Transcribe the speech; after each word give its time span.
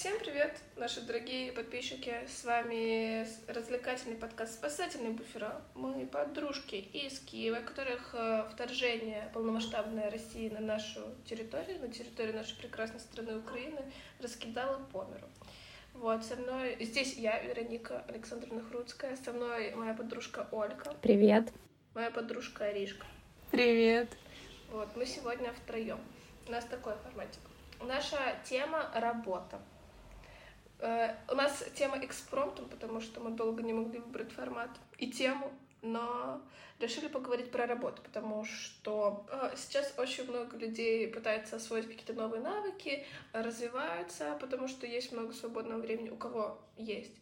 Всем 0.00 0.18
привет, 0.18 0.56
наши 0.76 1.02
дорогие 1.02 1.52
подписчики. 1.52 2.26
С 2.26 2.44
вами 2.44 3.26
развлекательный 3.46 4.16
подкаст 4.16 4.54
«Спасательный 4.54 5.10
буфера». 5.10 5.60
Мы 5.74 6.06
подружки 6.06 6.76
из 6.76 7.18
Киева, 7.18 7.60
которых 7.60 8.14
э, 8.14 8.46
вторжение 8.50 9.30
полномасштабной 9.34 10.08
России 10.08 10.48
на 10.48 10.60
нашу 10.60 11.02
территорию, 11.26 11.80
на 11.80 11.88
территорию 11.88 12.34
нашей 12.34 12.56
прекрасной 12.56 12.98
страны 13.00 13.36
Украины, 13.36 13.82
раскидало 14.22 14.78
по 14.90 15.04
миру. 15.04 15.28
Вот, 15.92 16.24
со 16.24 16.36
мной... 16.36 16.78
Здесь 16.80 17.16
я, 17.16 17.38
Вероника 17.38 18.02
Александровна 18.08 18.62
Хруцкая, 18.62 19.18
со 19.22 19.34
мной 19.34 19.74
моя 19.74 19.92
подружка 19.92 20.48
Ольга. 20.50 20.96
Привет. 21.02 21.52
Моя 21.94 22.10
подружка 22.10 22.64
Аришка. 22.64 23.04
Привет. 23.50 24.08
Вот, 24.70 24.96
мы 24.96 25.04
сегодня 25.04 25.52
втроем. 25.52 26.00
У 26.48 26.52
нас 26.52 26.64
такой 26.64 26.94
форматик. 27.04 27.42
Наша 27.82 28.18
тема— 28.46 28.90
работа. 28.94 29.60
Э, 30.80 31.14
у 31.28 31.34
нас 31.34 31.64
тема 31.74 31.98
экспромтом, 32.04 32.68
потому 32.68 33.00
что 33.00 33.20
мы 33.20 33.30
долго 33.30 33.62
не 33.62 33.72
могли 33.72 33.98
выбрать 33.98 34.32
формат 34.32 34.70
и 34.98 35.10
тему, 35.10 35.52
но 35.82 36.40
решили 36.78 37.08
поговорить 37.08 37.50
про 37.50 37.66
работу, 37.66 38.00
потому 38.02 38.44
что 38.44 39.26
э, 39.30 39.52
сейчас 39.56 39.92
очень 39.98 40.28
много 40.28 40.56
людей 40.56 41.06
пытаются 41.08 41.56
освоить 41.56 41.86
какие-то 41.86 42.14
новые 42.14 42.42
навыки, 42.42 43.04
развиваются, 43.32 44.36
потому 44.40 44.68
что 44.68 44.86
есть 44.86 45.12
много 45.12 45.32
свободного 45.32 45.80
времени, 45.80 46.08
у 46.08 46.16
кого 46.16 46.58
есть. 46.76 47.14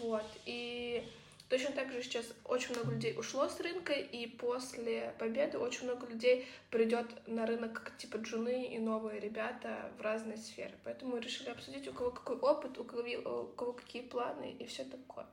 Вот. 0.00 0.26
И 0.46 1.04
Точно 1.50 1.72
так 1.72 1.90
же 1.90 2.00
сейчас 2.00 2.26
очень 2.44 2.74
много 2.76 2.92
людей 2.92 3.12
ушло 3.18 3.48
с 3.48 3.58
рынка, 3.58 3.92
и 3.92 4.26
после 4.28 5.12
победы 5.18 5.58
очень 5.58 5.84
много 5.84 6.06
людей 6.06 6.46
придет 6.70 7.06
на 7.26 7.44
рынок 7.44 7.72
как 7.72 7.96
типа 7.96 8.18
джуны 8.18 8.66
и 8.66 8.78
новые 8.78 9.18
ребята 9.18 9.90
в 9.98 10.00
разные 10.00 10.36
сферы. 10.36 10.72
Поэтому 10.84 11.16
мы 11.16 11.20
решили 11.20 11.50
обсудить, 11.50 11.88
у 11.88 11.92
кого 11.92 12.12
какой 12.12 12.36
опыт, 12.36 12.78
у 12.78 12.84
кого, 12.84 13.02
у 13.02 13.46
кого 13.48 13.72
какие 13.72 14.02
планы 14.02 14.54
и 14.60 14.66
все 14.66 14.84
такое. 14.84 15.26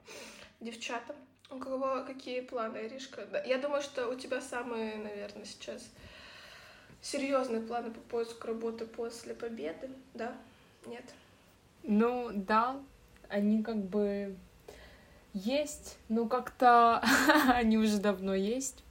Девчата, 0.60 1.16
у 1.52 1.60
кого 1.60 2.04
какие 2.04 2.42
планы, 2.42 2.88
Иришка? 2.88 3.28
Да, 3.28 3.44
я 3.44 3.60
думаю, 3.60 3.84
что 3.84 4.10
у 4.10 4.16
тебя 4.16 4.42
самые, 4.42 4.96
наверное, 4.96 5.46
сейчас 5.46 5.88
серьезные 7.00 7.62
планы 7.62 7.92
по 7.92 8.00
поиску 8.00 8.48
работы 8.48 8.88
после 8.88 9.36
победы, 9.36 9.92
да? 10.16 10.36
Нет? 10.88 11.06
Ну, 11.84 12.32
да, 12.34 12.82
они 13.30 13.62
как 13.62 13.78
бы 13.78 14.36
есть, 15.34 15.98
ну 16.10 16.28
как-то 16.28 17.04
они 17.50 17.78
уже 17.78 18.00
давно 18.00 18.34
есть. 18.34 18.84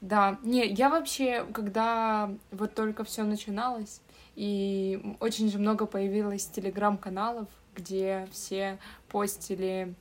Да, 0.00 0.38
не, 0.42 0.66
я 0.66 0.90
вообще, 0.90 1.44
когда 1.52 2.30
вот 2.50 2.74
только 2.74 3.02
все 3.04 3.24
начиналось, 3.24 4.02
и 4.34 5.16
очень 5.20 5.50
же 5.50 5.58
много 5.58 5.86
появилось 5.86 6.46
телеграм-каналов, 6.46 7.48
где 7.74 8.28
все 8.30 8.78
постили, 9.08 9.94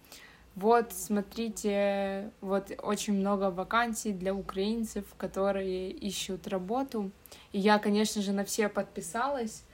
вот, 0.55 0.93
смотрите, 0.93 2.31
вот 2.39 2.71
очень 2.81 3.13
много 3.13 3.51
вакансий 3.51 4.13
для 4.13 4.33
украинцев, 4.33 5.03
которые 5.17 5.91
ищут 5.91 6.47
работу. 6.47 7.11
И 7.51 7.59
я, 7.59 7.77
конечно 7.77 8.21
же, 8.21 8.31
на 8.31 8.45
все 8.45 8.69
подписалась, 8.69 9.65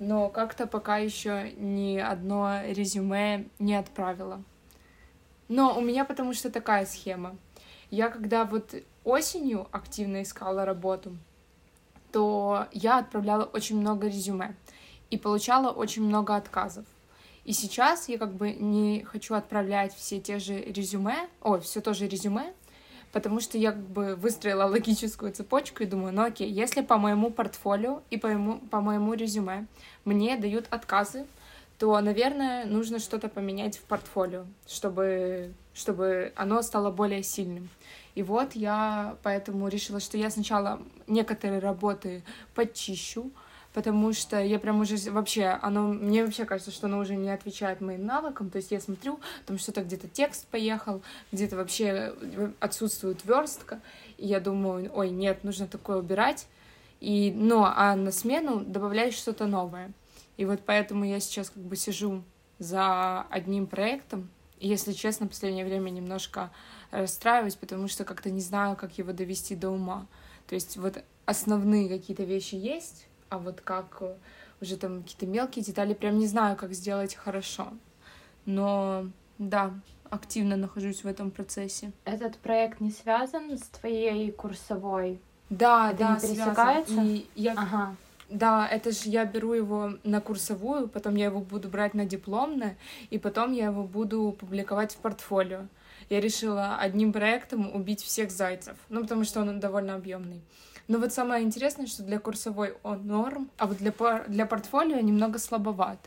но 0.00 0.28
как-то 0.30 0.66
пока 0.66 0.96
еще 0.96 1.52
ни 1.56 1.98
одно 1.98 2.62
резюме 2.66 3.46
не 3.60 3.76
отправила. 3.76 4.42
Но 5.54 5.78
у 5.78 5.80
меня 5.80 6.04
потому 6.04 6.34
что 6.34 6.50
такая 6.50 6.84
схема. 6.84 7.36
Я 7.88 8.08
когда 8.08 8.44
вот 8.44 8.74
осенью 9.04 9.68
активно 9.70 10.24
искала 10.24 10.64
работу, 10.64 11.16
то 12.10 12.66
я 12.72 12.98
отправляла 12.98 13.44
очень 13.44 13.78
много 13.78 14.08
резюме 14.08 14.56
и 15.10 15.16
получала 15.16 15.70
очень 15.70 16.02
много 16.02 16.34
отказов. 16.34 16.86
И 17.44 17.52
сейчас 17.52 18.08
я 18.08 18.18
как 18.18 18.34
бы 18.34 18.50
не 18.50 19.04
хочу 19.04 19.36
отправлять 19.36 19.94
все 19.94 20.18
те 20.20 20.40
же 20.40 20.60
резюме, 20.60 21.28
ой, 21.40 21.60
все 21.60 21.80
то 21.80 21.94
же 21.94 22.08
резюме, 22.08 22.52
потому 23.12 23.38
что 23.38 23.56
я 23.56 23.70
как 23.70 23.86
бы 23.86 24.16
выстроила 24.16 24.64
логическую 24.68 25.32
цепочку 25.32 25.84
и 25.84 25.86
думаю, 25.86 26.12
ну 26.12 26.24
окей, 26.24 26.50
если 26.50 26.80
по 26.80 26.98
моему 26.98 27.30
портфолио 27.30 28.02
и 28.10 28.16
по 28.16 28.26
моему, 28.26 28.58
по 28.58 28.80
моему 28.80 29.14
резюме 29.14 29.68
мне 30.04 30.36
дают 30.36 30.66
отказы, 30.70 31.26
то, 31.84 32.00
наверное, 32.00 32.64
нужно 32.64 32.98
что-то 32.98 33.28
поменять 33.28 33.76
в 33.76 33.82
портфолио, 33.82 34.46
чтобы, 34.66 35.52
чтобы 35.74 36.32
оно 36.34 36.62
стало 36.62 36.90
более 36.90 37.22
сильным. 37.22 37.68
И 38.14 38.22
вот 38.22 38.54
я 38.54 39.18
поэтому 39.22 39.68
решила, 39.68 40.00
что 40.00 40.16
я 40.16 40.30
сначала 40.30 40.80
некоторые 41.06 41.58
работы 41.58 42.22
почищу, 42.54 43.30
потому 43.74 44.14
что 44.14 44.40
я 44.40 44.58
прям 44.58 44.80
уже 44.80 44.96
вообще, 45.10 45.58
оно, 45.60 45.88
мне 45.88 46.24
вообще 46.24 46.46
кажется, 46.46 46.70
что 46.70 46.86
оно 46.86 47.00
уже 47.00 47.16
не 47.16 47.28
отвечает 47.28 47.82
моим 47.82 48.06
навыкам, 48.06 48.48
то 48.48 48.56
есть 48.56 48.70
я 48.70 48.80
смотрю, 48.80 49.20
там 49.44 49.58
что-то 49.58 49.82
где-то 49.82 50.08
текст 50.08 50.46
поехал, 50.46 51.02
где-то 51.32 51.56
вообще 51.56 52.14
отсутствует 52.60 53.26
верстка, 53.26 53.82
и 54.16 54.26
я 54.26 54.40
думаю, 54.40 54.90
ой, 54.94 55.10
нет, 55.10 55.44
нужно 55.44 55.66
такое 55.66 55.98
убирать, 55.98 56.46
и, 57.02 57.30
но, 57.36 57.70
а 57.76 57.94
на 57.94 58.10
смену 58.10 58.60
добавляешь 58.60 59.12
что-то 59.12 59.46
новое. 59.46 59.92
И 60.36 60.44
вот 60.44 60.60
поэтому 60.64 61.04
я 61.04 61.20
сейчас 61.20 61.50
как 61.50 61.62
бы 61.62 61.76
сижу 61.76 62.22
за 62.58 63.22
одним 63.22 63.66
проектом. 63.66 64.28
И, 64.58 64.68
если 64.68 64.92
честно, 64.92 65.26
в 65.26 65.30
последнее 65.30 65.64
время 65.64 65.90
немножко 65.90 66.50
расстраиваюсь, 66.90 67.56
потому 67.56 67.88
что 67.88 68.04
как-то 68.04 68.30
не 68.30 68.40
знаю, 68.40 68.76
как 68.76 68.96
его 68.98 69.12
довести 69.12 69.54
до 69.56 69.70
ума. 69.70 70.06
То 70.46 70.54
есть 70.54 70.76
вот 70.76 71.02
основные 71.26 71.88
какие-то 71.88 72.24
вещи 72.24 72.54
есть, 72.54 73.06
а 73.28 73.38
вот 73.38 73.60
как 73.60 74.02
уже 74.60 74.76
там 74.76 75.02
какие-то 75.02 75.26
мелкие 75.26 75.64
детали, 75.64 75.94
прям 75.94 76.18
не 76.18 76.26
знаю, 76.26 76.56
как 76.56 76.72
сделать 76.72 77.14
хорошо. 77.14 77.72
Но 78.46 79.06
да, 79.38 79.72
активно 80.10 80.56
нахожусь 80.56 81.02
в 81.02 81.06
этом 81.06 81.30
процессе. 81.30 81.92
Этот 82.04 82.38
проект 82.38 82.80
не 82.80 82.90
связан 82.90 83.58
с 83.58 83.62
твоей 83.62 84.30
курсовой? 84.32 85.20
Да, 85.50 85.90
Это 85.90 85.98
да, 85.98 86.14
не 86.14 86.20
пересекается? 86.20 86.92
связан. 86.92 87.06
И 87.06 87.26
я 87.34 87.52
Ага. 87.52 87.96
Да, 88.30 88.66
это 88.66 88.90
же 88.90 89.10
я 89.10 89.24
беру 89.24 89.52
его 89.52 89.94
на 90.02 90.20
курсовую, 90.20 90.88
потом 90.88 91.14
я 91.14 91.26
его 91.26 91.40
буду 91.40 91.68
брать 91.68 91.94
на 91.94 92.06
дипломное, 92.06 92.76
и 93.10 93.18
потом 93.18 93.52
я 93.52 93.66
его 93.66 93.84
буду 93.84 94.34
публиковать 94.38 94.94
в 94.94 94.96
портфолио. 94.96 95.66
Я 96.10 96.20
решила 96.20 96.76
одним 96.76 97.12
проектом 97.12 97.74
убить 97.74 98.02
всех 98.02 98.30
зайцев, 98.30 98.76
ну, 98.88 99.02
потому 99.02 99.24
что 99.24 99.40
он 99.40 99.60
довольно 99.60 99.94
объемный. 99.94 100.40
Но 100.88 100.98
вот 100.98 101.12
самое 101.12 101.44
интересное, 101.44 101.86
что 101.86 102.02
для 102.02 102.18
курсовой 102.18 102.74
он 102.82 103.06
норм, 103.06 103.50
а 103.56 103.66
вот 103.66 103.78
для, 103.78 103.90
пор- 103.90 104.24
для 104.28 104.44
портфолио 104.44 105.00
немного 105.00 105.38
слабоват. 105.38 105.98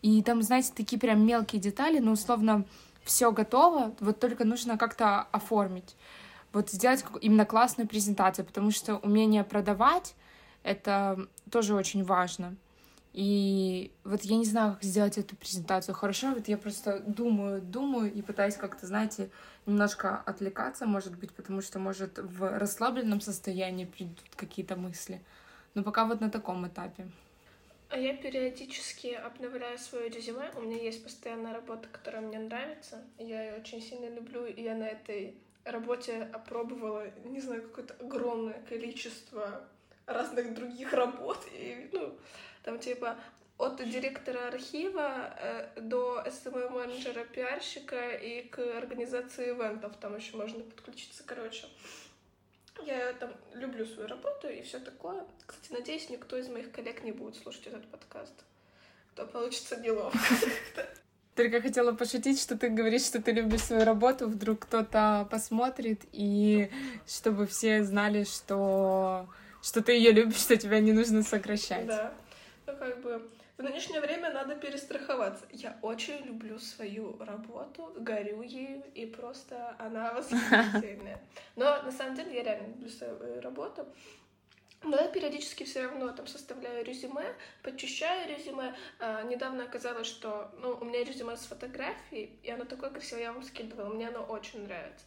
И 0.00 0.22
там, 0.22 0.42
знаете, 0.42 0.72
такие 0.74 0.98
прям 0.98 1.26
мелкие 1.26 1.60
детали, 1.60 1.98
но 1.98 2.12
условно 2.12 2.64
все 3.04 3.32
готово, 3.32 3.94
вот 4.00 4.20
только 4.20 4.44
нужно 4.44 4.78
как-то 4.78 5.22
оформить. 5.30 5.94
Вот 6.54 6.70
сделать 6.70 7.04
именно 7.20 7.44
классную 7.44 7.86
презентацию, 7.86 8.46
потому 8.46 8.70
что 8.70 8.96
умение 8.96 9.44
продавать 9.44 10.14
это 10.62 11.28
тоже 11.54 11.74
очень 11.74 12.02
важно. 12.02 12.56
И 13.12 13.92
вот 14.02 14.22
я 14.22 14.36
не 14.36 14.44
знаю, 14.44 14.72
как 14.72 14.82
сделать 14.82 15.18
эту 15.18 15.36
презентацию 15.36 15.94
хорошо. 15.94 16.32
Вот 16.34 16.48
я 16.48 16.58
просто 16.58 16.98
думаю, 16.98 17.62
думаю 17.62 18.12
и 18.12 18.22
пытаюсь 18.22 18.56
как-то, 18.56 18.88
знаете, 18.88 19.30
немножко 19.66 20.16
отвлекаться, 20.26 20.84
может 20.84 21.16
быть, 21.16 21.30
потому 21.30 21.62
что, 21.62 21.78
может, 21.78 22.18
в 22.18 22.58
расслабленном 22.58 23.20
состоянии 23.20 23.84
придут 23.84 24.18
какие-то 24.34 24.74
мысли. 24.74 25.20
Но 25.74 25.84
пока 25.84 26.04
вот 26.06 26.20
на 26.20 26.28
таком 26.28 26.66
этапе. 26.66 27.06
А 27.88 27.98
я 27.98 28.16
периодически 28.16 29.14
обновляю 29.14 29.78
свое 29.78 30.08
резюме. 30.08 30.50
У 30.56 30.62
меня 30.62 30.82
есть 30.82 31.04
постоянная 31.04 31.52
работа, 31.52 31.86
которая 31.92 32.20
мне 32.20 32.40
нравится. 32.40 32.98
Я 33.18 33.44
ее 33.44 33.60
очень 33.60 33.80
сильно 33.80 34.12
люблю, 34.12 34.44
и 34.44 34.60
я 34.60 34.74
на 34.74 34.88
этой 34.88 35.36
работе 35.64 36.28
опробовала, 36.32 37.06
не 37.24 37.40
знаю, 37.40 37.62
какое-то 37.62 37.94
огромное 38.04 38.60
количество 38.68 39.68
разных 40.06 40.54
других 40.54 40.92
работ. 40.92 41.38
И, 41.52 41.88
ну, 41.92 42.18
там 42.62 42.78
типа 42.78 43.16
от 43.58 43.76
директора 43.88 44.48
архива 44.48 45.34
э, 45.38 45.80
до 45.80 46.24
SMM-менеджера, 46.26 47.24
пиарщика 47.24 48.10
и 48.10 48.42
к 48.48 48.58
организации 48.76 49.50
ивентов 49.50 49.96
там 50.00 50.16
еще 50.16 50.36
можно 50.36 50.62
подключиться, 50.64 51.22
короче. 51.24 51.66
Я 52.82 53.12
там 53.12 53.32
люблю 53.52 53.86
свою 53.86 54.08
работу 54.08 54.48
и 54.48 54.62
все 54.62 54.80
такое. 54.80 55.24
Кстати, 55.46 55.72
надеюсь, 55.72 56.10
никто 56.10 56.36
из 56.36 56.48
моих 56.48 56.72
коллег 56.72 57.04
не 57.04 57.12
будет 57.12 57.36
слушать 57.36 57.68
этот 57.68 57.86
подкаст. 57.88 58.34
То 59.14 59.26
получится 59.26 59.76
неловко. 59.76 60.18
Только 61.36 61.60
хотела 61.60 61.92
пошутить, 61.92 62.40
что 62.40 62.56
ты 62.56 62.68
говоришь, 62.68 63.02
что 63.02 63.20
ты 63.20 63.32
любишь 63.32 63.62
свою 63.62 63.84
работу, 63.84 64.28
вдруг 64.28 64.60
кто-то 64.60 65.26
посмотрит, 65.30 66.02
и 66.12 66.70
чтобы 67.08 67.46
все 67.46 67.82
знали, 67.82 68.22
что, 68.22 69.28
что 69.64 69.82
ты 69.82 69.92
ее 69.92 70.12
любишь, 70.12 70.36
что 70.36 70.56
тебя 70.56 70.78
не 70.80 70.92
нужно 70.92 71.22
сокращать. 71.22 71.86
Да. 71.86 72.12
Ну, 72.66 72.76
как 72.76 73.00
бы, 73.00 73.30
в 73.56 73.62
нынешнее 73.62 74.00
время 74.00 74.30
надо 74.30 74.56
перестраховаться. 74.56 75.46
Я 75.52 75.78
очень 75.80 76.18
люблю 76.26 76.58
свою 76.58 77.16
работу, 77.18 77.94
горю 77.96 78.42
ею, 78.42 78.84
и 78.94 79.06
просто 79.06 79.74
она 79.78 80.12
восхитительная. 80.14 81.18
Но, 81.56 81.82
на 81.82 81.90
самом 81.90 82.14
деле, 82.14 82.34
я 82.34 82.42
реально 82.42 82.68
люблю 82.68 82.90
свою 82.90 83.40
работу. 83.40 83.86
Но 84.82 84.98
я 84.98 85.08
периодически 85.08 85.64
все 85.64 85.84
равно 85.84 86.12
там 86.12 86.26
составляю 86.26 86.84
резюме, 86.84 87.34
подчищаю 87.62 88.28
резюме. 88.28 88.74
А, 89.00 89.22
недавно 89.22 89.64
оказалось, 89.64 90.06
что 90.06 90.52
ну, 90.60 90.76
у 90.78 90.84
меня 90.84 91.02
резюме 91.04 91.38
с 91.38 91.46
фотографией, 91.46 92.38
и 92.42 92.50
оно 92.50 92.66
такое 92.66 92.90
красивое, 92.90 93.22
я 93.22 93.32
вам 93.32 93.42
скидывала, 93.42 93.88
мне 93.88 94.08
оно 94.08 94.24
очень 94.24 94.64
нравится. 94.64 95.06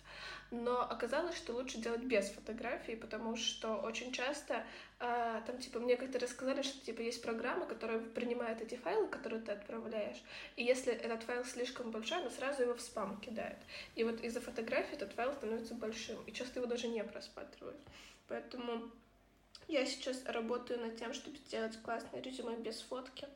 Но 0.50 0.82
оказалось, 0.82 1.36
что 1.36 1.54
лучше 1.54 1.78
делать 1.80 2.04
без 2.04 2.30
фотографий, 2.30 2.96
потому 2.96 3.36
что 3.36 3.76
очень 3.76 4.14
часто 4.14 4.66
а, 5.00 5.42
там, 5.42 5.58
типа, 5.58 5.80
мне 5.80 5.98
как-то 5.98 6.20
рассказали, 6.20 6.62
что, 6.62 6.84
типа, 6.86 7.02
есть 7.02 7.22
программа, 7.22 7.66
которая 7.66 8.00
принимает 8.00 8.62
эти 8.62 8.76
файлы, 8.76 9.08
которые 9.08 9.42
ты 9.42 9.52
отправляешь, 9.52 10.18
и 10.56 10.64
если 10.64 10.94
этот 10.94 11.24
файл 11.24 11.44
слишком 11.44 11.92
большой, 11.92 12.20
она 12.20 12.30
сразу 12.30 12.64
его 12.64 12.74
в 12.74 12.82
спам 12.82 13.20
кидает. 13.20 13.58
И 13.96 14.04
вот 14.04 14.22
из-за 14.22 14.40
фотографии 14.40 14.96
этот 14.96 15.14
файл 15.14 15.34
становится 15.34 15.76
большим, 15.76 16.18
и 16.26 16.32
часто 16.32 16.60
его 16.60 16.68
даже 16.68 16.88
не 16.88 17.04
просматривают. 17.04 17.78
Поэтому 18.28 18.90
я 19.68 19.86
сейчас 19.86 20.24
работаю 20.26 20.80
над 20.80 20.98
тем, 20.98 21.14
чтобы 21.14 21.38
сделать 21.38 21.78
классное 21.82 22.22
резюме 22.22 22.56
без 22.56 22.82
фотки, 22.82 23.28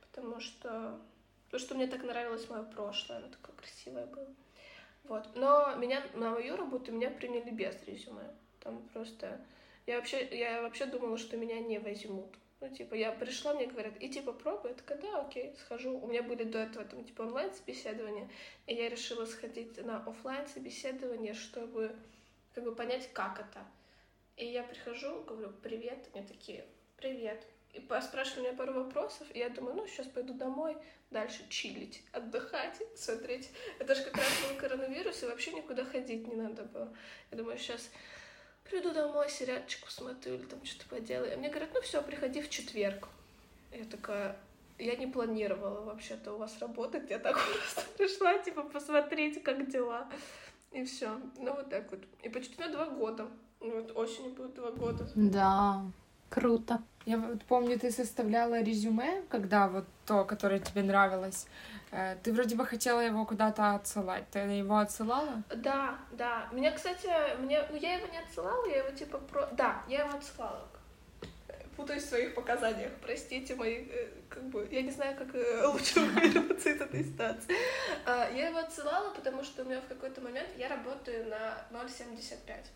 потому 0.00 0.38
что, 0.38 1.00
потому 1.46 1.60
что 1.60 1.74
мне 1.74 1.86
так 1.86 2.02
нравилось 2.04 2.48
мое 2.50 2.62
прошлое, 2.62 3.18
оно 3.18 3.28
такое 3.28 3.56
красивое 3.56 4.06
было. 4.06 4.28
Вот. 5.04 5.28
Но 5.34 5.74
меня 5.76 6.02
на 6.14 6.30
мою 6.30 6.56
работу 6.56 6.92
меня 6.92 7.10
приняли 7.10 7.50
без 7.50 7.82
резюме. 7.86 8.30
Там 8.60 8.82
просто... 8.92 9.40
Я 9.86 9.96
вообще, 9.96 10.26
я 10.36 10.62
вообще 10.62 10.86
думала, 10.86 11.16
что 11.16 11.36
меня 11.36 11.60
не 11.60 11.78
возьмут. 11.78 12.34
Ну, 12.60 12.68
типа, 12.68 12.94
я 12.94 13.12
пришла, 13.12 13.54
мне 13.54 13.66
говорят, 13.66 13.94
иди 14.00 14.20
попробуй. 14.20 14.70
Я 14.70 14.76
такая, 14.76 14.98
да, 14.98 15.20
окей, 15.20 15.54
схожу. 15.58 15.96
У 15.96 16.08
меня 16.08 16.22
были 16.22 16.42
до 16.42 16.58
этого 16.58 16.84
там, 16.84 17.04
типа, 17.04 17.22
онлайн-собеседования, 17.22 18.28
и 18.66 18.74
я 18.74 18.88
решила 18.88 19.26
сходить 19.26 19.82
на 19.84 19.98
офлайн 19.98 20.46
собеседование 20.48 21.34
чтобы 21.34 21.94
как 22.54 22.64
бы 22.64 22.74
понять, 22.74 23.08
как 23.12 23.38
это. 23.38 23.64
И 24.36 24.46
я 24.46 24.64
прихожу, 24.64 25.22
говорю, 25.22 25.52
привет, 25.62 26.08
мне 26.12 26.24
такие, 26.24 26.64
привет. 26.96 27.46
И 27.74 27.80
спрашивали 27.80 28.48
меня 28.48 28.52
пару 28.54 28.72
вопросов, 28.72 29.26
и 29.34 29.38
я 29.38 29.48
думаю, 29.50 29.76
ну, 29.76 29.86
сейчас 29.86 30.06
пойду 30.06 30.34
домой, 30.34 30.76
дальше 31.10 31.44
чилить, 31.48 32.02
отдыхать, 32.12 32.80
смотреть. 32.96 33.50
Это 33.78 33.94
же 33.94 34.02
как 34.04 34.16
раз 34.16 34.26
был 34.42 34.58
коронавирус, 34.58 35.22
и 35.22 35.26
вообще 35.26 35.52
никуда 35.52 35.84
ходить 35.84 36.26
не 36.26 36.34
надо 36.34 36.64
было. 36.64 36.88
Я 37.30 37.38
думаю, 37.38 37.58
сейчас 37.58 37.90
приду 38.68 38.92
домой, 38.92 39.28
сериальчик 39.30 39.84
посмотрю 39.84 40.34
или 40.34 40.44
там 40.44 40.64
что-то 40.64 40.88
поделаю. 40.88 41.34
А 41.34 41.36
мне 41.36 41.48
говорят, 41.48 41.70
ну 41.74 41.80
все, 41.80 42.02
приходи 42.02 42.42
в 42.42 42.50
четверг. 42.50 43.08
Я 43.72 43.84
такая, 43.84 44.36
я 44.78 44.96
не 44.96 45.06
планировала 45.06 45.82
вообще-то 45.82 46.34
у 46.34 46.38
вас 46.38 46.58
работать, 46.60 47.10
я 47.10 47.18
так 47.18 47.36
просто 47.52 47.82
пришла, 47.96 48.38
типа, 48.38 48.62
посмотреть, 48.62 49.42
как 49.42 49.70
дела. 49.70 50.08
И 50.72 50.84
все. 50.84 51.20
Ну, 51.38 51.54
вот 51.54 51.70
так 51.70 51.90
вот. 51.90 52.00
И 52.22 52.28
почти 52.28 52.60
на 52.60 52.68
два 52.68 52.86
года. 52.86 53.28
Вот 53.60 53.90
осенью 53.96 54.32
будет 54.32 54.54
два 54.54 54.70
года. 54.70 55.08
Да, 55.14 55.82
круто. 56.30 56.82
Я 57.06 57.16
вот 57.16 57.42
помню, 57.44 57.78
ты 57.78 57.90
составляла 57.90 58.60
резюме, 58.60 59.22
когда 59.30 59.66
вот 59.68 59.86
то, 60.04 60.24
которое 60.24 60.58
тебе 60.60 60.82
нравилось. 60.82 61.46
Э, 61.90 62.16
ты 62.22 62.32
вроде 62.32 62.54
бы 62.54 62.66
хотела 62.66 63.00
его 63.00 63.24
куда-то 63.24 63.74
отсылать. 63.74 64.24
Ты 64.30 64.40
его 64.40 64.76
отсылала? 64.76 65.42
Да, 65.56 65.98
да. 66.12 66.48
Меня, 66.52 66.70
кстати, 66.70 67.08
мне, 67.38 67.64
ну 67.70 67.76
я 67.76 67.94
его 67.94 68.06
не 68.08 68.18
отсылала, 68.18 68.66
я 68.66 68.78
его 68.84 68.90
типа 68.90 69.18
про... 69.18 69.46
Да, 69.52 69.82
я 69.88 70.04
его 70.04 70.18
отсылала. 70.18 70.68
Путаюсь 71.76 72.02
в 72.02 72.08
своих 72.08 72.34
показаниях. 72.34 72.92
Простите 73.00 73.54
мои, 73.54 73.86
э, 73.90 74.08
как 74.28 74.42
бы, 74.44 74.68
я 74.70 74.82
не 74.82 74.90
знаю, 74.90 75.16
как 75.16 75.34
э, 75.34 75.66
лучше 75.72 76.00
вырваться 76.00 76.68
из 76.68 76.80
этой 76.80 77.04
ситуации. 77.04 77.54
Я 78.06 78.48
его 78.48 78.58
отсылала, 78.58 79.14
потому 79.14 79.42
что 79.44 79.62
у 79.62 79.64
меня 79.64 79.80
в 79.80 79.86
какой-то 79.86 80.20
момент 80.20 80.48
я 80.58 80.68
работаю 80.68 81.26
на 81.30 81.64
0,75 81.70 82.66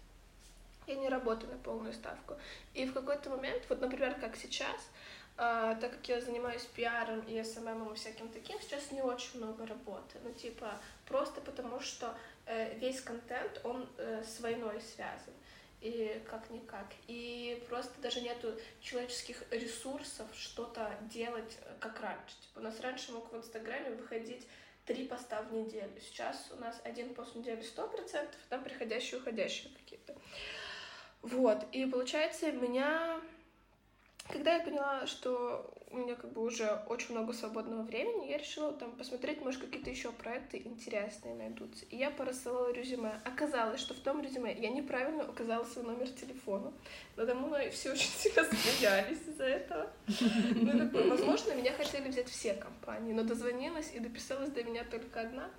я 0.87 0.95
не 0.97 1.09
работаю 1.09 1.53
на 1.53 1.59
полную 1.59 1.93
ставку. 1.93 2.35
И 2.75 2.87
в 2.87 2.93
какой-то 2.93 3.31
момент, 3.31 3.63
вот, 3.69 3.81
например, 3.81 4.15
как 4.21 4.37
сейчас, 4.37 4.91
Uh, 5.35 5.81
так 5.81 5.93
как 5.93 6.09
я 6.09 6.21
занимаюсь 6.21 6.63
пиаром 6.77 7.21
и 7.21 7.43
СММом 7.43 7.95
и 7.95 7.97
всяким 7.97 8.29
таким, 8.29 8.61
сейчас 8.61 8.93
не 8.93 9.01
очень 9.01 9.39
много 9.39 9.67
работы. 9.67 10.19
Ну, 10.23 10.31
типа, 10.35 10.79
просто 11.07 11.41
потому 11.41 11.81
что 11.81 12.15
э, 12.45 12.79
весь 12.79 13.01
контент, 13.01 13.61
он 13.65 13.89
э, 13.97 14.23
с 14.25 14.41
войной 14.41 14.81
связан. 14.81 15.33
И 15.81 16.23
как-никак. 16.31 16.87
И 17.09 17.65
просто 17.69 18.01
даже 18.01 18.21
нету 18.21 18.55
человеческих 18.81 19.43
ресурсов 19.51 20.29
что-то 20.35 20.95
делать 21.11 21.59
э, 21.63 21.75
как 21.81 22.01
раньше. 22.01 22.37
Типа, 22.41 22.61
у 22.61 22.63
нас 22.63 22.79
раньше 22.81 23.13
мог 23.13 23.33
в 23.33 23.37
Инстаграме 23.37 23.91
выходить 23.91 24.47
три 24.85 25.07
поста 25.07 25.43
в 25.43 25.53
неделю. 25.53 25.93
Сейчас 26.01 26.51
у 26.53 26.57
нас 26.57 26.81
один 26.85 27.15
пост 27.15 27.35
в 27.35 27.39
неделю 27.39 27.63
сто 27.63 27.89
процентов, 27.89 28.39
там 28.49 28.63
приходящие 28.63 29.19
уходящие 29.21 29.73
какие-то. 29.75 30.15
Вот, 31.23 31.67
и 31.73 31.87
получается, 31.87 32.53
меня... 32.53 33.21
Когда 34.29 34.55
я 34.55 34.63
поняла, 34.63 35.07
что 35.09 35.69
у 35.91 35.99
меня 35.99 36.15
как 36.15 36.33
бы 36.33 36.43
уже 36.43 36.83
очень 36.89 37.11
много 37.11 37.33
свободного 37.33 37.83
времени, 37.83 38.31
я 38.31 38.39
решила 38.39 38.73
там 38.73 38.93
посмотреть, 38.93 39.43
может, 39.43 39.61
какие-то 39.61 39.91
еще 39.91 40.11
проекты 40.13 40.59
интересные 40.59 41.35
найдутся. 41.35 41.85
И 41.91 41.97
я 41.97 42.11
порассылала 42.11 42.73
резюме. 42.73 43.21
Оказалось, 43.25 43.81
что 43.81 43.95
в 43.95 43.99
том 43.99 44.23
резюме 44.23 44.55
я 44.55 44.71
неправильно 44.71 45.29
указала 45.29 45.65
свой 45.65 45.85
номер 45.85 46.09
телефона. 46.09 46.73
Надо 47.17 47.35
мной 47.35 47.71
все 47.71 47.93
очень 47.93 48.11
сильно 48.11 48.45
смеялись 48.45 49.21
из-за 49.27 49.45
этого. 49.45 49.91
Ну, 50.55 50.79
как 50.79 50.93
бы, 50.93 51.11
возможно, 51.11 51.53
меня 51.55 51.73
хотели 51.73 52.09
взять 52.09 52.29
все 52.29 52.55
компании, 52.55 53.13
но 53.13 53.23
дозвонилась 53.23 53.93
и 53.93 53.99
дописалась 53.99 54.51
до 54.51 54.63
меня 54.65 54.85
только 54.85 55.21
одна. 55.21 55.51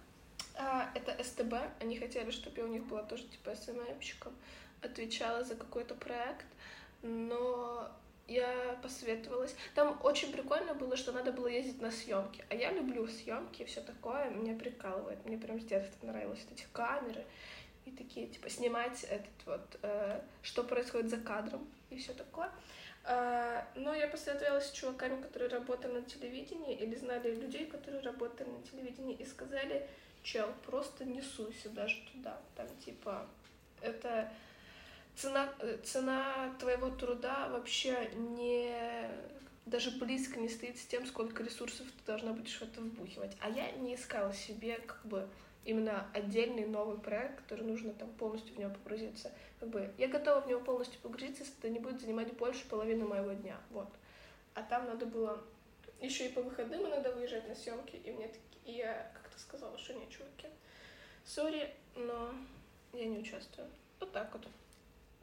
А, 0.56 0.90
это 0.96 1.22
СТБ. 1.24 1.54
Они 1.80 1.98
хотели, 1.98 2.32
чтобы 2.32 2.60
я 2.60 2.64
у 2.64 2.70
них 2.70 2.86
была 2.86 3.04
тоже 3.04 3.24
типа 3.24 3.56
СММщиком 3.56 4.34
отвечала 4.84 5.44
за 5.44 5.56
какой-то 5.56 5.96
проект, 5.96 6.46
но 7.02 7.90
я 8.28 8.78
посоветовалась. 8.82 9.56
Там 9.76 10.00
очень 10.04 10.32
прикольно 10.32 10.74
было, 10.74 10.96
что 10.96 11.12
надо 11.12 11.32
было 11.32 11.48
ездить 11.48 11.82
на 11.82 11.92
съемки. 11.92 12.44
А 12.50 12.56
я 12.56 12.72
люблю 12.72 13.08
съемки 13.08 13.64
и 13.64 13.66
все 13.66 13.82
такое, 13.82 14.30
меня 14.30 14.58
прикалывает. 14.58 15.24
Мне 15.26 15.38
прям 15.38 15.60
с 15.60 15.66
детства 15.66 16.06
нравилось 16.06 16.40
вот 16.44 16.54
эти 16.54 16.68
камеры 16.72 17.26
и 17.86 17.92
такие, 17.92 18.28
типа, 18.28 18.50
снимать 18.50 19.04
этот 19.04 19.46
вот, 19.46 19.80
э, 19.82 20.22
что 20.42 20.64
происходит 20.64 21.10
за 21.10 21.18
кадром 21.18 21.68
и 21.90 21.98
все 21.98 22.14
такое. 22.14 22.50
Э, 23.04 23.64
но 23.76 23.94
я 23.94 24.08
посоветовалась 24.08 24.68
с 24.68 24.72
чуваками, 24.72 25.22
которые 25.22 25.50
работали 25.50 26.00
на 26.00 26.04
телевидении 26.04 26.78
или 26.78 26.96
знали 26.96 27.36
людей, 27.36 27.66
которые 27.66 28.02
работали 28.02 28.50
на 28.50 28.64
телевидении 28.64 29.16
и 29.16 29.26
сказали, 29.26 29.86
чел, 30.24 30.48
просто 30.66 31.04
не 31.04 31.22
суйся 31.22 31.70
даже 31.70 31.98
туда. 32.14 32.40
Там, 32.56 32.68
типа, 32.86 33.28
это 33.82 34.32
цена, 35.16 35.54
э, 35.60 35.78
цена 35.84 36.56
твоего 36.60 36.90
труда 36.90 37.50
вообще 37.50 38.10
не 38.16 39.10
даже 39.66 39.92
близко 39.92 40.40
не 40.40 40.50
стоит 40.50 40.78
с 40.78 40.86
тем, 40.86 41.06
сколько 41.06 41.44
ресурсов 41.44 41.88
ты 41.88 42.06
должна 42.06 42.34
будешь 42.34 42.58
в 42.58 42.62
это 42.62 42.82
вбухивать. 42.82 43.36
А 43.40 43.50
я 43.50 43.72
не 43.72 43.96
искала 43.96 44.34
себе 44.34 44.78
как 44.78 45.06
бы 45.06 45.28
именно 45.64 46.06
отдельный 46.14 46.66
новый 46.66 46.98
проект, 46.98 47.42
который 47.42 47.66
нужно 47.66 47.94
там 47.94 48.10
полностью 48.14 48.56
в 48.56 48.60
него 48.60 48.72
погрузиться. 48.72 49.32
Как 49.60 49.70
бы 49.70 49.94
я 49.98 50.08
готова 50.08 50.42
в 50.42 50.48
него 50.48 50.60
полностью 50.60 51.00
погрузиться, 51.00 51.44
если 51.44 51.58
это 51.60 51.70
не 51.70 51.80
будет 51.80 52.02
занимать 52.02 52.34
больше 52.34 52.68
половины 52.68 53.06
моего 53.06 53.32
дня. 53.32 53.58
Вот. 53.70 53.90
А 54.54 54.62
там 54.64 54.86
надо 54.86 55.06
было 55.06 55.42
еще 56.02 56.28
и 56.28 56.34
по 56.34 56.42
выходным 56.42 56.86
иногда 56.86 57.12
выезжать 57.12 57.48
на 57.48 57.56
съемки, 57.56 57.96
и 57.96 58.12
мне 58.12 58.30
и 58.66 58.74
я 58.74 59.12
как-то 59.14 59.40
сказала, 59.40 59.78
что 59.78 59.94
не, 59.94 60.10
чуваки, 60.10 60.48
сори, 61.26 61.74
но 61.96 62.34
я 62.94 63.06
не 63.06 63.20
участвую. 63.20 63.68
Вот 64.00 64.12
так 64.12 64.32
вот. 64.34 64.48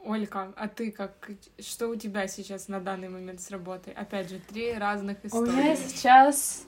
Олька, 0.03 0.51
а 0.55 0.67
ты 0.67 0.91
как, 0.91 1.29
что 1.59 1.87
у 1.89 1.95
тебя 1.95 2.27
сейчас 2.27 2.67
на 2.67 2.79
данный 2.79 3.09
момент 3.09 3.39
с 3.39 3.51
работой? 3.51 3.93
Опять 3.93 4.29
же, 4.29 4.39
три 4.39 4.73
разных 4.73 5.23
истории. 5.23 5.49
У 5.49 5.53
меня 5.53 5.75
сейчас, 5.75 6.65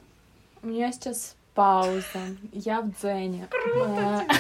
у 0.62 0.68
меня 0.68 0.92
сейчас 0.92 1.36
пауза, 1.56 2.20
я 2.52 2.82
в 2.82 2.92
дзене. 3.00 3.48
Круто 3.50 4.26
э, 4.30 4.34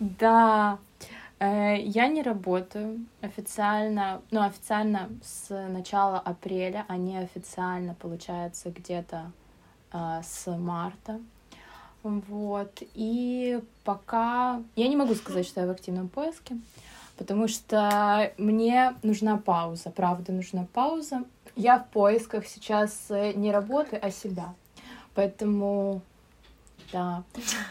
Да, 0.18 0.78
э, 1.38 1.76
я 1.78 2.08
не 2.08 2.22
работаю 2.22 3.04
официально, 3.20 4.22
ну, 4.30 4.42
официально 4.42 5.10
с 5.22 5.50
начала 5.68 6.18
апреля, 6.18 6.86
а 6.88 6.96
не 6.96 7.18
официально, 7.18 7.94
получается, 7.94 8.70
где-то 8.70 9.30
э, 9.92 10.20
с 10.22 10.50
марта. 10.50 11.20
Вот. 12.02 12.82
И 12.94 13.60
пока... 13.84 14.62
Я 14.76 14.88
не 14.88 14.96
могу 14.96 15.14
сказать, 15.14 15.46
что 15.46 15.60
я 15.60 15.66
в 15.66 15.70
активном 15.70 16.08
поиске, 16.08 16.56
потому 17.16 17.48
что 17.48 18.32
мне 18.38 18.94
нужна 19.02 19.36
пауза, 19.36 19.90
правда, 19.90 20.32
нужна 20.32 20.66
пауза. 20.72 21.24
Я 21.54 21.78
в 21.78 21.88
поисках 21.88 22.46
сейчас 22.46 23.06
э, 23.10 23.32
не 23.34 23.52
работы, 23.52 23.96
а 23.96 24.10
себя. 24.10 24.54
Поэтому... 25.14 26.00
Да. 26.92 27.22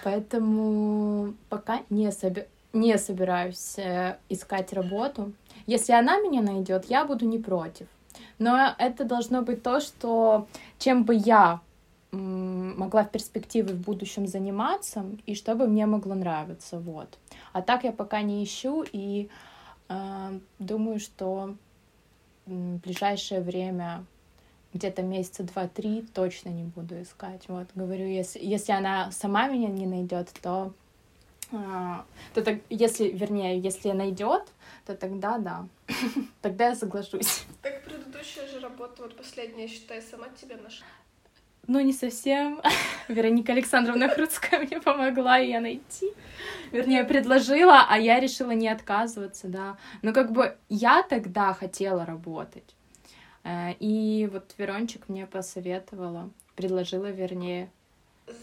Поэтому 0.03 1.33
пока 1.49 1.81
не, 1.89 2.11
соби... 2.11 2.47
не 2.73 2.97
собираюсь 2.97 3.77
э, 3.77 4.17
искать 4.29 4.73
работу. 4.73 5.33
Если 5.67 5.93
она 5.93 6.19
меня 6.19 6.41
найдет, 6.41 6.85
я 6.85 7.05
буду 7.05 7.25
не 7.25 7.39
против. 7.39 7.87
Но 8.39 8.73
это 8.77 9.03
должно 9.03 9.41
быть 9.41 9.63
то, 9.63 9.79
что 9.79 10.47
чем 10.79 11.03
бы 11.03 11.15
я 11.15 11.61
могла 12.11 13.03
в 13.03 13.11
перспективе 13.11 13.73
в 13.73 13.79
будущем 13.79 14.27
заниматься 14.27 15.05
и 15.25 15.35
чтобы 15.35 15.67
мне 15.67 15.85
могло 15.85 16.13
нравиться, 16.13 16.79
вот. 16.79 17.17
А 17.53 17.61
так 17.61 17.83
я 17.83 17.91
пока 17.91 18.21
не 18.21 18.43
ищу, 18.43 18.85
и 18.91 19.29
А, 19.91 20.31
думаю, 20.57 21.01
что 21.01 21.53
в 22.45 22.77
ближайшее 22.77 23.41
время 23.41 24.05
где-то 24.73 25.01
месяца 25.01 25.43
два-три 25.43 26.01
точно 26.13 26.47
не 26.47 26.63
буду 26.63 27.01
искать. 27.01 27.43
Вот, 27.49 27.67
говорю, 27.75 28.07
если, 28.07 28.39
если 28.39 28.71
она 28.71 29.11
сама 29.11 29.49
меня 29.49 29.67
не 29.67 29.85
найдет, 29.85 30.29
то, 30.41 30.71
а, 31.51 32.05
то 32.33 32.41
так, 32.41 32.59
если, 32.69 33.09
вернее, 33.09 33.59
если 33.59 33.91
найдет, 33.91 34.43
то 34.85 34.95
тогда 34.95 35.39
да, 35.39 35.67
тогда 36.41 36.69
я 36.69 36.75
соглашусь. 36.75 37.43
Так 37.61 37.83
предыдущая 37.83 38.47
же 38.47 38.61
работа, 38.61 39.01
вот 39.03 39.17
последняя, 39.17 39.67
считай, 39.67 40.01
сама 40.01 40.29
тебя 40.29 40.55
нашла. 40.55 40.87
Ну, 41.67 41.79
не 41.79 41.93
совсем. 41.93 42.61
Вероника 43.07 43.53
Александровна 43.53 44.09
Хруцкая 44.09 44.61
мне 44.61 44.81
помогла 44.81 45.37
ее 45.37 45.59
найти. 45.59 46.11
Вернее, 46.71 47.03
предложила, 47.03 47.85
а 47.87 47.97
я 47.97 48.19
решила 48.19 48.51
не 48.51 48.67
отказываться, 48.67 49.47
да. 49.47 49.77
Но 50.01 50.13
как 50.13 50.31
бы 50.31 50.57
я 50.69 51.03
тогда 51.03 51.53
хотела 51.53 52.05
работать. 52.05 52.75
Э, 53.43 53.73
и 53.79 54.27
вот 54.31 54.55
Верончик 54.57 55.09
мне 55.09 55.27
посоветовала, 55.27 56.31
предложила, 56.55 57.11
вернее. 57.11 57.69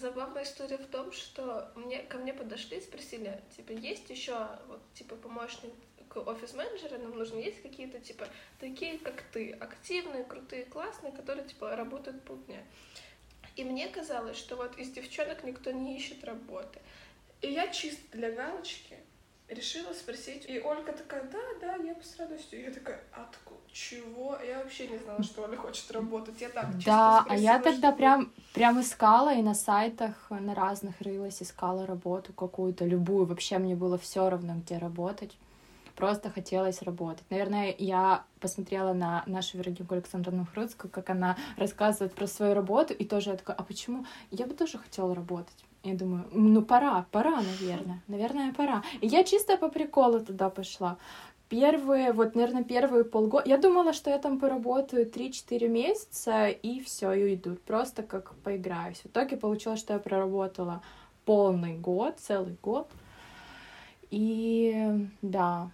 Забавная 0.00 0.44
история 0.44 0.76
в 0.76 0.86
том, 0.86 1.12
что 1.12 1.70
мне, 1.74 1.98
ко 2.00 2.18
мне 2.18 2.34
подошли 2.34 2.78
и 2.78 2.80
спросили, 2.80 3.40
типа, 3.56 3.72
есть 3.72 4.10
еще 4.10 4.36
вот, 4.68 4.80
типа, 4.94 5.16
помощник 5.16 5.72
офис-менеджера, 6.14 6.98
нам 6.98 7.16
нужны 7.16 7.38
есть 7.38 7.62
какие-то, 7.62 8.00
типа, 8.00 8.26
такие, 8.60 8.98
как 8.98 9.22
ты, 9.32 9.52
активные, 9.52 10.24
крутые, 10.24 10.64
классные, 10.64 11.12
которые, 11.12 11.46
типа, 11.46 11.76
работают 11.76 12.22
полдня. 12.22 12.62
И 13.58 13.64
мне 13.64 13.88
казалось, 13.88 14.36
что 14.36 14.54
вот 14.54 14.78
из 14.78 14.88
девчонок 14.90 15.42
никто 15.42 15.72
не 15.72 15.96
ищет 15.96 16.22
работы. 16.24 16.78
И 17.42 17.50
я 17.50 17.66
чисто 17.66 18.16
для 18.16 18.30
галочки 18.30 18.96
решила 19.48 19.92
спросить. 19.92 20.44
И 20.48 20.60
Ольга 20.60 20.92
такая, 20.92 21.24
да, 21.24 21.38
да, 21.60 21.74
я 21.82 21.94
бы 21.94 22.02
с 22.04 22.16
радостью. 22.20 22.62
Я 22.62 22.70
такая, 22.70 23.00
откуда? 23.10 23.58
Чего? 23.72 24.38
Я 24.46 24.58
вообще 24.58 24.86
не 24.86 24.98
знала, 24.98 25.24
что 25.24 25.42
Оля 25.42 25.56
хочет 25.56 25.90
работать. 25.90 26.40
Я 26.40 26.50
так 26.50 26.66
чисто 26.76 26.84
Да, 26.86 27.20
спросила, 27.22 27.50
а 27.50 27.54
я 27.54 27.58
тогда 27.58 27.90
прям, 27.90 28.32
прям 28.54 28.80
искала 28.80 29.34
и 29.34 29.42
на 29.42 29.54
сайтах 29.54 30.14
на 30.30 30.54
разных 30.54 31.00
рылась, 31.00 31.42
искала 31.42 31.84
работу 31.84 32.32
какую-то, 32.32 32.84
любую. 32.84 33.26
Вообще 33.26 33.58
мне 33.58 33.74
было 33.74 33.98
все 33.98 34.30
равно, 34.30 34.54
где 34.54 34.78
работать. 34.78 35.36
Просто 35.98 36.30
хотелось 36.30 36.80
работать. 36.82 37.24
Наверное, 37.28 37.74
я 37.76 38.22
посмотрела 38.38 38.92
на 38.92 39.24
нашу 39.26 39.58
Веронику 39.58 39.94
Александровну 39.94 40.46
Хруцкую, 40.46 40.92
как 40.92 41.10
она 41.10 41.36
рассказывает 41.56 42.14
про 42.14 42.28
свою 42.28 42.54
работу, 42.54 42.94
и 42.94 43.04
тоже 43.04 43.30
я 43.30 43.36
такая, 43.36 43.56
а 43.56 43.64
почему? 43.64 44.06
Я 44.30 44.46
бы 44.46 44.54
тоже 44.54 44.78
хотела 44.78 45.12
работать. 45.12 45.56
Я 45.82 45.94
думаю, 45.94 46.28
ну 46.30 46.62
пора, 46.62 47.04
пора, 47.10 47.40
наверное. 47.42 48.00
Наверное, 48.06 48.54
пора. 48.54 48.84
И 49.00 49.08
я 49.08 49.24
чисто 49.24 49.56
по 49.56 49.68
приколу 49.68 50.20
туда 50.20 50.50
пошла. 50.50 50.98
Первые, 51.48 52.12
вот, 52.12 52.36
наверное, 52.36 52.62
первые 52.62 53.02
полгода... 53.02 53.48
Я 53.48 53.58
думала, 53.58 53.92
что 53.92 54.10
я 54.10 54.18
там 54.18 54.38
поработаю 54.38 55.04
3-4 55.04 55.66
месяца, 55.66 56.46
и 56.46 56.80
все, 56.80 57.12
и 57.12 57.24
уйду. 57.24 57.56
Просто 57.66 58.04
как 58.04 58.36
поиграюсь. 58.44 58.98
В 58.98 59.06
итоге 59.06 59.36
получилось, 59.36 59.80
что 59.80 59.94
я 59.94 59.98
проработала 59.98 60.80
полный 61.24 61.76
год, 61.76 62.20
целый 62.20 62.56
год. 62.62 62.88
И 64.10 65.08
да, 65.22 65.70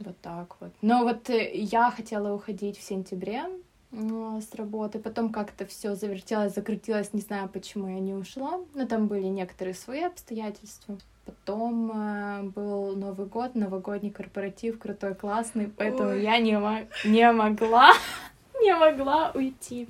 вот 0.00 0.18
так 0.20 0.56
вот. 0.60 0.72
Но 0.82 1.04
вот 1.04 1.30
э, 1.30 1.52
я 1.54 1.90
хотела 1.90 2.34
уходить 2.34 2.78
в 2.78 2.82
сентябре 2.82 3.44
э, 3.92 4.40
с 4.40 4.54
работы, 4.54 4.98
потом 4.98 5.30
как-то 5.30 5.66
все 5.66 5.94
завертелось, 5.94 6.54
закрутилось, 6.54 7.12
не 7.12 7.20
знаю, 7.20 7.48
почему 7.48 7.88
я 7.88 8.00
не 8.00 8.14
ушла, 8.14 8.60
но 8.74 8.86
там 8.86 9.06
были 9.06 9.26
некоторые 9.26 9.74
свои 9.74 10.02
обстоятельства. 10.02 10.98
Потом 11.26 11.92
э, 11.92 12.42
был 12.54 12.96
Новый 12.96 13.26
год, 13.26 13.54
новогодний 13.54 14.10
корпоратив, 14.10 14.78
крутой, 14.78 15.14
классный, 15.14 15.68
поэтому 15.68 16.10
Ой. 16.10 16.22
я 16.22 16.38
не, 16.38 16.58
мо- 16.58 16.86
не 17.04 17.30
могла, 17.32 17.92
не 18.60 18.74
могла 18.74 19.30
уйти. 19.34 19.88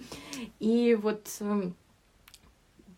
И 0.59 0.99
вот 1.01 1.27
эм, 1.41 1.75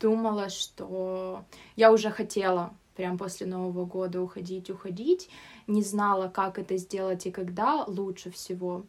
думала, 0.01 0.49
что 0.49 1.45
я 1.77 1.93
уже 1.93 2.11
хотела 2.11 2.75
прям 2.97 3.19
после 3.19 3.47
Нового 3.47 3.85
года 3.85 4.21
уходить, 4.21 4.71
уходить, 4.71 5.29
не 5.67 5.83
знала, 5.83 6.29
как 6.29 6.59
это 6.59 6.77
сделать 6.77 7.27
и 7.27 7.31
когда 7.31 7.85
лучше 7.85 8.31
всего. 8.31 8.85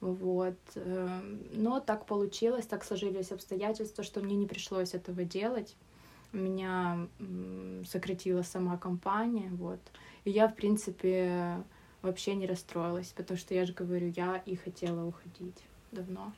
Вот. 0.00 0.58
эм, 0.74 1.42
Но 1.52 1.80
так 1.80 2.06
получилось, 2.06 2.66
так 2.66 2.84
сложились 2.84 3.32
обстоятельства, 3.32 4.04
что 4.04 4.20
мне 4.20 4.36
не 4.36 4.46
пришлось 4.46 4.94
этого 4.94 5.24
делать. 5.24 5.76
Меня 6.32 7.08
сократила 7.90 8.42
сама 8.42 8.76
компания, 8.76 9.50
вот. 9.52 9.80
И 10.24 10.30
я, 10.30 10.46
в 10.46 10.54
принципе, 10.54 11.62
вообще 12.02 12.34
не 12.34 12.46
расстроилась, 12.46 13.08
потому 13.16 13.38
что 13.38 13.54
я 13.54 13.64
же 13.64 13.72
говорю, 13.72 14.12
я 14.14 14.36
и 14.36 14.54
хотела 14.54 15.06
уходить 15.06 15.56
давно. 15.90 16.32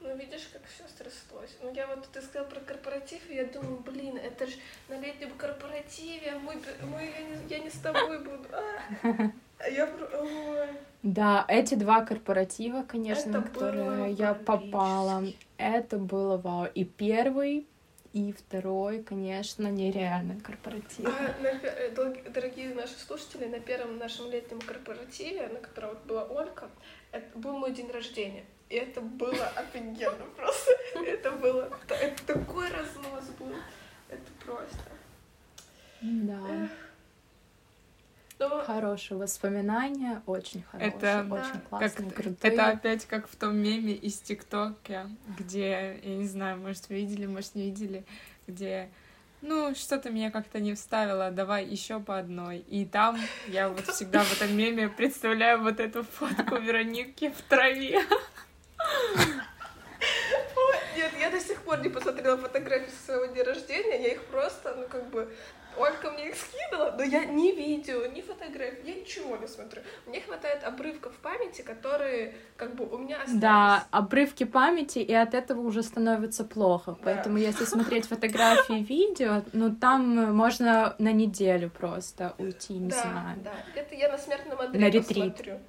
Ну, 0.00 0.16
видишь, 0.16 0.48
как 0.52 0.62
все 0.66 0.84
срослось. 0.96 1.56
Ну, 1.62 1.72
я 1.74 1.86
вот, 1.86 2.08
ты 2.12 2.22
сказал 2.22 2.48
про 2.48 2.60
корпоратив, 2.60 3.20
и 3.28 3.34
я 3.34 3.44
думаю, 3.44 3.76
блин, 3.80 4.16
это 4.16 4.46
же 4.46 4.56
на 4.88 4.98
летнем 4.98 5.30
корпоративе, 5.36 6.34
мы, 6.38 6.54
мы, 6.84 7.02
я, 7.02 7.22
не, 7.22 7.48
я 7.48 7.58
не 7.58 7.70
с 7.70 7.78
тобой 7.80 8.18
буду. 8.18 8.48
А, 8.52 9.30
А 9.62 9.68
я, 9.68 9.84
ой. 9.86 10.68
Да, 11.02 11.44
эти 11.48 11.74
два 11.74 12.04
корпоратива, 12.04 12.82
конечно, 12.82 13.30
Это 13.30 13.38
на 13.40 13.42
которые 13.42 14.12
я 14.12 14.32
попала, 14.34 15.22
это 15.58 15.98
было 15.98 16.38
вау. 16.38 16.66
И 16.74 16.84
первый, 16.84 17.66
и 18.14 18.32
второй, 18.32 19.02
конечно, 19.02 19.70
нереальный 19.70 20.40
корпоратив. 20.40 21.06
А, 21.06 21.42
на 21.42 21.48
э, 21.48 22.30
дорогие 22.30 22.74
наши 22.74 22.98
слушатели, 22.98 23.44
на 23.46 23.60
первом 23.60 23.98
нашем 23.98 24.30
летнем 24.30 24.60
корпоративе, 24.60 25.48
на 25.48 25.58
котором 25.58 25.90
вот 25.90 26.04
была 26.04 26.24
Олька, 26.24 26.70
это 27.12 27.38
был 27.38 27.58
мой 27.58 27.72
день 27.72 27.90
рождения. 27.90 28.44
И 28.70 28.76
это 28.76 29.00
было 29.00 29.46
офигенно 29.56 30.24
просто. 30.36 30.70
Это 30.94 31.32
было... 31.32 31.68
Это 31.88 32.24
такой 32.24 32.70
разнос 32.70 33.24
был. 33.38 33.52
Это 34.08 34.30
просто. 34.44 34.78
Да. 36.00 36.68
Но 38.38 38.64
Хорошие 38.64 39.18
воспоминания, 39.18 40.22
очень 40.24 40.62
хорошие, 40.62 40.88
Это 40.96 41.26
очень 41.28 41.52
Да. 41.52 41.60
классные, 41.68 42.08
Как- 42.08 42.16
крутые. 42.16 42.52
Это 42.54 42.68
опять 42.68 43.04
как 43.04 43.28
в 43.28 43.36
том 43.36 43.56
меме 43.56 43.92
из 43.92 44.18
ТикТока, 44.20 45.10
где, 45.38 46.00
я 46.02 46.16
не 46.16 46.26
знаю, 46.26 46.56
может, 46.58 46.88
вы 46.88 46.94
видели, 46.94 47.26
может, 47.26 47.54
не 47.54 47.64
видели, 47.64 48.04
где 48.46 48.88
ну, 49.42 49.74
что-то 49.74 50.10
меня 50.10 50.30
как-то 50.30 50.60
не 50.60 50.74
вставило, 50.74 51.30
давай 51.30 51.64
еще 51.66 51.98
по 51.98 52.18
одной. 52.18 52.58
И 52.58 52.84
там 52.84 53.18
я 53.48 53.68
вот 53.68 53.86
всегда 53.86 54.22
в 54.22 54.32
этом 54.34 54.54
меме 54.56 54.88
представляю 54.88 55.62
вот 55.62 55.80
эту 55.80 56.02
фотку 56.04 56.56
Вероники 56.60 57.30
в 57.30 57.40
траве. 57.42 58.00
Нет, 60.96 61.12
я 61.20 61.30
до 61.30 61.40
сих 61.40 61.62
пор 61.62 61.80
не 61.80 61.88
посмотрела 61.88 62.36
фотографии 62.36 62.90
со 62.90 63.04
своего 63.06 63.26
дня 63.26 63.44
рождения, 63.44 64.02
я 64.02 64.08
их 64.12 64.24
просто, 64.24 64.74
ну 64.74 64.86
как 64.88 65.08
бы, 65.10 65.32
Олька 65.78 66.10
мне 66.10 66.28
их 66.28 66.34
скинула, 66.34 66.94
но 66.96 67.02
я 67.04 67.24
ни 67.24 67.52
видео, 67.52 68.04
ни 68.06 68.20
фотографий, 68.20 68.90
я 68.90 68.94
ничего 68.94 69.36
не 69.36 69.46
смотрю. 69.46 69.82
Мне 70.06 70.20
хватает 70.20 70.64
обрывков 70.64 71.14
памяти, 71.14 71.62
которые 71.62 72.34
как 72.56 72.74
бы 72.74 72.86
у 72.86 72.98
меня 72.98 73.18
остались. 73.18 73.40
Да, 73.40 73.86
обрывки 73.90 74.44
памяти, 74.44 74.98
и 74.98 75.14
от 75.14 75.32
этого 75.32 75.60
уже 75.60 75.82
становится 75.82 76.44
плохо. 76.44 76.98
Поэтому 77.02 77.38
если 77.38 77.64
смотреть 77.64 78.06
фотографии, 78.06 78.82
видео, 78.82 79.42
ну 79.52 79.74
там 79.74 80.34
можно 80.34 80.96
на 80.98 81.12
неделю 81.12 81.70
просто 81.70 82.34
уйти, 82.38 82.74
не 82.74 82.90
да, 82.90 83.02
знаю. 83.02 83.38
да. 83.44 83.52
Это 83.74 83.94
я 83.94 84.10
на 84.10 84.18
смертном 84.18 84.60
одре 84.60 84.80
На 84.80 84.90
ретрит. 84.90 85.36
посмотрю. 85.36 85.60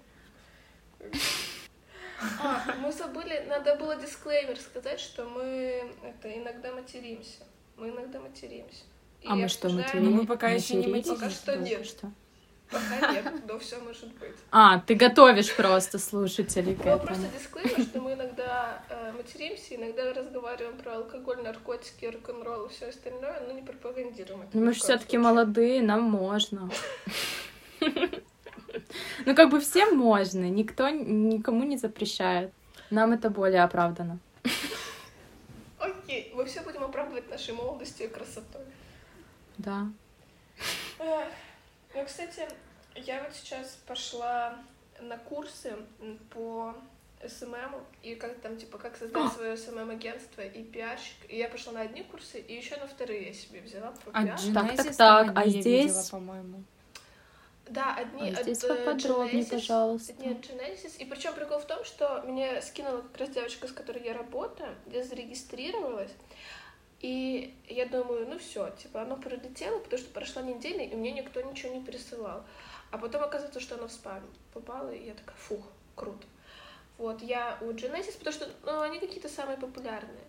А, 2.44 2.64
мы 2.80 2.92
забыли, 2.92 3.46
надо 3.48 3.76
было 3.76 3.96
дисклеймер 3.96 4.58
сказать, 4.60 5.00
что 5.00 5.26
мы 5.26 5.92
это 6.04 6.32
иногда 6.38 6.72
материмся. 6.72 7.44
Мы 7.78 7.90
иногда 7.90 8.20
материмся. 8.20 8.84
И 9.22 9.28
А 9.28 9.36
мы 9.36 9.48
что, 9.48 9.70
матерились? 9.70 10.04
Ну, 10.10 10.12
мы 10.12 10.26
пока 10.28 10.50
еще 10.50 10.76
не 10.76 10.88
Матерились? 10.88 11.08
Пока 11.20 11.30
что 11.30 11.56
нет. 11.58 11.86
что. 11.86 12.12
Пока 12.70 13.12
нет, 13.12 13.26
но 13.48 13.60
все 13.60 13.78
может 13.80 14.08
быть. 14.16 14.32
А, 14.52 14.80
ты 14.80 14.96
готовишь 14.96 15.54
просто 15.56 16.00
слушателей 16.00 16.76
к 16.76 16.86
Ну, 16.86 16.92
этому. 16.92 17.06
просто 17.08 17.28
дисклеймер, 17.38 17.82
что 17.86 18.02
мы 18.02 18.14
иногда 18.14 18.82
э, 18.90 19.12
материмся, 19.12 19.76
иногда 19.76 20.14
разговариваем 20.14 20.78
про 20.78 20.96
алкоголь, 20.98 21.42
наркотики, 21.44 22.06
рок-н-ролл 22.06 22.66
и 22.68 22.70
все 22.70 22.88
остальное, 22.88 23.42
но 23.48 23.52
не 23.54 23.62
пропагандируем 23.62 24.44
это. 24.44 24.52
Ну, 24.58 24.66
мы 24.66 24.74
же 24.74 24.80
все-таки 24.80 25.18
молодые, 25.18 25.82
нам 25.82 26.04
можно. 26.04 26.70
Ну, 29.26 29.36
как 29.36 29.50
бы 29.50 29.60
всем 29.60 29.98
можно, 29.98 30.50
никто 30.50 30.90
никому 30.90 31.64
не 31.64 31.78
запрещает. 31.78 32.52
Нам 32.90 33.12
это 33.14 33.30
более 33.30 33.64
оправдано. 33.64 34.20
Окей, 35.80 36.32
мы 36.36 36.46
все 36.46 36.62
будем 36.62 36.84
оправдывать 36.84 37.30
нашей 37.30 37.54
молодостью 37.54 38.08
и 38.08 38.10
красотой. 38.10 38.66
Да. 39.58 39.88
Ну, 41.00 42.06
кстати, 42.06 42.48
я 42.96 43.24
вот 43.24 43.34
сейчас 43.34 43.78
пошла 43.88 44.56
на 45.00 45.18
курсы 45.18 45.76
по 46.30 46.76
SMM, 47.28 47.76
и 48.04 48.16
как 48.16 48.40
там, 48.40 48.58
типа, 48.58 48.78
как 48.78 48.98
создать 48.98 49.32
свое 49.34 49.56
SMM-агентство 49.58 50.42
и 50.42 50.64
пиарщик. 50.64 51.18
И 51.30 51.38
я 51.38 51.50
пошла 51.50 51.74
на 51.74 51.82
одни 51.82 52.04
курсы, 52.04 52.40
и 52.40 52.56
еще 52.56 52.78
на 52.78 52.88
вторые 52.88 53.28
я 53.28 53.34
себе 53.34 53.62
взяла 53.62 53.92
про 53.92 54.12
А 54.14 54.26
так, 54.26 54.76
там 54.76 54.94
так, 54.96 55.32
а 55.38 55.48
здесь- 55.48 55.66
видела, 55.66 56.04
по-моему. 56.10 56.64
Да, 57.72 57.96
одни 57.96 58.34
А 58.36 58.44
здесь 58.44 58.64
от, 58.64 58.72
э, 58.72 58.76
поподробнее, 58.76 59.44
Genesis, 59.44 59.50
пожалуйста. 59.50 60.14
Одни 60.14 60.28
от 60.28 60.40
Genesis. 60.40 60.98
И 60.98 61.06
причем 61.06 61.34
прикол 61.34 61.60
в 61.60 61.66
том, 61.66 61.84
что 61.86 62.22
мне 62.28 62.62
скинула 62.62 63.02
как 63.02 63.18
раз 63.18 63.30
девочка, 63.30 63.68
с 63.68 63.72
которой 63.72 64.04
я 64.04 64.14
работаю, 64.14 64.76
я 64.88 65.04
зарегистрировалась. 65.04 66.12
И 67.00 67.56
я 67.68 67.86
думаю, 67.86 68.28
ну 68.28 68.38
все, 68.38 68.70
типа 68.72 69.02
оно 69.02 69.16
пролетело, 69.16 69.80
потому 69.80 70.00
что 70.02 70.12
прошла 70.12 70.42
неделя, 70.42 70.84
и 70.84 70.96
мне 70.96 71.12
никто 71.12 71.42
ничего 71.42 71.74
не 71.74 71.82
пересылал. 71.84 72.44
А 72.92 72.98
потом 72.98 73.24
оказывается, 73.24 73.60
что 73.62 73.76
оно 73.76 73.88
в 73.88 73.92
спам 73.92 74.22
попало, 74.54 74.92
и 74.92 75.08
я 75.08 75.14
такая, 75.14 75.38
фух, 75.38 75.64
круто. 75.96 76.28
Вот, 76.98 77.24
я 77.24 77.58
у 77.62 77.72
Genesis, 77.72 78.18
потому 78.18 78.34
что 78.34 78.50
ну, 78.66 78.82
они 78.82 79.00
какие-то 79.00 79.30
самые 79.30 79.58
популярные. 79.58 80.26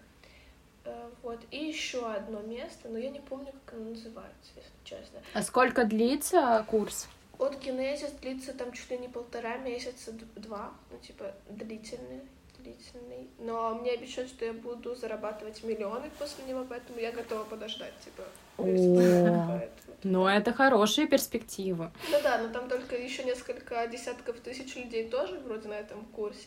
Э, 0.85 1.11
Вот, 1.23 1.41
и 1.51 1.65
еще 1.65 2.11
одно 2.11 2.41
место, 2.41 2.89
но 2.89 2.99
я 2.99 3.11
не 3.11 3.21
помню, 3.21 3.53
как 3.67 3.75
оно 3.75 3.91
называется, 3.91 4.53
если 4.57 4.71
честно. 4.85 5.21
А 5.35 5.43
сколько 5.43 5.85
длится 5.85 6.65
курс? 6.71 7.09
От 7.43 7.57
Genesis 7.57 8.21
длится 8.21 8.53
там 8.53 8.73
чуть 8.73 8.89
ли 8.91 8.99
не 8.99 9.09
полтора 9.09 9.57
месяца, 9.57 10.13
два, 10.37 10.73
ну, 10.93 10.99
типа, 10.99 11.35
длительный, 11.51 12.21
длительный. 12.59 13.29
Но 13.41 13.75
мне 13.75 13.91
обещают, 13.93 14.31
что 14.31 14.45
я 14.45 14.53
буду 14.53 14.95
зарабатывать 14.95 15.65
миллионы 15.65 16.09
после 16.21 16.45
него, 16.45 16.65
поэтому 16.69 17.01
я 17.01 17.11
готова 17.11 17.43
подождать, 17.43 17.95
типа, 18.05 18.23
весь 18.59 18.81
О. 18.81 19.47
поэтому. 19.49 19.97
Ну, 20.05 20.29
это 20.29 20.53
хорошие 20.53 21.09
перспективы. 21.09 21.91
Ну 22.11 22.19
да, 22.23 22.39
но 22.39 22.49
там 22.49 22.69
только 22.69 22.97
еще 22.97 23.25
несколько 23.25 23.89
десятков 23.89 24.39
тысяч 24.39 24.77
людей 24.77 25.09
тоже 25.09 25.41
вроде 25.41 25.69
на 25.69 25.75
этом 25.75 26.05
курсе. 26.07 26.47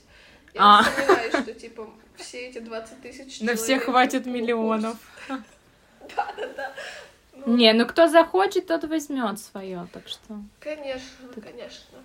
Я 0.54 0.80
А. 0.80 0.84
сомневаюсь, 0.84 1.36
что, 1.44 1.54
типа, 1.54 1.90
все 2.16 2.48
эти 2.48 2.60
20 2.60 3.02
тысяч 3.02 3.42
На 3.42 3.56
всех 3.56 3.84
хватит 3.84 4.26
миллионов. 4.26 4.96
Да-да-да. 5.28 6.74
Не, 7.46 7.74
ну 7.74 7.86
кто 7.86 8.08
захочет, 8.08 8.68
тот 8.68 8.84
возьмет 8.86 9.40
свое, 9.40 9.88
так 9.94 10.08
что. 10.08 10.40
Конечно, 10.60 11.28
Тут- 11.34 11.44
конечно. 11.44 11.98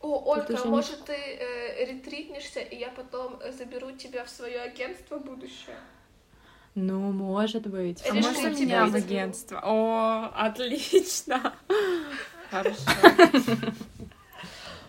О, 0.00 0.32
Ольга, 0.32 0.52
уже 0.54 0.64
может, 0.64 1.04
ты 1.04 1.12
э, 1.12 1.84
ретритнешься, 1.84 2.60
и 2.60 2.76
я 2.76 2.88
потом 2.88 3.38
э, 3.42 3.52
заберу 3.52 3.92
тебя 3.92 4.24
в 4.24 4.30
свое 4.30 4.60
агентство 4.62 5.18
будущее? 5.18 5.76
Ну, 6.74 7.12
может 7.12 7.66
быть. 7.66 8.02
А 8.08 8.14
можно 8.14 8.54
тебя 8.54 8.84
меня 8.84 8.86
в 8.86 8.94
агентство? 8.94 9.60
О, 9.62 10.30
отлично. 10.34 11.52
Хорошо. 12.50 12.78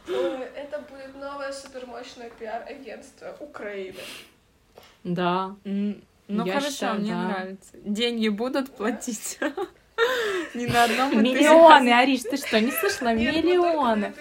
Это 0.07 0.79
будет 0.89 1.15
новое 1.15 1.51
супермощное 1.51 2.29
пиар-агентство 2.29 3.35
Украины. 3.39 3.99
Да. 5.03 5.55
Ну 6.31 6.45
Я 6.45 6.53
хорошо, 6.53 6.71
считаю, 6.71 6.99
мне 7.01 7.11
да. 7.11 7.27
нравится. 7.27 7.71
Деньги 7.83 8.29
будут 8.29 8.71
платить? 8.73 9.37
Не 10.53 10.65
на 10.65 10.85
одном 10.85 11.21
Миллионы, 11.21 11.89
Ариш, 11.89 12.21
ты 12.21 12.37
что, 12.37 12.59
не 12.59 12.71
слышала? 12.71 13.09
На 13.09 13.13
Миллионы. 13.15 14.13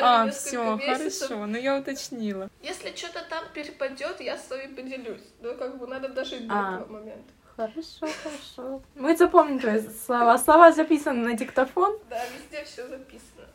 А, 0.00 0.30
все, 0.30 0.78
хорошо, 0.78 1.46
ну 1.46 1.58
я 1.58 1.76
уточнила. 1.76 2.48
Если 2.62 2.96
что-то 2.96 3.22
там 3.28 3.44
перепадет, 3.52 4.20
я 4.20 4.38
с 4.38 4.48
вами 4.48 4.74
поделюсь. 4.74 5.20
Ну, 5.42 5.54
как 5.54 5.78
бы 5.78 5.86
надо 5.86 6.08
дожить 6.08 6.48
до 6.48 6.54
А. 6.54 6.74
этого 6.76 6.92
момента. 6.92 7.30
Хорошо, 7.56 8.08
хорошо. 8.22 8.82
Мы 8.94 9.14
запомним 9.14 9.60
твои 9.60 9.80
слова. 10.06 10.38
Слова 10.38 10.72
записаны 10.72 11.28
на 11.28 11.34
диктофон. 11.34 11.98
Да, 12.08 12.22
везде 12.28 12.64
все 12.64 12.88
записано. 12.88 13.46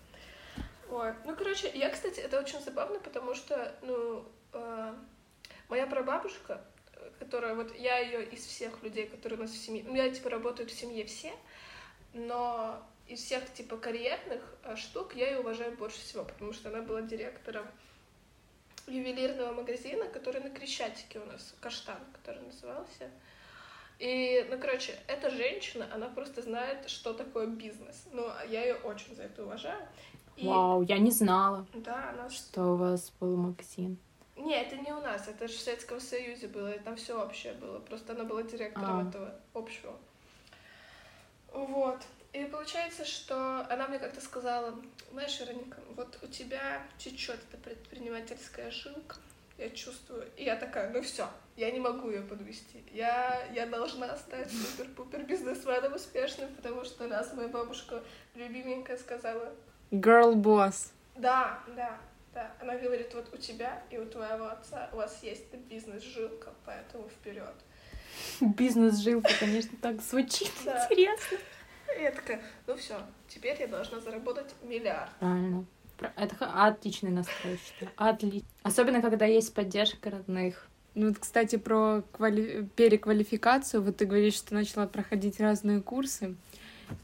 Ой. 0.91 1.13
Ну, 1.25 1.35
короче, 1.35 1.71
я, 1.73 1.89
кстати, 1.89 2.19
это 2.19 2.39
очень 2.39 2.61
забавно, 2.61 2.99
потому 2.99 3.33
что, 3.33 3.73
ну, 3.81 4.23
э, 4.53 4.93
моя 5.69 5.87
прабабушка, 5.87 6.61
которая 7.19 7.55
вот 7.55 7.75
я 7.77 7.99
ее 7.99 8.25
из 8.25 8.45
всех 8.45 8.81
людей, 8.83 9.07
которые 9.07 9.39
у 9.39 9.41
нас 9.41 9.51
в 9.51 9.57
семье, 9.57 9.83
ну, 9.85 9.95
я 9.95 10.09
типа 10.09 10.29
работаю 10.29 10.67
в 10.67 10.71
семье 10.71 11.05
все, 11.05 11.33
но 12.13 12.81
из 13.07 13.23
всех 13.23 13.51
типа 13.53 13.77
карьерных 13.77 14.41
э, 14.63 14.75
штук 14.75 15.15
я 15.15 15.29
ее 15.31 15.39
уважаю 15.39 15.75
больше 15.77 15.99
всего, 15.99 16.23
потому 16.23 16.53
что 16.53 16.69
она 16.69 16.81
была 16.81 17.01
директором 17.01 17.65
ювелирного 18.87 19.53
магазина, 19.53 20.05
который 20.07 20.41
на 20.41 20.49
Крещатике 20.49 21.19
у 21.19 21.25
нас, 21.25 21.55
Каштан, 21.59 21.99
который 22.13 22.41
назывался. 22.43 23.09
И, 23.99 24.45
ну, 24.49 24.59
короче, 24.59 24.93
эта 25.07 25.29
женщина, 25.29 25.87
она 25.93 26.07
просто 26.07 26.41
знает, 26.41 26.89
что 26.89 27.13
такое 27.13 27.48
бизнес. 27.48 28.05
Ну, 28.13 28.27
а 28.27 28.46
я 28.46 28.61
ее 28.61 28.75
очень 28.75 29.15
за 29.15 29.24
это 29.24 29.43
уважаю. 29.43 29.87
И, 30.35 30.46
Вау, 30.46 30.83
я 30.83 31.00
не 31.00 31.09
знала, 31.09 31.65
да, 31.74 32.11
она... 32.11 32.29
что 32.29 32.74
у 32.74 32.75
вас 32.75 33.11
был 33.20 33.35
магазин. 33.35 33.98
Не, 34.37 34.61
это 34.61 34.75
не 34.77 34.91
у 34.91 35.01
нас, 35.01 35.27
это 35.27 35.47
же 35.47 35.55
в 35.55 35.61
Советском 35.61 36.00
Союзе 36.00 36.47
было, 36.47 36.71
там 36.79 36.95
все 36.95 37.19
общее 37.21 37.53
было. 37.53 37.79
Просто 37.79 38.13
она 38.13 38.23
была 38.23 38.43
директором 38.43 39.00
А. 39.05 39.09
этого 39.09 39.35
общего. 39.53 39.95
Вот. 41.51 42.00
И 42.33 42.43
получается, 42.45 43.03
что 43.05 43.65
она 43.69 43.87
мне 43.87 44.00
как-то 44.00 44.21
сказала, 44.21 44.75
знаешь, 45.11 45.39
Вероника, 45.39 45.77
вот 45.95 46.19
у 46.21 46.27
тебя 46.27 46.83
течет 46.97 47.39
эта 47.51 47.57
предпринимательская 47.57 48.69
жилка, 48.69 49.15
я 49.57 49.69
чувствую. 49.71 50.27
И 50.35 50.43
я 50.43 50.55
такая, 50.55 50.91
ну 50.91 51.01
все, 51.01 51.27
я 51.55 51.71
не 51.71 51.79
могу 51.79 52.11
ее 52.11 52.21
подвести. 52.21 52.83
Я, 52.91 53.43
я 53.55 53.65
должна 53.65 54.15
стать 54.17 54.51
супер-пупер 54.51 55.23
бизнесменом 55.23 55.93
успешным, 55.95 56.53
потому 56.55 56.83
что 56.83 57.07
раз 57.07 57.33
моя 57.33 57.47
бабушка 57.47 58.03
любименькая 58.35 58.97
сказала, 58.97 59.51
Girl 59.89 60.35
boss. 60.35 60.91
да, 61.15 61.59
да, 61.75 61.97
да. 62.37 62.51
Она 62.61 62.77
говорит, 62.77 63.11
вот 63.15 63.33
у 63.33 63.37
тебя 63.37 63.81
и 63.89 63.97
у 63.97 64.05
твоего 64.05 64.47
отца 64.47 64.89
у 64.93 64.97
вас 64.97 65.23
есть 65.23 65.51
бизнес-жилка, 65.69 66.53
поэтому 66.65 67.09
вперед. 67.09 67.55
Бизнес-жилка, 68.41 69.31
конечно, 69.39 69.75
так 69.81 70.01
звучит 70.01 70.51
интересно. 70.63 71.37
Я 72.00 72.11
такая, 72.11 72.41
ну 72.67 72.75
все, 72.75 72.95
теперь 73.27 73.57
я 73.59 73.67
должна 73.67 74.00
заработать 74.00 74.53
миллиард. 74.61 75.09
Правильно. 75.19 75.65
Это 76.15 76.67
отличный 76.67 77.09
настрой, 77.09 77.57
считаю. 77.57 77.91
Отлично. 77.95 78.47
Особенно, 78.61 79.01
когда 79.01 79.25
есть 79.25 79.53
поддержка 79.55 80.11
родных. 80.11 80.67
Ну, 80.93 81.07
вот, 81.07 81.17
кстати, 81.17 81.55
про 81.55 82.03
квали- 82.11 82.67
переквалификацию. 82.75 83.81
Вот 83.81 83.97
ты 83.97 84.05
говоришь, 84.05 84.35
что 84.35 84.53
начала 84.53 84.85
проходить 84.85 85.39
разные 85.39 85.81
курсы. 85.81 86.35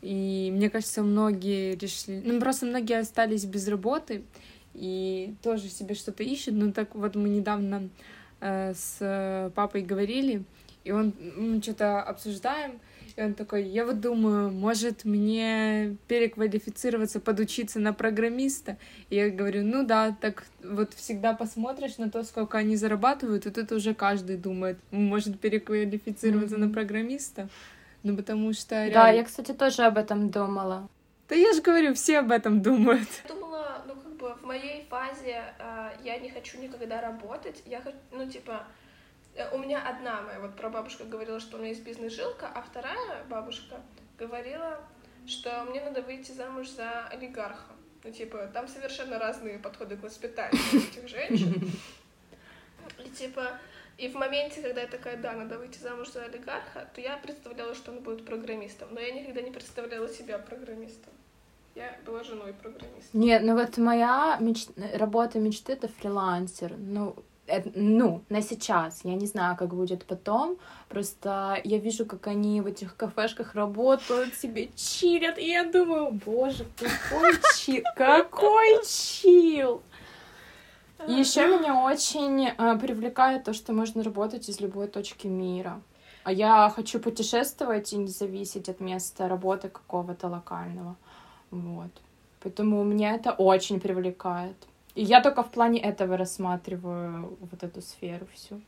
И 0.02 0.50
мне 0.52 0.70
кажется, 0.70 1.02
многие 1.02 1.76
решили... 1.76 2.22
Ну, 2.24 2.40
просто 2.40 2.66
многие 2.66 3.00
остались 3.00 3.46
без 3.46 3.68
работы 3.68 4.24
и 4.74 5.36
тоже 5.42 5.70
себе 5.70 5.96
что-то 5.96 6.24
ищут. 6.24 6.54
Ну, 6.56 6.72
так 6.72 6.96
вот 6.96 7.16
мы 7.16 7.30
недавно 7.30 7.90
э, 8.42 8.74
с 8.74 9.52
папой 9.56 9.82
говорили, 9.82 10.44
и 10.84 10.92
он... 10.92 11.14
Мы 11.38 11.62
что-то 11.62 12.02
обсуждаем, 12.02 12.80
и 13.16 13.22
он 13.22 13.36
такой, 13.36 13.64
я 13.64 13.86
вот 13.86 14.02
думаю, 14.02 14.52
может 14.52 15.06
мне 15.06 15.96
переквалифицироваться, 16.08 17.20
подучиться 17.20 17.80
на 17.80 17.94
программиста? 17.94 18.78
И 19.10 19.16
я 19.16 19.30
говорю, 19.30 19.64
ну 19.64 19.86
да, 19.86 20.16
так 20.20 20.44
вот 20.64 20.94
всегда 20.96 21.34
посмотришь 21.34 21.98
на 21.98 22.10
то, 22.10 22.24
сколько 22.24 22.58
они 22.58 22.76
зарабатывают, 22.76 23.46
и 23.46 23.52
тут 23.52 23.72
уже 23.72 23.94
каждый 23.94 24.38
думает, 24.38 24.78
может 24.92 25.40
переквалифицироваться 25.40 26.58
на 26.58 26.66
Мгм. 26.66 26.74
программиста. 26.74 27.48
Ну, 28.02 28.18
потому 28.18 28.52
что 28.52 28.70
Да, 28.76 28.86
реально- 28.88 29.18
я, 29.18 29.24
кстати, 29.24 29.54
тоже 29.54 29.84
об 29.84 29.98
этом 29.98 30.30
думала. 30.30 30.90
Да 31.30 31.36
я 31.36 31.54
же 31.54 31.62
говорю, 31.62 31.94
все 31.94 32.20
об 32.20 32.32
этом 32.32 32.62
думают. 32.62 33.08
Я 33.28 33.34
думала, 33.34 33.82
ну 33.88 33.94
как 33.96 34.13
бы 34.24 34.34
в 34.36 34.44
моей 34.44 34.86
фазе 34.90 35.54
э, 35.60 35.92
я 36.04 36.18
не 36.18 36.30
хочу 36.30 36.58
никогда 36.58 37.02
работать. 37.02 37.62
Я 37.66 37.82
хочу, 37.82 37.98
ну 38.12 38.30
типа, 38.30 38.66
э, 39.36 39.54
у 39.54 39.58
меня 39.58 39.86
одна 39.86 40.22
моя 40.22 40.40
вот 40.40 40.56
прабабушка 40.56 41.04
говорила, 41.04 41.42
что 41.42 41.58
у 41.58 41.60
меня 41.60 41.70
есть 41.70 41.84
бизнес-жилка, 41.84 42.48
а 42.48 42.62
вторая 42.62 43.26
бабушка 43.30 43.82
говорила, 44.18 44.80
что 45.28 45.66
мне 45.66 45.82
надо 45.82 46.02
выйти 46.02 46.32
замуж 46.32 46.70
за 46.70 47.08
олигарха. 47.08 47.74
Ну 48.06 48.12
типа, 48.12 48.50
там 48.54 48.68
совершенно 48.70 49.20
разные 49.20 49.60
подходы 49.60 49.98
к 49.98 50.04
воспитанию 50.04 50.62
этих 50.74 51.08
женщин. 51.10 51.72
И 53.06 53.10
типа, 53.10 53.60
и 53.98 54.08
в 54.08 54.16
моменте, 54.16 54.62
когда 54.62 54.82
я 54.82 54.88
такая, 54.88 55.18
да, 55.18 55.34
надо 55.34 55.58
выйти 55.58 55.80
замуж 55.80 56.12
за 56.12 56.24
олигарха, 56.24 56.90
то 56.96 57.02
я 57.02 57.18
представляла, 57.18 57.76
что 57.76 57.92
он 57.92 58.00
будет 58.00 58.26
программистом. 58.26 58.88
Но 58.94 59.02
я 59.02 59.12
никогда 59.12 59.42
не 59.42 59.52
представляла 59.52 60.08
себя 60.08 60.40
программистом. 60.40 61.12
Я 61.76 61.96
была 62.06 62.24
женой 62.24 62.54
программиста. 62.54 63.18
Нет, 63.18 63.42
ну 63.44 63.56
вот 63.56 63.78
моя 63.78 64.38
меч... 64.40 64.68
работа 64.94 65.40
мечты— 65.40 65.74
это 65.74 65.88
фрилансер. 65.88 66.76
Ну, 66.78 67.16
это- 67.48 67.72
ну, 67.74 68.22
на 68.30 68.42
сейчас. 68.42 69.02
Я 69.04 69.16
не 69.16 69.26
знаю, 69.26 69.58
как 69.58 69.74
будет 69.74 70.06
потом. 70.06 70.58
Просто 70.88 71.60
я 71.64 71.80
вижу, 71.80 72.06
как 72.06 72.28
они 72.28 72.62
в 72.62 72.68
этих 72.68 72.96
кафешках 72.96 73.56
работают, 73.56 74.36
себе 74.36 74.70
чилят. 74.76 75.40
И 75.40 75.50
я 75.50 75.64
думаю, 75.64 76.12
боже, 76.26 76.66
какой 76.78 77.34
чил, 77.58 77.84
какой 77.96 78.86
чил. 78.86 79.82
И 81.08 81.14
еще 81.14 81.48
меня 81.48 81.84
очень 81.84 82.48
э, 82.48 82.78
привлекает 82.80 83.44
то, 83.44 83.54
что 83.54 83.74
можно 83.74 84.04
работать 84.04 84.48
из 84.48 84.62
любой 84.62 84.88
точки 84.88 85.28
мира. 85.28 85.82
А 86.24 86.32
я 86.32 86.72
хочу 86.74 87.00
путешествовать 87.00 87.92
и 87.92 87.98
не 87.98 88.08
зависеть 88.08 88.70
от 88.70 88.80
места 88.80 89.28
работы 89.28 89.68
какого-то 89.68 90.30
локального. 90.30 90.96
Вот. 91.54 91.92
Поэтому 92.42 92.84
меня 92.84 93.16
это 93.16 93.32
очень 93.32 93.80
привлекает. 93.80 94.56
И 94.96 95.04
я 95.04 95.22
только 95.22 95.44
в 95.44 95.52
плане 95.52 95.80
этого 95.80 96.18
рассматриваю 96.18 97.38
вот 97.40 97.64
эту 97.64 97.82
сферу 97.82 98.28
всю. 98.34 98.62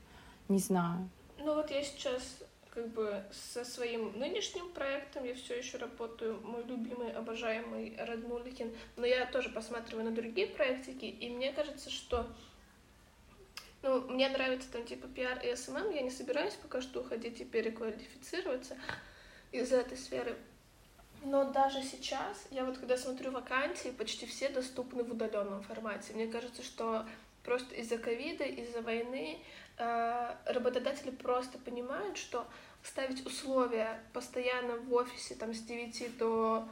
Не 0.49 0.59
знаю. 0.59 1.09
Ну 1.39 1.55
вот 1.55 1.71
я 1.71 1.83
сейчас 1.83 2.43
как 2.69 2.87
бы 2.89 3.23
со 3.31 3.63
своим 3.63 4.19
нынешним 4.19 4.69
проектом 4.71 5.23
я 5.23 5.33
все 5.33 5.57
еще 5.57 5.77
работаю, 5.77 6.39
мой 6.43 6.63
любимый, 6.63 7.11
обожаемый 7.11 7.95
Раднуликин, 7.97 8.71
но 8.97 9.05
я 9.05 9.25
тоже 9.25 9.49
посматриваю 9.49 10.05
на 10.05 10.11
другие 10.11 10.47
проектики, 10.47 11.05
и 11.05 11.29
мне 11.29 11.53
кажется, 11.53 11.89
что 11.89 12.27
ну, 13.81 14.01
мне 14.09 14.27
нравится 14.29 14.69
там 14.71 14.83
типа 14.83 15.07
пиар 15.07 15.39
и 15.39 15.55
SMM, 15.55 15.91
я 15.91 16.01
не 16.01 16.11
собираюсь 16.11 16.55
пока 16.55 16.81
что 16.81 16.99
уходить 16.99 17.39
и 17.39 17.45
переквалифицироваться 17.45 18.75
из 19.51 19.71
этой 19.71 19.97
сферы. 19.97 20.35
Но 21.25 21.43
даже 21.43 21.81
сейчас, 21.81 22.45
я 22.51 22.65
вот 22.65 22.77
когда 22.77 22.97
смотрю 22.97 23.31
вакансии, 23.31 23.89
почти 23.89 24.27
все 24.27 24.47
доступны 24.49 25.03
в 25.03 25.11
удаленном 25.11 25.63
формате. 25.63 26.13
Мне 26.13 26.27
кажется, 26.27 26.61
что 26.61 27.03
просто 27.43 27.73
из-за 27.73 27.97
ковида, 27.97 28.43
из-за 28.43 28.81
войны 28.81 29.39
э, 29.77 30.35
работодатели 30.45 31.09
просто 31.09 31.57
понимают, 31.57 32.17
что 32.17 32.45
ставить 32.83 33.25
условия 33.25 33.99
постоянно 34.13 34.77
в 34.77 34.93
офисе 34.93 35.33
там 35.33 35.55
с 35.55 35.61
9 35.61 36.15
до 36.19 36.67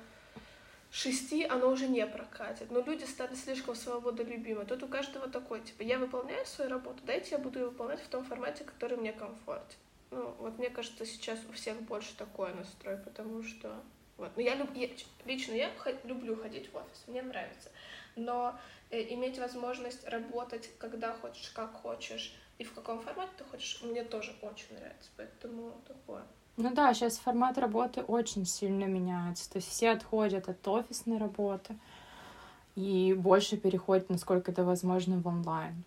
6, 0.91 1.49
оно 1.49 1.71
уже 1.71 1.87
не 1.87 2.05
прокатит. 2.05 2.69
Но 2.69 2.81
люди 2.81 3.05
стали 3.05 3.33
слишком 3.33 3.73
свободолюбимы. 3.73 4.65
Тут 4.65 4.83
у 4.83 4.87
каждого 4.87 5.27
такой, 5.27 5.61
типа, 5.61 5.81
я 5.81 5.97
выполняю 5.97 6.45
свою 6.45 6.69
работу, 6.69 6.99
дайте 7.03 7.31
я 7.31 7.37
буду 7.39 7.57
ее 7.57 7.65
выполнять 7.69 8.01
в 8.01 8.07
том 8.07 8.23
формате, 8.23 8.63
который 8.63 8.97
мне 8.97 9.13
комфортен. 9.13 9.77
Ну, 10.11 10.35
вот 10.37 10.59
мне 10.59 10.69
кажется, 10.69 11.07
сейчас 11.07 11.39
у 11.49 11.53
всех 11.53 11.81
больше 11.81 12.15
такой 12.15 12.53
настрой, 12.53 12.97
потому 12.97 13.41
что... 13.41 13.81
Вот. 14.17 14.31
Но 14.35 14.41
я, 14.41 14.55
люб... 14.55 14.69
я 14.75 14.89
лично 15.25 15.53
я 15.53 15.71
люблю 16.03 16.35
ходить 16.35 16.71
в 16.71 16.75
офис, 16.75 17.03
мне 17.07 17.21
нравится. 17.21 17.69
Но 18.15 18.55
э, 18.89 19.13
иметь 19.13 19.39
возможность 19.39 20.07
работать, 20.07 20.69
когда 20.77 21.13
хочешь, 21.13 21.49
как 21.49 21.73
хочешь, 21.73 22.35
и 22.59 22.63
в 22.63 22.73
каком 22.73 23.01
формате 23.01 23.31
ты 23.37 23.43
хочешь, 23.43 23.81
мне 23.81 24.03
тоже 24.03 24.33
очень 24.41 24.75
нравится. 24.75 25.09
Поэтому 25.17 25.73
такое. 25.87 26.23
Ну 26.57 26.71
да, 26.71 26.93
сейчас 26.93 27.17
формат 27.17 27.57
работы 27.57 28.01
очень 28.01 28.45
сильно 28.45 28.85
меняется. 28.85 29.49
То 29.51 29.57
есть 29.57 29.69
все 29.69 29.89
отходят 29.89 30.47
от 30.47 30.67
офисной 30.67 31.17
работы 31.17 31.75
и 32.75 33.13
больше 33.13 33.57
переходят, 33.57 34.09
насколько 34.09 34.51
это 34.51 34.63
возможно, 34.63 35.17
в 35.17 35.27
онлайн. 35.27 35.83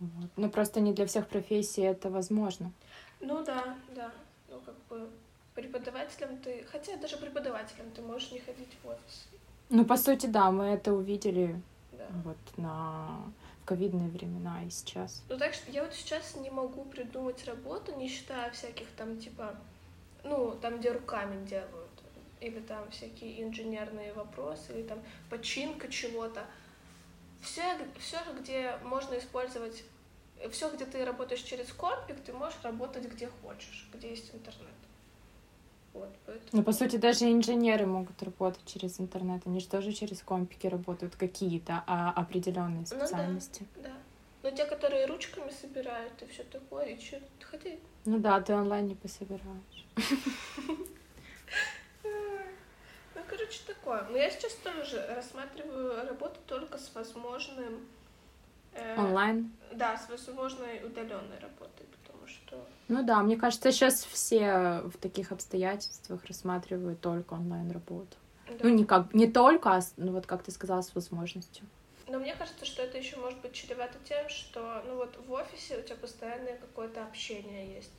Вот. 0.00 0.30
Но 0.36 0.48
просто 0.48 0.80
не 0.80 0.92
для 0.94 1.06
всех 1.06 1.28
профессий 1.28 1.82
это 1.82 2.08
возможно. 2.08 2.72
Ну 3.20 3.44
да, 3.44 3.76
да. 3.94 4.10
Ну 4.48 4.60
как 4.60 4.74
бы 4.88 5.08
преподавателем 5.54 6.38
ты... 6.38 6.64
Хотя 6.70 6.96
даже 6.96 7.16
преподавателем 7.16 7.90
ты 7.92 8.02
можешь 8.02 8.32
не 8.32 8.40
ходить 8.40 8.72
в 8.82 8.88
офис. 8.88 9.28
Ну, 9.68 9.84
по 9.84 9.96
сути, 9.96 10.26
да, 10.26 10.50
мы 10.50 10.66
это 10.66 10.92
увидели 10.92 11.60
да. 11.92 12.06
вот 12.24 12.36
на 12.56 13.24
ковидные 13.64 14.08
времена 14.08 14.64
и 14.64 14.70
сейчас. 14.70 15.22
Ну 15.28 15.38
так 15.38 15.54
что 15.54 15.70
я 15.70 15.84
вот 15.84 15.94
сейчас 15.94 16.36
не 16.36 16.50
могу 16.50 16.84
придумать 16.84 17.44
работу, 17.46 17.94
не 17.96 18.08
считая 18.08 18.50
всяких 18.50 18.86
там 18.96 19.18
типа, 19.18 19.54
ну, 20.24 20.52
там, 20.60 20.78
где 20.78 20.92
руками 20.92 21.44
делают, 21.46 21.90
или 22.40 22.60
там 22.60 22.90
всякие 22.90 23.42
инженерные 23.42 24.12
вопросы, 24.12 24.72
или 24.72 24.82
там 24.82 24.98
починка 25.30 25.88
чего-то. 25.88 26.44
Все, 27.40 27.62
все, 27.98 28.18
где 28.38 28.76
можно 28.84 29.18
использовать, 29.18 29.84
все, 30.50 30.70
где 30.74 30.84
ты 30.84 31.04
работаешь 31.04 31.42
через 31.42 31.72
компик, 31.72 32.16
ты 32.24 32.32
можешь 32.32 32.58
работать 32.62 33.04
где 33.04 33.28
хочешь, 33.42 33.88
где 33.92 34.10
есть 34.10 34.34
интернет. 34.34 34.68
Вот, 35.94 36.08
поэтому... 36.26 36.48
Ну, 36.52 36.62
по 36.62 36.72
сути, 36.72 36.96
даже 36.96 37.30
инженеры 37.30 37.86
могут 37.86 38.22
работать 38.22 38.64
через 38.64 38.98
интернет. 38.98 39.42
Они 39.46 39.60
же 39.60 39.68
тоже 39.68 39.92
через 39.92 40.22
компики 40.22 40.66
работают 40.66 41.16
какие-то 41.16 41.84
а, 41.86 42.10
определенные 42.12 42.86
специальности. 42.86 43.66
Ну, 43.76 43.82
да, 43.82 43.88
да. 43.88 43.94
Но 44.42 44.50
те, 44.50 44.64
которые 44.64 45.06
ручками 45.06 45.50
собирают 45.50 46.20
и 46.22 46.26
все 46.26 46.42
такое, 46.44 46.86
и 46.86 47.00
что 47.00 47.20
хотеть. 47.40 47.80
Ну 48.04 48.18
да, 48.18 48.40
ты 48.40 48.54
онлайн 48.54 48.86
не 48.86 48.94
пособираешь. 48.94 49.86
Ну, 53.14 53.20
короче, 53.28 53.60
такое. 53.66 54.02
Но 54.10 54.16
я 54.16 54.30
сейчас 54.30 54.54
тоже 54.54 55.06
рассматриваю 55.14 56.06
работу 56.08 56.40
только 56.46 56.78
с 56.78 56.92
возможным... 56.94 57.86
Э, 58.72 58.98
онлайн? 58.98 59.52
Да, 59.72 59.96
с 59.96 60.08
возможной 60.08 60.84
удаленной 60.84 61.38
работой 61.38 61.86
что... 62.52 62.66
Ну 62.88 63.02
да, 63.02 63.22
мне 63.22 63.36
кажется, 63.36 63.72
сейчас 63.72 64.04
все 64.04 64.82
в 64.84 64.98
таких 64.98 65.32
обстоятельствах 65.32 66.24
рассматривают 66.26 67.00
только 67.00 67.34
онлайн-работу. 67.34 68.16
Да. 68.46 68.54
Ну, 68.64 68.68
не, 68.70 68.84
как, 68.84 69.14
не 69.14 69.30
только, 69.30 69.70
а 69.70 69.80
ну, 69.96 70.12
вот 70.12 70.26
как 70.26 70.42
ты 70.42 70.50
сказала, 70.50 70.82
с 70.82 70.94
возможностью. 70.94 71.66
Но 72.08 72.18
мне 72.18 72.34
кажется, 72.34 72.66
что 72.66 72.82
это 72.82 72.98
еще 72.98 73.16
может 73.16 73.40
быть 73.40 73.54
чревато 73.54 73.96
тем, 74.04 74.28
что 74.28 74.82
ну 74.86 74.96
вот 74.96 75.16
в 75.26 75.32
офисе 75.32 75.78
у 75.78 75.82
тебя 75.82 75.96
постоянное 75.96 76.58
какое-то 76.58 77.02
общение 77.04 77.74
есть. 77.74 77.92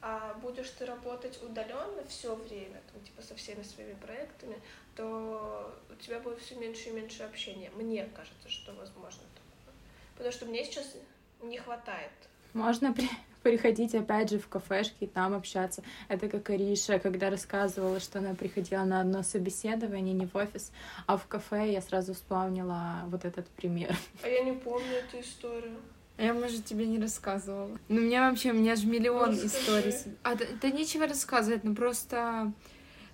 А 0.00 0.34
будешь 0.34 0.70
ты 0.70 0.86
работать 0.86 1.42
удаленно 1.42 2.04
все 2.08 2.34
время, 2.34 2.80
там, 2.92 3.02
типа 3.02 3.20
со 3.20 3.34
всеми 3.34 3.62
своими 3.62 3.94
проектами, 3.94 4.62
то 4.94 5.74
у 5.90 5.94
тебя 5.96 6.20
будет 6.20 6.38
все 6.38 6.54
меньше 6.54 6.88
и 6.88 6.92
меньше 6.92 7.24
общения. 7.24 7.70
Мне 7.74 8.04
кажется, 8.14 8.48
что 8.48 8.72
возможно 8.74 9.22
такое. 9.34 9.74
Потому 10.16 10.32
что 10.32 10.46
мне 10.46 10.64
сейчас 10.64 10.94
не 11.42 11.58
хватает. 11.58 12.12
Можно 12.54 12.92
при 12.92 13.10
приходить 13.48 13.94
опять 13.94 14.30
же 14.30 14.38
в 14.38 14.46
кафешки 14.46 15.04
и 15.04 15.06
там 15.06 15.34
общаться. 15.34 15.82
Это 16.08 16.28
как 16.28 16.50
Ариша, 16.50 16.98
когда 16.98 17.30
рассказывала, 17.30 17.98
что 17.98 18.18
она 18.18 18.34
приходила 18.34 18.84
на 18.84 19.00
одно 19.00 19.22
собеседование, 19.22 20.12
не 20.12 20.26
в 20.26 20.36
офис, 20.36 20.70
а 21.06 21.16
в 21.16 21.26
кафе, 21.26 21.72
я 21.72 21.80
сразу 21.80 22.12
вспомнила 22.12 23.04
вот 23.06 23.24
этот 23.24 23.46
пример. 23.48 23.96
А 24.22 24.28
я 24.28 24.44
не 24.44 24.52
помню 24.52 24.96
эту 24.96 25.20
историю. 25.22 25.76
Я, 26.18 26.34
может, 26.34 26.64
тебе 26.66 26.84
не 26.86 26.98
рассказывала. 26.98 27.70
Ну, 27.88 28.00
мне 28.00 28.20
вообще, 28.20 28.50
у 28.50 28.54
меня 28.54 28.76
же 28.76 28.86
миллион 28.86 29.30
ну, 29.30 29.46
историй. 29.46 29.94
А, 30.24 30.34
да, 30.34 30.44
да 30.60 30.70
нечего 30.70 31.06
рассказывать, 31.06 31.64
ну 31.64 31.74
просто... 31.74 32.52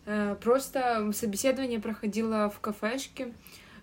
Э, 0.06 0.36
просто 0.42 1.12
собеседование 1.12 1.78
проходило 1.78 2.50
в 2.50 2.58
кафешке. 2.60 3.32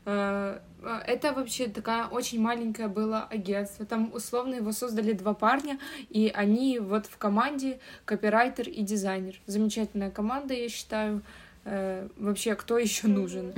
Э, 0.05 0.59
это 0.83 1.33
вообще 1.33 1.67
такая 1.67 2.07
очень 2.07 2.41
маленькое 2.41 2.87
было 2.87 3.23
агентство. 3.23 3.85
Там 3.85 4.11
условно 4.13 4.55
его 4.55 4.71
создали 4.71 5.13
два 5.13 5.33
парня, 5.33 5.79
и 6.09 6.31
они 6.33 6.79
вот 6.79 7.05
в 7.05 7.17
команде 7.17 7.79
копирайтер 8.05 8.67
и 8.67 8.81
дизайнер. 8.81 9.39
Замечательная 9.45 10.11
команда, 10.11 10.53
я 10.53 10.69
считаю. 10.69 11.21
Э, 11.63 12.07
вообще, 12.17 12.55
кто 12.55 12.77
еще 12.77 13.07
нужен? 13.07 13.53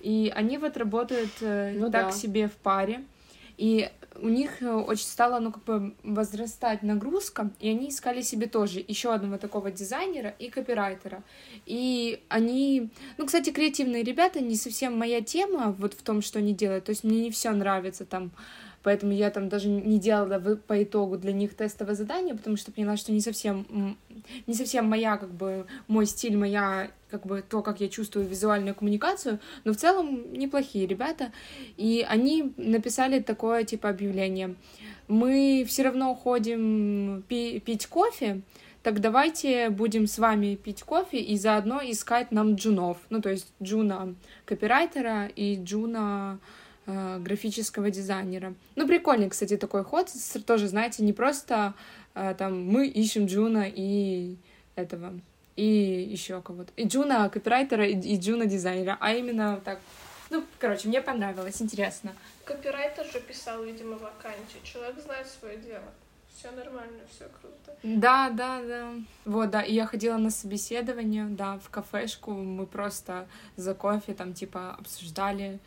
И 0.00 0.30
они 0.34 0.58
вот 0.58 0.76
работают 0.76 1.30
э, 1.40 1.72
ну, 1.78 1.90
так 1.90 2.06
да. 2.06 2.12
себе 2.12 2.48
в 2.48 2.56
паре. 2.56 3.04
И 3.56 3.88
у 4.20 4.28
них 4.28 4.62
э, 4.62 4.70
очень 4.70 5.06
стала, 5.06 5.38
ну, 5.38 5.52
как 5.52 5.64
бы 5.64 5.94
возрастать 6.02 6.82
нагрузка, 6.82 7.50
и 7.60 7.68
они 7.68 7.88
искали 7.88 8.22
себе 8.22 8.46
тоже 8.46 8.84
еще 8.86 9.12
одного 9.12 9.38
такого 9.38 9.70
дизайнера 9.70 10.34
и 10.38 10.48
копирайтера. 10.50 11.22
И 11.66 12.22
они, 12.28 12.90
ну, 13.18 13.26
кстати, 13.26 13.50
креативные 13.50 14.02
ребята, 14.02 14.40
не 14.40 14.56
совсем 14.56 14.98
моя 14.98 15.20
тема 15.20 15.74
вот 15.78 15.94
в 15.94 16.02
том, 16.02 16.22
что 16.22 16.38
они 16.38 16.54
делают, 16.54 16.84
то 16.84 16.90
есть 16.90 17.04
мне 17.04 17.20
не 17.20 17.30
все 17.30 17.50
нравится 17.50 18.04
там, 18.04 18.30
поэтому 18.84 19.12
я 19.12 19.30
там 19.30 19.48
даже 19.48 19.68
не 19.68 19.98
делала 19.98 20.38
по 20.38 20.82
итогу 20.82 21.16
для 21.16 21.32
них 21.32 21.54
тестовое 21.54 21.96
задание, 21.96 22.34
потому 22.34 22.56
что 22.56 22.70
поняла, 22.70 22.96
что 22.96 23.10
не 23.10 23.20
совсем, 23.20 23.96
не 24.46 24.54
совсем 24.54 24.86
моя, 24.86 25.16
как 25.16 25.30
бы, 25.30 25.66
мой 25.88 26.06
стиль, 26.06 26.36
моя 26.36 26.90
как 27.10 27.26
бы 27.26 27.42
то, 27.48 27.62
как 27.62 27.80
я 27.80 27.88
чувствую 27.88 28.26
визуальную 28.26 28.74
коммуникацию, 28.74 29.40
но 29.64 29.72
в 29.72 29.76
целом 29.76 30.32
неплохие 30.32 30.86
ребята, 30.86 31.32
и 31.76 32.06
они 32.08 32.52
написали 32.56 33.20
такое 33.20 33.64
типа 33.64 33.88
объявление. 33.88 34.54
Мы 35.08 35.64
все 35.66 35.82
равно 35.82 36.12
уходим 36.12 37.24
пи- 37.28 37.60
пить 37.60 37.86
кофе, 37.86 38.42
так 38.82 39.00
давайте 39.00 39.70
будем 39.70 40.06
с 40.06 40.18
вами 40.18 40.56
пить 40.56 40.82
кофе 40.82 41.18
и 41.18 41.38
заодно 41.38 41.80
искать 41.82 42.32
нам 42.32 42.56
джунов. 42.56 42.98
Ну, 43.08 43.22
то 43.22 43.30
есть 43.30 43.46
джуна 43.62 44.14
копирайтера 44.44 45.26
и 45.26 45.56
джуна 45.56 46.38
э, 46.86 47.18
графического 47.20 47.90
дизайнера. 47.90 48.54
Ну, 48.76 48.86
прикольный, 48.86 49.28
кстати, 49.28 49.56
такой 49.56 49.84
ход. 49.84 50.10
Тоже, 50.46 50.68
знаете, 50.68 51.02
не 51.02 51.12
просто 51.12 51.74
э, 52.14 52.34
там 52.38 52.64
мы 52.66 52.86
ищем 52.86 53.26
джуна 53.26 53.66
и 53.66 54.36
этого 54.76 55.12
и 55.56 56.08
еще 56.10 56.40
кого-то. 56.42 56.72
И 56.76 56.86
Джуна 56.86 57.28
копирайтера, 57.28 57.86
и, 57.86 57.94
и 57.94 58.18
Джуна 58.18 58.46
дизайнера. 58.46 58.96
А 59.00 59.12
именно 59.12 59.60
так. 59.64 59.80
Ну, 60.30 60.44
короче, 60.58 60.88
мне 60.88 61.00
понравилось, 61.00 61.62
интересно. 61.62 62.12
Копирайтер 62.44 63.06
же 63.06 63.20
писал, 63.20 63.62
видимо, 63.62 63.96
вакансию. 63.96 64.62
Человек 64.64 64.98
знает 65.00 65.26
свое 65.28 65.58
дело. 65.58 65.84
Все 66.36 66.50
нормально, 66.50 66.98
все 67.14 67.28
круто. 67.40 67.78
Да, 67.82 68.30
да, 68.30 68.60
да. 68.62 68.92
Вот, 69.24 69.50
да. 69.50 69.62
И 69.62 69.74
я 69.74 69.86
ходила 69.86 70.16
на 70.16 70.30
собеседование, 70.30 71.26
да, 71.26 71.58
в 71.58 71.70
кафешку. 71.70 72.32
Мы 72.32 72.66
просто 72.66 73.28
за 73.56 73.74
кофе 73.74 74.14
там, 74.14 74.34
типа, 74.34 74.74
обсуждали. 74.74 75.60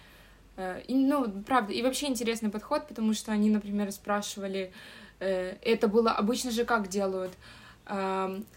Э, 0.57 0.81
и, 0.87 0.95
ну, 0.95 1.31
правда, 1.45 1.71
и 1.71 1.81
вообще 1.81 2.07
интересный 2.07 2.49
подход, 2.49 2.87
потому 2.87 3.13
что 3.13 3.31
они, 3.31 3.49
например, 3.49 3.91
спрашивали, 3.91 4.73
э, 5.19 5.55
это 5.61 5.87
было 5.87 6.11
обычно 6.11 6.51
же 6.51 6.65
как 6.65 6.89
делают? 6.89 7.31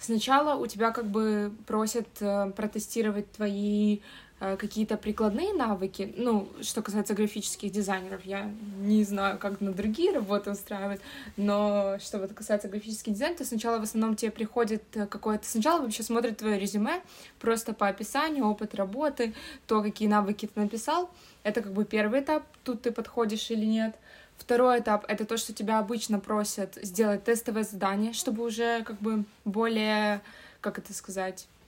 Сначала 0.01 0.57
у 0.57 0.67
тебя 0.67 0.91
как 0.91 1.07
бы 1.07 1.53
просят 1.65 2.09
э, 2.19 2.51
протестировать 2.51 3.31
твои 3.31 4.01
какие-то 4.41 4.97
прикладные 4.97 5.53
навыки, 5.53 6.15
ну, 6.17 6.49
что 6.63 6.81
касается 6.81 7.13
графических 7.13 7.71
дизайнеров, 7.71 8.25
я 8.25 8.51
не 8.79 9.05
знаю, 9.05 9.39
как 9.39 9.61
на 9.61 9.73
другие 9.73 10.13
работы 10.13 10.51
устраивать, 10.51 11.03
но 11.37 11.99
что 12.01 12.19
вот 12.19 12.33
касается 12.33 12.69
графических 12.69 13.13
дизайнеров, 13.13 13.41
то 13.41 13.45
сначала 13.45 13.79
в 13.79 13.83
основном 13.83 14.17
тебе 14.17 14.31
приходит 14.31 14.83
э, 14.95 15.07
какое-то... 15.07 15.47
Сначала 15.47 15.83
вообще 15.83 16.03
смотрит 16.03 16.39
твое 16.39 16.59
резюме 16.59 17.03
просто 17.39 17.75
по 17.75 17.89
описанию, 17.89 18.47
опыт 18.47 18.75
работы, 18.75 19.35
то, 19.67 19.83
какие 19.83 20.09
навыки 20.09 20.47
ты 20.53 20.59
написал. 20.59 21.11
Это 21.43 21.61
как 21.61 21.75
бы 21.75 21.85
первый 21.85 22.21
этап, 22.21 22.45
тут 22.65 22.81
ты 22.81 22.93
подходишь 22.93 23.51
или 23.51 23.67
нет. 23.67 23.95
Второй 24.39 24.81
этап— 24.81 25.05
это 25.09 25.27
то, 25.27 25.37
что 25.37 25.53
тебя 25.53 25.79
обычно 25.79 26.19
просят 26.19 26.79
сделать 26.81 27.25
тестовое 27.25 27.65
задание, 27.65 28.15
чтобы 28.15 28.43
уже 28.43 28.83
как 28.85 28.99
бы 29.01 29.25
более, 29.45 30.23
как 30.63 30.79
это 30.79 30.95
сказать, 30.95 31.47
э, 31.47 31.60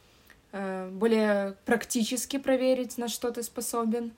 более 0.53 1.57
практически 1.65 2.39
проверить, 2.39 2.99
на 2.99 3.09
что 3.09 3.31
ты 3.31 3.43
способен. 3.43 4.13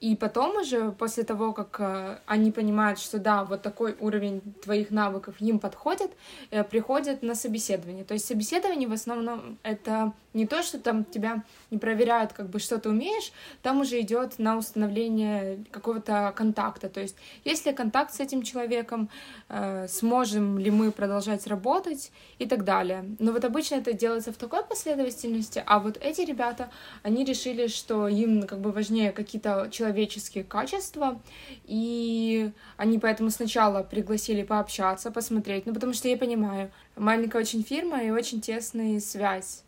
И 0.00 0.14
потом 0.14 0.56
уже, 0.56 0.92
после 0.92 1.24
того, 1.24 1.54
как 1.54 1.76
э, 1.80 2.18
они 2.26 2.52
понимают, 2.52 2.98
что 2.98 3.18
да, 3.18 3.44
вот 3.44 3.62
такой 3.62 3.96
уровень 3.98 4.42
твоих 4.62 4.90
навыков 4.90 5.34
им 5.40 5.58
подходит, 5.58 6.10
э, 6.50 6.64
приходят 6.64 7.22
на 7.22 7.34
собеседование. 7.34 8.04
То 8.04 8.12
есть 8.12 8.26
собеседование 8.26 8.88
в 8.88 8.92
основном 8.92 9.56
это 9.62 10.12
не 10.34 10.46
то, 10.46 10.62
что 10.62 10.78
там 10.78 11.04
тебя 11.04 11.42
не 11.70 11.78
проверяют, 11.78 12.34
как 12.34 12.50
бы, 12.50 12.58
что 12.58 12.78
ты 12.78 12.90
умеешь, 12.90 13.32
там 13.62 13.80
уже 13.80 13.98
идет 14.00 14.38
на 14.38 14.58
установление 14.58 15.64
какого-то 15.70 16.34
контакта. 16.36 16.90
То 16.90 17.00
есть, 17.00 17.16
есть 17.44 17.64
ли 17.64 17.72
контакт 17.72 18.12
с 18.12 18.20
этим 18.20 18.42
человеком, 18.42 19.08
э, 19.48 19.88
сможем 19.88 20.58
ли 20.58 20.70
мы 20.70 20.92
продолжать 20.92 21.46
работать 21.46 22.12
и 22.38 22.46
так 22.46 22.64
далее. 22.64 23.16
Но 23.18 23.32
вот 23.32 23.46
обычно 23.46 23.76
это 23.76 23.94
делается 23.94 24.30
в 24.30 24.36
такой 24.36 24.62
последовательности, 24.62 25.62
а 25.66 25.78
вот 25.78 25.96
эти 26.02 26.20
ребята, 26.20 26.70
они 27.02 27.24
решили, 27.24 27.66
что 27.66 28.06
им 28.06 28.42
как 28.46 28.60
бы 28.60 28.72
важнее 28.72 29.12
какие-то 29.12 29.68
человеческие 29.70 29.85
качества, 30.44 31.20
и 31.64 32.50
они 32.76 32.98
поэтому 32.98 33.30
сначала 33.30 33.82
пригласили 33.82 34.42
пообщаться, 34.42 35.10
посмотреть, 35.10 35.66
ну 35.66 35.74
потому 35.74 35.92
что 35.92 36.08
я 36.08 36.16
понимаю, 36.16 36.70
маленькая 36.96 37.42
очень 37.42 37.62
фирма 37.62 38.02
и 38.02 38.10
очень 38.10 38.40
тесная 38.40 39.00
связь 39.00 39.62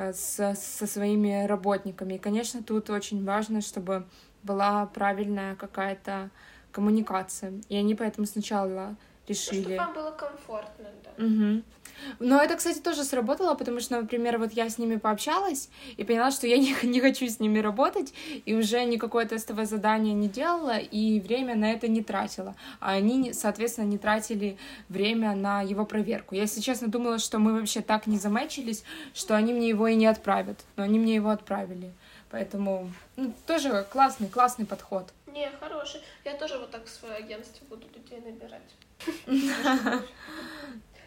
Э, 0.00 0.12
со, 0.14 0.54
со 0.54 0.86
своими 0.86 1.46
работниками. 1.46 2.14
И, 2.14 2.18
конечно, 2.18 2.62
тут 2.62 2.88
очень 2.90 3.24
важно, 3.24 3.60
чтобы 3.60 4.06
была 4.42 4.86
правильная 4.86 5.56
какая-то 5.56 6.30
коммуникация. 6.72 7.52
И 7.68 7.76
они 7.76 7.94
поэтому 7.94 8.26
сначала 8.26 8.96
решили... 9.30 9.62
Чтобы 9.62 9.76
вам 9.76 9.94
было 9.94 10.10
комфортно, 10.10 10.88
да. 11.04 11.24
Угу. 11.24 11.62
Но 12.18 12.42
это, 12.42 12.56
кстати, 12.56 12.78
тоже 12.78 13.04
сработало, 13.04 13.54
потому 13.54 13.80
что, 13.80 14.00
например, 14.00 14.38
вот 14.38 14.52
я 14.52 14.68
с 14.68 14.78
ними 14.78 14.96
пообщалась 14.96 15.68
и 15.96 16.04
поняла, 16.04 16.30
что 16.30 16.46
я 16.46 16.58
не, 16.58 16.74
не 16.82 17.00
хочу 17.00 17.26
с 17.26 17.40
ними 17.40 17.58
работать, 17.58 18.12
и 18.44 18.54
уже 18.54 18.84
никакое 18.84 19.26
тестовое 19.26 19.66
задание 19.66 20.14
не 20.14 20.28
делала, 20.28 20.78
и 20.78 21.20
время 21.20 21.54
на 21.54 21.72
это 21.72 21.88
не 21.88 22.02
тратила. 22.02 22.54
А 22.80 22.92
они, 22.92 23.32
соответственно, 23.32 23.86
не 23.86 23.98
тратили 23.98 24.56
время 24.88 25.34
на 25.34 25.62
его 25.62 25.84
проверку. 25.84 26.34
Я, 26.34 26.42
если 26.42 26.60
честно, 26.60 26.88
думала, 26.88 27.18
что 27.18 27.38
мы 27.38 27.52
вообще 27.52 27.80
так 27.80 28.06
не 28.06 28.18
замечились, 28.18 28.84
что 29.14 29.36
они 29.36 29.52
мне 29.52 29.68
его 29.68 29.88
и 29.88 29.94
не 29.94 30.06
отправят. 30.06 30.58
Но 30.76 30.84
они 30.84 30.98
мне 30.98 31.14
его 31.14 31.30
отправили. 31.30 31.92
Поэтому 32.30 32.92
ну, 33.16 33.34
тоже 33.46 33.84
классный, 33.90 34.28
классный 34.28 34.64
подход. 34.64 35.12
Не, 35.26 35.50
хороший. 35.58 36.00
Я 36.24 36.34
тоже 36.34 36.58
вот 36.58 36.70
так 36.70 36.84
в 36.84 36.88
свое 36.88 37.14
агентство 37.14 37.64
буду 37.66 37.86
людей 37.94 38.20
набирать. 38.20 38.62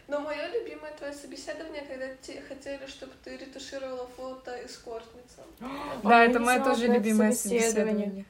Но 0.06 0.20
мое 0.20 0.48
любимое 0.48 0.92
твое 0.98 1.14
собеседование, 1.14 1.82
когда 1.82 2.08
те 2.20 2.42
хотели, 2.42 2.86
чтобы 2.86 3.12
ты 3.24 3.36
ретушировала 3.38 4.06
фото 4.16 4.54
эскортницы. 4.64 5.40
Да, 6.02 6.24
это 6.24 6.40
мое 6.40 6.62
тоже 6.62 6.88
любимое 6.88 7.32
собеседование. 7.32 8.24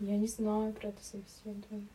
Я 0.00 0.16
не 0.16 0.26
знаю 0.26 0.72
про 0.72 0.88
это 0.88 1.00
собеседование. 1.04 1.88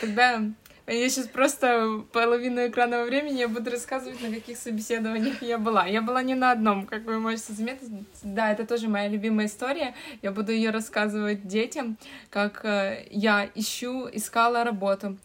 Тогда 0.00 0.42
я 0.86 1.08
сейчас 1.08 1.28
просто 1.28 2.02
половину 2.12 2.66
экранного 2.66 3.04
времени 3.04 3.38
я 3.38 3.48
буду 3.48 3.70
рассказывать, 3.70 4.20
на 4.20 4.30
каких 4.30 4.58
собеседованиях 4.58 5.40
я 5.42 5.58
была. 5.58 5.86
Я 5.86 6.02
была 6.02 6.22
не 6.22 6.34
на 6.34 6.50
одном, 6.52 6.86
как 6.86 7.04
вы 7.04 7.18
можете 7.18 7.54
заметить. 7.54 7.88
Да, 8.22 8.52
это 8.52 8.66
тоже 8.66 8.88
моя 8.88 9.08
любимая 9.08 9.46
история. 9.46 9.94
Я 10.20 10.30
буду 10.30 10.52
ее 10.52 10.70
рассказывать 10.70 11.46
детям, 11.46 11.96
как 12.28 12.64
э, 12.66 13.06
я 13.10 13.48
ищу, 13.54 14.08
искала 14.12 14.62
работу 14.62 15.16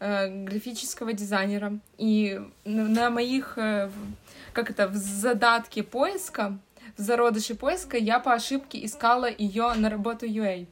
э, 0.00 0.44
графического 0.44 1.14
дизайнера. 1.14 1.78
И 1.96 2.38
на 2.66 3.08
моих, 3.08 3.54
э, 3.56 3.90
как 4.52 4.70
это, 4.70 4.86
в 4.86 4.96
задатке 4.96 5.82
поиска, 5.82 6.58
в 6.98 7.00
зародыше 7.00 7.54
поиска 7.54 7.96
я 7.96 8.20
по 8.20 8.34
ошибке 8.34 8.84
искала 8.84 9.30
ее 9.30 9.72
на 9.76 9.88
работу 9.88 10.26
UA 10.26 10.66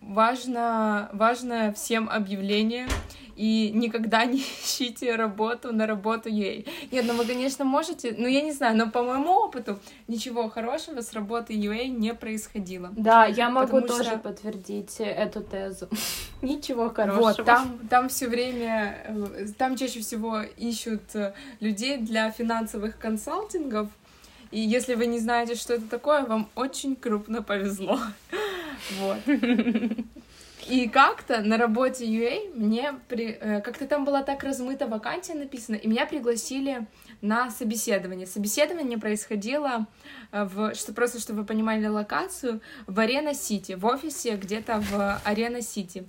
важно, 0.00 1.10
важно 1.12 1.72
всем 1.72 2.08
объявление, 2.08 2.88
и 3.40 3.70
никогда 3.72 4.26
не 4.26 4.38
ищите 4.62 5.16
работу 5.16 5.72
на 5.72 5.86
работу 5.86 6.28
ей. 6.28 6.66
Нет, 6.92 7.06
ну 7.06 7.14
вы, 7.14 7.24
конечно, 7.24 7.64
можете, 7.64 8.14
ну 8.18 8.28
я 8.28 8.42
не 8.42 8.52
знаю, 8.52 8.76
но 8.76 8.90
по 8.90 9.02
моему 9.02 9.32
опыту 9.32 9.78
ничего 10.08 10.50
хорошего 10.50 11.00
с 11.00 11.14
работы 11.14 11.54
UA 11.54 11.86
не 11.86 12.12
происходило. 12.12 12.90
Да, 12.92 13.24
я 13.24 13.48
могу 13.48 13.80
тоже 13.80 14.04
что... 14.04 14.18
подтвердить 14.18 14.96
эту 14.98 15.40
тезу. 15.40 15.88
ничего 16.42 16.90
хорошего. 16.90 17.22
Вот, 17.22 17.44
там, 17.44 17.78
там 17.88 18.08
все 18.10 18.28
время, 18.28 18.98
э, 19.06 19.46
там 19.56 19.76
чаще 19.76 20.00
всего 20.00 20.42
ищут 20.42 21.14
э, 21.14 21.32
людей 21.60 21.96
для 21.96 22.30
финансовых 22.30 22.98
консалтингов, 22.98 23.88
и 24.50 24.60
если 24.60 24.94
вы 24.94 25.06
не 25.06 25.18
знаете, 25.18 25.54
что 25.54 25.74
это 25.74 25.86
такое, 25.88 26.24
вам 26.24 26.48
очень 26.54 26.96
крупно 26.96 27.42
повезло. 27.42 27.98
Вот. 28.98 29.18
И 30.70 30.88
как-то 30.88 31.42
на 31.42 31.56
работе 31.56 32.06
UA 32.06 32.54
мне 32.54 32.94
при... 33.08 33.36
Э, 33.40 33.60
как-то 33.60 33.86
там 33.86 34.04
была 34.04 34.22
так 34.22 34.44
размыта 34.44 34.86
вакансия 34.86 35.34
написана, 35.34 35.76
и 35.76 35.88
меня 35.88 36.06
пригласили 36.06 36.86
на 37.20 37.50
собеседование. 37.50 38.26
Собеседование 38.26 38.98
происходило 38.98 39.86
э, 40.32 40.44
в, 40.44 40.74
что 40.74 40.92
просто, 40.92 41.18
чтобы 41.18 41.40
вы 41.40 41.46
понимали 41.46 41.86
локацию, 41.86 42.60
в 42.86 42.98
Арена 43.00 43.34
Сити, 43.34 43.72
в 43.72 43.84
офисе 43.84 44.36
где-то 44.36 44.80
в 44.80 45.20
Арена 45.24 45.60
Сити. 45.60 46.06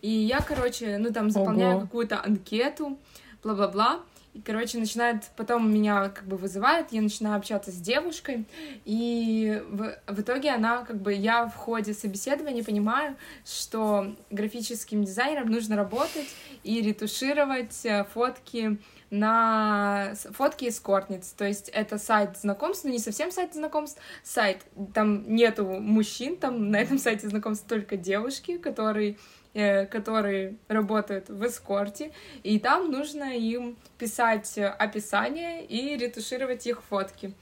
И 0.00 0.10
я, 0.10 0.40
короче, 0.40 0.98
ну 0.98 1.12
там 1.12 1.30
заполняю 1.30 1.76
Ого. 1.76 1.80
какую-то 1.80 2.22
анкету, 2.22 2.98
бла-бла-бла. 3.42 4.00
И, 4.34 4.40
короче, 4.40 4.78
начинает, 4.78 5.30
потом 5.36 5.72
меня 5.72 6.08
как 6.08 6.26
бы 6.26 6.36
вызывает, 6.36 6.90
я 6.90 7.00
начинаю 7.00 7.36
общаться 7.36 7.70
с 7.70 7.76
девушкой, 7.76 8.46
и 8.84 9.62
в, 9.68 9.96
в 10.08 10.20
итоге 10.20 10.50
она, 10.50 10.84
как 10.84 11.00
бы, 11.00 11.14
я 11.14 11.46
в 11.46 11.54
ходе 11.54 11.94
собеседования 11.94 12.64
понимаю, 12.64 13.16
что 13.46 14.16
графическим 14.30 15.04
дизайнерам 15.04 15.48
нужно 15.48 15.76
работать 15.76 16.28
и 16.64 16.82
ретушировать 16.82 17.86
э, 17.86 18.04
фотки 18.12 18.78
на 19.10 20.14
фотки 20.32 20.68
эскортниц, 20.68 21.30
то 21.30 21.44
есть 21.44 21.68
это 21.68 21.98
сайт 21.98 22.36
знакомств, 22.36 22.84
но 22.84 22.90
не 22.90 22.98
совсем 22.98 23.30
сайт 23.30 23.54
знакомств, 23.54 24.00
сайт, 24.24 24.62
там 24.92 25.32
нету 25.32 25.64
мужчин, 25.64 26.36
там 26.36 26.72
на 26.72 26.76
этом 26.78 26.98
сайте 27.04 27.28
знакомств 27.28 27.68
только 27.68 27.96
девушки, 27.96 28.58
которые 28.58 29.16
которые 29.54 30.56
работают 30.68 31.28
в 31.28 31.46
эскорте, 31.46 32.10
и 32.42 32.58
там 32.58 32.90
нужно 32.90 33.36
им 33.36 33.76
писать 33.98 34.58
описание 34.58 35.64
и 35.64 35.96
ретушировать 35.96 36.66
их 36.66 36.82
фотки. 36.82 37.32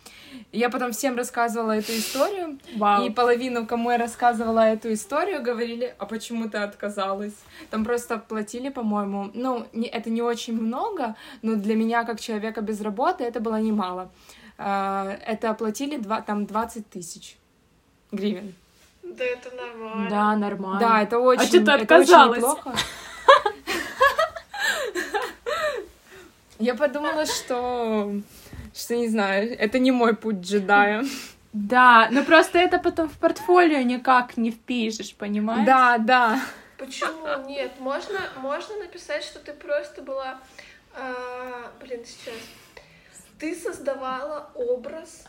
Я 0.52 0.68
потом 0.68 0.92
всем 0.92 1.16
рассказывала 1.16 1.72
эту 1.72 1.92
историю, 1.92 2.58
Вау. 2.76 3.06
и 3.06 3.10
половину, 3.10 3.66
кому 3.66 3.90
я 3.90 3.98
рассказывала 3.98 4.60
эту 4.60 4.92
историю, 4.92 5.42
говорили, 5.42 5.94
а 5.98 6.06
почему 6.06 6.48
ты 6.48 6.58
отказалась? 6.58 7.34
Там 7.70 7.84
просто 7.84 8.18
платили, 8.18 8.68
по-моему, 8.68 9.30
ну, 9.34 9.66
не, 9.72 9.86
это 9.86 10.10
не 10.10 10.22
очень 10.22 10.60
много, 10.60 11.16
но 11.42 11.54
для 11.54 11.74
меня, 11.74 12.04
как 12.04 12.20
человека 12.20 12.60
без 12.60 12.80
работы, 12.80 13.24
это 13.24 13.40
было 13.40 13.60
немало. 13.60 14.10
Э, 14.58 15.18
это 15.26 15.50
оплатили 15.50 15.96
два, 15.96 16.20
там 16.20 16.46
20 16.46 16.88
тысяч 16.88 17.36
гривен. 18.10 18.54
Да 19.16 19.24
это 19.24 19.50
нормально. 19.50 20.10
Да, 20.10 20.36
нормально. 20.36 20.80
Да, 20.80 21.02
это 21.02 21.18
очень, 21.18 21.42
а 21.42 21.46
что 21.46 21.64
ты 21.64 21.70
отказалась? 21.72 22.38
это 22.38 22.46
очень 22.46 22.58
неплохо. 22.58 22.78
Я 26.58 26.74
подумала, 26.74 27.26
что, 27.26 28.12
что 28.72 28.96
не 28.96 29.08
знаю, 29.08 29.58
это 29.58 29.78
не 29.78 29.90
мой 29.90 30.14
путь 30.14 30.36
джедая. 30.36 31.04
Да, 31.52 32.08
но 32.10 32.24
просто 32.24 32.58
это 32.58 32.78
потом 32.78 33.08
в 33.08 33.18
портфолио 33.18 33.80
никак 33.82 34.36
не 34.36 34.50
впишешь, 34.50 35.14
понимаешь? 35.14 35.66
Да, 35.66 35.98
да. 35.98 36.40
Почему 36.78 37.46
нет? 37.46 37.72
Можно, 37.78 38.20
можно 38.36 38.76
написать, 38.76 39.22
что 39.22 39.38
ты 39.38 39.52
просто 39.52 40.02
была, 40.02 40.38
э, 40.94 41.64
блин, 41.80 42.04
сейчас. 42.06 42.34
Ты 43.38 43.54
создавала 43.54 44.50
образ 44.54 45.24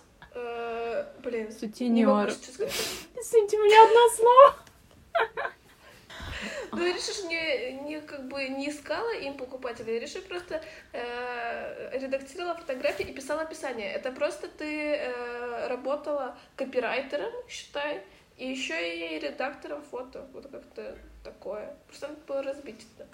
блин, 1.23 1.51
сутенер. 1.51 2.29
Извините, 2.29 3.57
у 3.57 3.63
меня 3.63 3.83
одно 3.83 4.09
слово. 4.15 4.55
Ну, 6.71 6.85
решишь, 6.85 7.23
не, 7.25 7.73
не 7.83 8.01
как 8.01 8.27
бы 8.27 8.47
не 8.47 8.69
искала 8.69 9.13
им 9.13 9.37
покупателей, 9.37 9.99
решишь 9.99 10.23
просто 10.23 10.61
э, 10.91 11.97
редактировала 11.97 12.55
фотографии 12.55 13.05
и 13.05 13.13
писала 13.13 13.41
описание. 13.43 13.91
Это 13.91 14.11
просто 14.11 14.47
ты 14.47 14.95
э, 14.95 15.67
работала 15.67 16.35
копирайтером, 16.55 17.31
считай, 17.47 18.01
и 18.37 18.49
еще 18.49 19.15
и 19.15 19.19
редактором 19.19 19.83
фото. 19.83 20.27
Вот 20.33 20.47
как-то 20.51 20.97
такое. 21.23 21.75
Просто 21.87 22.07
надо 22.07 22.19
было 22.27 22.43
разбить 22.43 22.87
это. 22.97 23.07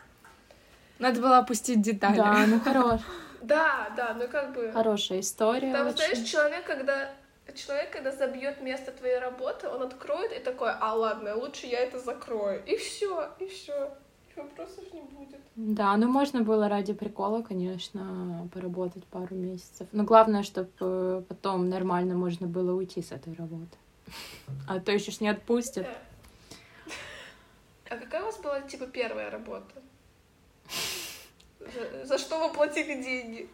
Надо 1.00 1.22
было 1.22 1.38
опустить 1.40 1.82
детали. 1.82 2.18
Да, 2.18 2.46
ну 2.48 2.60
хорош. 2.60 3.02
Да, 3.42 3.90
да, 3.96 4.14
ну 4.14 4.28
как 4.28 4.54
бы... 4.54 4.72
Хорошая 4.72 5.20
история. 5.22 5.72
Там, 5.74 5.88
очень. 5.88 5.98
знаешь, 5.98 6.30
человек, 6.30 6.66
когда 6.66 7.10
человек, 7.56 7.92
когда 7.92 8.12
забьет 8.12 8.62
место 8.62 8.92
твоей 8.92 9.20
работы, 9.20 9.68
он 9.68 9.84
откроет 9.84 10.32
и 10.32 10.40
такой, 10.40 10.72
а 10.72 10.94
ладно, 10.94 11.36
лучше 11.36 11.68
я 11.68 11.80
это 11.80 12.00
закрою. 12.00 12.64
И 12.66 12.76
все, 12.78 13.30
и 13.40 13.48
все. 13.48 13.92
Вопросов 14.36 14.86
не 14.94 15.02
будет. 15.02 15.40
Да, 15.56 15.98
ну 15.98 16.08
можно 16.08 16.42
было 16.42 16.70
ради 16.70 16.94
прикола, 16.94 17.42
конечно, 17.42 18.50
поработать 18.54 19.04
пару 19.06 19.36
месяцев. 19.36 19.88
Но 19.92 20.04
главное, 20.04 20.44
чтобы 20.44 21.26
потом 21.28 21.68
нормально 21.68 22.16
можно 22.16 22.48
было 22.48 22.74
уйти 22.74 23.02
с 23.02 23.12
этой 23.12 23.34
работы. 23.34 23.78
А 24.68 24.80
то 24.80 24.92
еще 24.92 25.12
ж 25.12 25.20
не 25.20 25.28
отпустят. 25.28 25.88
А 27.90 27.98
какая 27.98 28.22
у 28.22 28.26
вас 28.26 28.40
была, 28.40 28.62
типа, 28.62 28.86
первая 28.86 29.30
работа? 29.30 29.82
За, 31.60 32.06
за 32.06 32.18
что 32.18 32.48
вы 32.48 32.54
платили 32.54 33.02
деньги? 33.02 33.50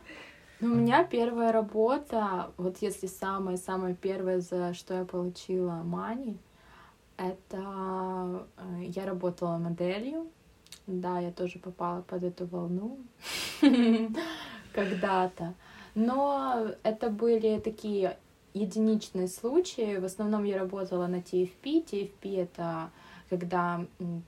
Ну, 0.60 0.72
у 0.72 0.76
меня 0.76 1.04
первая 1.04 1.52
работа, 1.52 2.52
вот 2.58 2.78
если 2.82 3.08
самая-самая 3.08 3.94
первая, 3.94 4.40
за 4.40 4.74
что 4.74 4.94
я 4.94 5.06
получила 5.06 5.82
мани, 5.84 6.38
это 7.18 8.48
э, 8.58 8.84
я 8.84 9.06
работала 9.06 9.58
моделью. 9.58 10.30
Да, 10.88 11.20
я 11.20 11.32
тоже 11.32 11.60
попала 11.60 12.02
под 12.02 12.24
эту 12.24 12.46
волну 12.46 13.00
когда-то. 14.74 15.56
Но 15.96 16.68
это 16.84 17.10
были 17.10 17.60
такие 17.60 18.18
единичные 18.54 19.28
случаи. 19.28 19.98
В 19.98 20.06
основном 20.06 20.44
я 20.44 20.60
работала 20.60 21.08
на 21.08 21.18
TFP. 21.18 21.86
TFP— 21.86 22.44
это 22.44 22.92
когда 23.30 23.86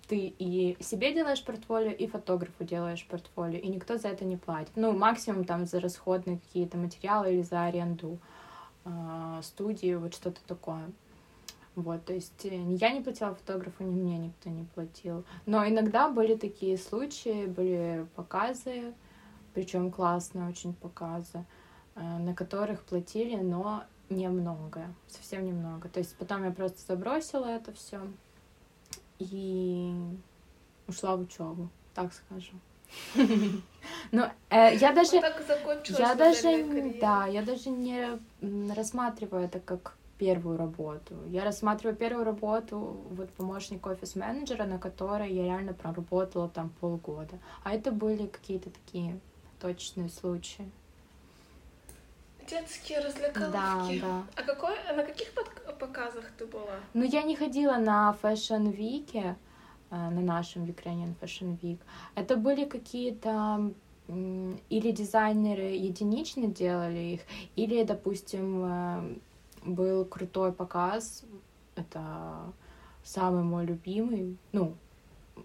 ты 0.07 0.33
и 0.39 0.77
себе 0.79 1.13
делаешь 1.13 1.43
портфолио, 1.43 1.91
и 1.91 2.07
фотографу 2.07 2.63
делаешь 2.63 3.05
портфолио, 3.07 3.59
и 3.59 3.67
никто 3.67 3.97
за 3.97 4.09
это 4.09 4.25
не 4.25 4.37
платит. 4.37 4.71
Ну, 4.75 4.91
максимум 4.91 5.45
там 5.45 5.65
за 5.65 5.79
расходные 5.79 6.39
какие-то 6.39 6.77
материалы 6.77 7.33
или 7.33 7.41
за 7.41 7.65
аренду 7.65 8.17
э, 8.85 9.39
студии, 9.43 9.93
вот 9.95 10.15
что-то 10.15 10.41
такое. 10.47 10.89
Вот, 11.75 12.05
то 12.05 12.13
есть 12.13 12.45
э, 12.45 12.55
я 12.55 12.91
не 12.91 13.01
платила 13.01 13.35
фотографу, 13.35 13.83
ни 13.83 13.93
мне 13.93 14.17
никто 14.17 14.49
не 14.49 14.63
платил. 14.63 15.23
Но 15.45 15.67
иногда 15.67 16.09
были 16.09 16.35
такие 16.35 16.77
случаи, 16.77 17.45
были 17.45 18.07
показы, 18.15 18.93
причем 19.53 19.91
классные 19.91 20.49
очень 20.49 20.73
показы, 20.73 21.45
э, 21.95 22.01
на 22.01 22.33
которых 22.33 22.81
платили, 22.83 23.35
но 23.35 23.83
немного, 24.09 24.85
совсем 25.07 25.45
немного. 25.45 25.87
То 25.89 25.99
есть 25.99 26.15
потом 26.17 26.45
я 26.45 26.51
просто 26.51 26.79
забросила 26.81 27.45
это 27.45 27.71
все 27.73 28.01
и 29.19 29.93
ушла 30.87 31.15
в 31.15 31.21
учебу, 31.21 31.69
так 31.93 32.11
скажем. 32.13 32.61
Ну, 34.11 34.23
э, 34.49 34.75
я 34.75 34.93
даже, 34.93 35.17
я 35.17 36.15
даже, 36.15 36.97
да, 37.01 37.25
я 37.25 37.41
даже 37.41 37.69
не 37.69 38.19
рассматриваю 38.73 39.45
это 39.45 39.59
как 39.59 39.97
первую 40.17 40.57
работу. 40.57 41.15
Я 41.29 41.43
рассматриваю 41.43 41.95
первую 41.95 42.25
работу, 42.25 42.77
вот 43.11 43.29
помощник 43.31 43.85
офис-менеджера, 43.85 44.65
на 44.65 44.79
которой 44.79 45.31
я 45.33 45.43
реально 45.43 45.73
проработала 45.73 46.49
там 46.49 46.69
полгода. 46.81 47.37
А 47.63 47.73
это 47.73 47.91
были 47.91 48.27
какие-то 48.27 48.69
такие 48.69 49.19
точные 49.59 50.09
случаи. 50.09 50.69
Детские 52.49 52.99
развлекаловки. 52.99 53.99
Да, 53.99 54.07
да. 54.07 54.23
А 54.35 54.43
какой, 54.43 54.75
на 54.95 55.03
каких 55.03 55.33
показах 55.77 56.25
ты 56.37 56.45
была? 56.45 56.79
Ну, 56.93 57.03
я 57.03 57.23
не 57.23 57.35
ходила 57.35 57.77
на 57.77 58.15
э, 59.23 59.35
на 59.89 60.21
нашем 60.21 60.63
Ukrainian 60.65 61.13
Fashion 61.21 61.59
Week. 61.61 61.79
Это 62.15 62.35
были 62.35 62.65
какие-то 62.65 63.71
или 64.07 64.91
дизайнеры 64.91 65.75
единично 65.75 66.47
делали 66.47 67.15
их, 67.15 67.21
или, 67.57 67.83
допустим, 67.83 68.63
э, 68.65 69.15
был 69.65 70.05
крутой 70.05 70.53
показ. 70.53 71.25
Это 71.75 72.53
самый 73.03 73.43
мой 73.43 73.65
любимый, 73.65 74.37
ну, 74.53 74.75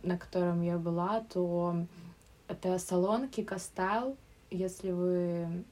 на 0.03 0.17
котором 0.17 0.63
я 0.63 0.79
была, 0.79 1.21
то 1.33 1.87
это 2.49 2.79
салон 2.79 3.25
Kika 3.25 3.57
Style 3.57 4.17
если 4.53 4.93
вы 4.93 5.65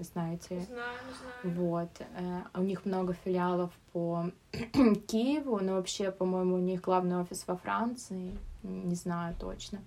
знаете. 0.00 0.60
Знаю, 0.60 0.98
знаю. 1.42 1.56
Вот. 1.56 1.90
Э, 2.00 2.42
у 2.54 2.62
них 2.62 2.84
много 2.84 3.12
филиалов 3.12 3.72
по 3.92 4.30
Киеву, 5.06 5.58
но 5.60 5.74
вообще, 5.74 6.10
по-моему, 6.10 6.56
у 6.56 6.60
них 6.60 6.80
главный 6.80 7.20
офис 7.20 7.44
во 7.46 7.56
Франции, 7.56 8.36
не 8.62 8.94
знаю 8.94 9.34
точно. 9.38 9.80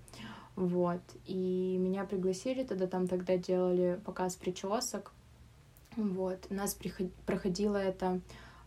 Вот. 0.55 1.01
И 1.25 1.77
меня 1.79 2.03
пригласили, 2.03 2.63
тогда 2.63 2.87
там 2.87 3.07
тогда 3.07 3.37
делали 3.37 3.99
показ 4.05 4.35
причесок. 4.35 5.13
Вот. 5.95 6.47
У 6.49 6.53
нас 6.53 6.73
приход... 6.75 7.13
проходило 7.25 7.77
это 7.77 8.19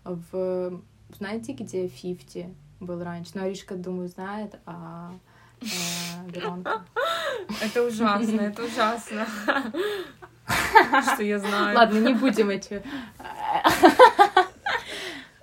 в... 0.04 0.80
Знаете, 1.16 1.52
где 1.52 1.88
50 1.88 2.46
был 2.80 3.02
раньше? 3.02 3.32
Ну, 3.34 3.42
Аришка, 3.42 3.76
думаю, 3.76 4.08
знает, 4.08 4.58
а 4.64 5.12
Веронка. 6.26 6.82
Это 7.62 7.82
ужасно, 7.82 8.40
это 8.40 8.64
ужасно. 8.64 9.26
Что 11.14 11.22
я 11.22 11.38
знаю. 11.38 11.76
Ладно, 11.76 11.98
не 11.98 12.14
будем 12.14 12.50
эти... 12.50 12.82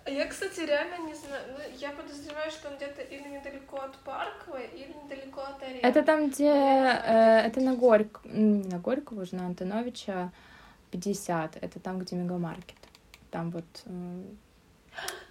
Я, 0.05 0.25
кстати, 0.25 0.61
реально 0.61 1.07
не 1.07 1.13
знаю. 1.13 1.43
Ну, 1.53 1.77
я 1.77 1.91
подозреваю, 1.91 2.49
что 2.51 2.69
он 2.69 2.77
где-то 2.77 3.01
или 3.01 3.27
недалеко 3.27 3.77
от 3.77 3.95
Парковой, 3.97 4.67
или 4.73 4.93
недалеко 5.03 5.41
от 5.41 5.61
арены. 5.61 5.79
Это 5.81 6.01
там, 6.01 6.29
где... 6.29 6.49
Э, 6.49 7.41
это 7.45 7.61
на 7.61 7.75
Горьк... 7.75 8.19
На 8.23 8.79
Горького 8.79 9.21
уже, 9.21 9.35
на 9.35 9.45
Антоновича 9.45 10.31
50. 10.91 11.57
Это 11.61 11.79
там, 11.79 11.99
где 11.99 12.15
Мегамаркет. 12.15 12.75
Там 13.29 13.51
вот 13.51 13.65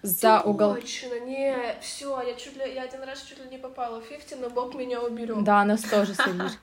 за 0.03 0.41
угол. 0.41 0.75
Точно, 0.75 1.21
не, 1.21 1.77
все, 1.81 2.21
я 2.23 2.35
чуть 2.35 2.57
ли, 2.57 2.75
я 2.75 2.83
один 2.83 3.03
раз 3.03 3.23
чуть 3.23 3.39
ли 3.39 3.49
не 3.51 3.59
попала 3.59 4.01
в 4.01 4.09
50, 4.09 4.41
но 4.41 4.51
Бог 4.51 4.75
меня 4.75 5.01
уберет. 5.01 5.43
Да, 5.45 5.65
нас 5.65 5.83
тоже 5.83 6.15
садишь. 6.15 6.59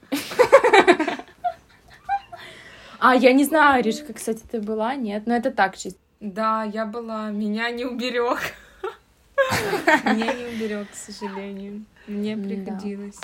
А, 3.00 3.14
я 3.14 3.34
не 3.34 3.44
знаю, 3.44 3.84
Ришка, 3.84 4.14
кстати, 4.14 4.44
ты 4.50 4.60
была? 4.62 4.96
Нет, 4.96 5.28
но 5.28 5.36
это 5.36 5.52
так 5.52 5.78
чисто. 5.78 6.00
Да, 6.22 6.64
я 6.64 6.86
была, 6.86 7.30
меня 7.30 7.70
не 7.70 7.86
уберег. 7.86 8.40
Меня 10.06 10.34
не 10.34 10.46
уберег, 10.46 10.90
к 10.90 10.96
сожалению. 10.96 11.84
Мне 12.08 12.36
приходилось. 12.38 13.20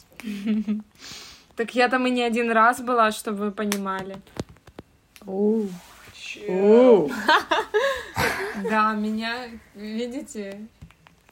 Так 1.56 1.74
я 1.76 1.90
там 1.90 2.06
и 2.06 2.12
не 2.12 2.22
один 2.22 2.52
раз 2.52 2.82
была, 2.82 3.12
чтобы 3.12 3.46
вы 3.46 3.52
понимали. 3.52 4.18
Да, 8.70 8.94
меня, 8.94 9.50
видите, 9.76 10.68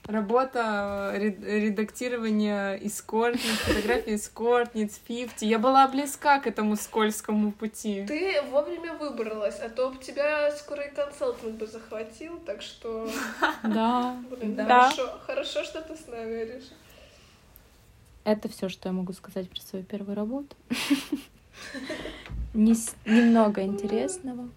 работа 0.09 1.13
редактирования 1.15 2.75
эскортниц, 2.75 3.59
фотографии 3.59 4.15
эскортниц, 4.15 4.97
50. 4.99 5.41
Я 5.43 5.59
была 5.59 5.87
близка 5.87 6.39
к 6.39 6.47
этому 6.47 6.75
скользкому 6.75 7.51
пути. 7.51 8.05
Ты 8.07 8.41
вовремя 8.49 8.93
выбралась, 8.93 9.59
а 9.59 9.69
то 9.69 9.93
тебя 9.95 10.51
скоро 10.51 10.83
и 10.83 10.93
консалтинг 10.93 11.55
бы 11.55 11.67
захватил, 11.67 12.39
так 12.39 12.61
что... 12.61 13.09
Да, 13.63 14.17
Блин, 14.29 14.55
да. 14.55 14.89
Хорошо, 14.89 15.19
хорошо, 15.25 15.63
что 15.63 15.81
ты 15.81 15.95
с 15.95 16.07
нами, 16.07 16.41
Ариша. 16.41 16.73
Это 18.23 18.49
все, 18.49 18.69
что 18.69 18.89
я 18.89 18.93
могу 18.93 19.13
сказать 19.13 19.49
про 19.49 19.59
свою 19.61 19.85
первую 19.85 20.15
работу. 20.15 20.55
Немного 22.53 23.61
интересного. 23.63 24.49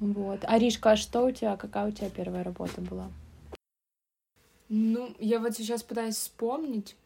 Вот. 0.00 0.40
Аришка, 0.44 0.92
а 0.92 0.96
что 0.96 1.26
у 1.26 1.30
тебя, 1.30 1.56
какая 1.56 1.88
у 1.88 1.90
тебя 1.90 2.10
первая 2.10 2.44
работа 2.44 2.80
была? 2.80 3.08
Ну, 4.68 5.14
я 5.18 5.38
вот 5.38 5.54
сейчас 5.54 5.82
пытаюсь 5.82 6.16
вспомнить. 6.16 6.96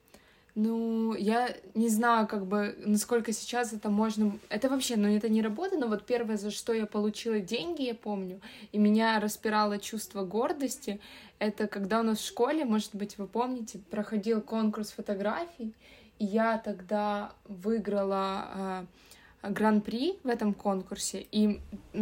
Ну, 0.54 1.14
я 1.14 1.54
не 1.74 1.88
знаю, 1.88 2.26
как 2.26 2.46
бы, 2.46 2.74
насколько 2.84 3.32
сейчас 3.32 3.72
это 3.72 3.90
можно... 3.90 4.36
Это 4.48 4.68
вообще, 4.68 4.96
ну, 4.96 5.06
это 5.06 5.28
не 5.28 5.40
работа, 5.40 5.78
но 5.78 5.86
вот 5.86 6.04
первое, 6.04 6.36
за 6.36 6.50
что 6.50 6.72
я 6.72 6.86
получила 6.86 7.38
деньги, 7.38 7.82
я 7.82 7.94
помню, 7.94 8.40
и 8.72 8.78
меня 8.78 9.20
распирало 9.20 9.78
чувство 9.78 10.24
гордости, 10.24 11.00
это 11.38 11.68
когда 11.68 12.00
у 12.00 12.02
нас 12.02 12.18
в 12.18 12.26
школе, 12.26 12.64
может 12.64 12.96
быть, 12.96 13.18
вы 13.18 13.28
помните, 13.28 13.78
проходил 13.90 14.40
конкурс 14.40 14.90
фотографий, 14.90 15.74
и 16.18 16.24
я 16.24 16.58
тогда 16.58 17.32
выиграла 17.44 18.84
гран-при 19.42 20.18
в 20.24 20.28
этом 20.28 20.52
конкурсе, 20.52 21.24
и 21.30 21.60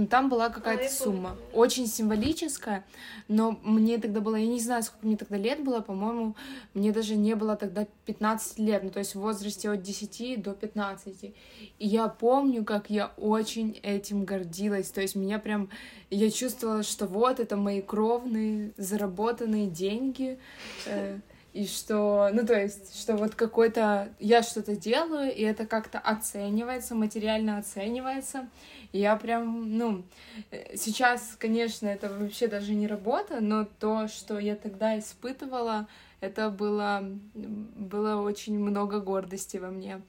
там 0.08 0.28
была 0.28 0.48
какая-то 0.48 0.86
А, 0.86 0.88
сумма, 0.88 1.36
очень 1.52 1.86
символическая, 1.86 2.84
но 3.28 3.58
мне 3.62 3.98
тогда 3.98 4.20
было, 4.20 4.36
я 4.36 4.46
не 4.46 4.60
знаю, 4.60 4.82
сколько 4.82 5.06
мне 5.06 5.16
тогда 5.16 5.36
лет 5.36 5.62
было, 5.62 5.80
по-моему, 5.80 6.34
мне 6.72 6.92
даже 6.92 7.14
не 7.14 7.34
было 7.34 7.56
тогда 7.56 7.86
15 8.06 8.58
лет, 8.58 8.82
ну, 8.84 8.90
то 8.90 9.00
есть 9.00 9.14
в 9.14 9.20
возрасте 9.20 9.70
от 9.70 9.82
10 9.82 10.42
до 10.42 10.52
15. 10.52 11.24
И 11.24 11.34
я 11.78 12.08
помню, 12.08 12.64
как 12.64 12.88
я 12.88 13.12
очень 13.18 13.78
этим 13.82 14.24
гордилась, 14.24 14.90
то 14.90 15.02
есть 15.02 15.14
меня 15.14 15.38
прям, 15.38 15.68
я 16.10 16.30
чувствовала, 16.30 16.82
что 16.82 17.06
вот 17.06 17.38
это 17.38 17.56
мои 17.56 17.82
кровные, 17.82 18.72
заработанные 18.78 19.66
деньги, 19.66 20.38
э, 20.86 21.18
и 21.56 21.66
что, 21.66 22.28
ну, 22.34 22.44
то 22.44 22.52
есть, 22.52 23.00
что 23.00 23.16
вот 23.16 23.34
какой-то, 23.34 24.10
я 24.18 24.42
что-то 24.42 24.76
делаю, 24.76 25.34
и 25.34 25.40
это 25.40 25.66
как-то 25.66 25.98
оценивается, 25.98 26.94
материально 26.94 27.56
оценивается, 27.56 28.46
и 28.92 28.98
я 28.98 29.16
прям, 29.16 29.78
ну, 29.78 30.04
э, 30.50 30.76
сейчас, 30.76 31.34
конечно, 31.38 31.86
это 31.86 32.10
вообще 32.10 32.46
даже 32.46 32.74
не 32.74 32.86
работа, 32.86 33.40
но 33.40 33.64
то, 33.64 34.06
что 34.06 34.38
я 34.38 34.54
тогда 34.54 34.98
испытывала, 34.98 35.88
это 36.20 36.50
было, 36.50 37.02
было 37.34 38.20
очень 38.20 38.58
много 38.58 39.00
гордости 39.00 39.56
во 39.56 39.70
мне, 39.70 40.02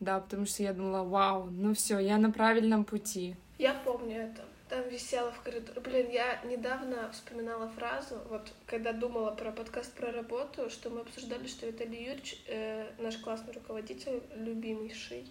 да, 0.00 0.18
потому 0.18 0.44
что 0.44 0.64
я 0.64 0.72
думала, 0.72 1.04
вау, 1.04 1.50
ну 1.52 1.72
все, 1.72 2.00
я 2.00 2.18
на 2.18 2.32
правильном 2.32 2.84
пути. 2.84 3.36
Я 3.58 3.74
помню 3.84 4.22
это. 4.22 4.42
Там 4.70 4.88
висела 4.88 5.32
в 5.32 5.42
коридоре. 5.42 5.80
Блин, 5.80 6.10
я 6.10 6.40
недавно 6.44 7.10
вспоминала 7.10 7.68
фразу, 7.70 8.20
вот 8.28 8.52
когда 8.66 8.92
думала 8.92 9.32
про 9.32 9.50
подкаст 9.50 9.92
про 9.94 10.12
работу, 10.12 10.70
что 10.70 10.90
мы 10.90 11.00
обсуждали, 11.00 11.48
что 11.48 11.66
Виталий 11.66 12.04
Юрьевич, 12.04 12.40
э, 12.46 12.88
наш 12.98 13.16
классный 13.16 13.52
руководитель, 13.52 14.22
любимейший, 14.36 15.26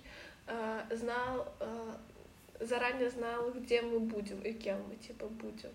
э, 0.47 0.81
знал, 0.91 1.53
э, 1.61 1.93
заранее 2.59 3.09
знал, 3.11 3.49
где 3.51 3.81
мы 3.81 4.01
будем 4.01 4.41
и 4.41 4.51
кем 4.51 4.83
мы 4.89 4.97
типа 4.97 5.27
будем. 5.27 5.71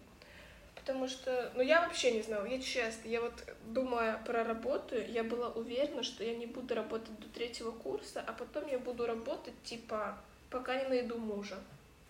Потому 0.74 1.08
что, 1.08 1.50
ну 1.54 1.62
я 1.62 1.80
вообще 1.80 2.12
не 2.12 2.20
знала, 2.20 2.44
я 2.44 2.60
честно, 2.60 3.08
я 3.08 3.22
вот 3.22 3.32
думая 3.64 4.18
про 4.26 4.44
работу, 4.44 4.94
я 5.00 5.24
была 5.24 5.48
уверена, 5.48 6.02
что 6.02 6.22
я 6.22 6.36
не 6.36 6.44
буду 6.44 6.74
работать 6.74 7.18
до 7.18 7.28
третьего 7.28 7.70
курса, 7.70 8.22
а 8.26 8.34
потом 8.34 8.66
я 8.68 8.78
буду 8.78 9.06
работать 9.06 9.54
типа 9.62 10.18
пока 10.50 10.78
не 10.78 10.86
найду 10.86 11.16
мужа. 11.16 11.56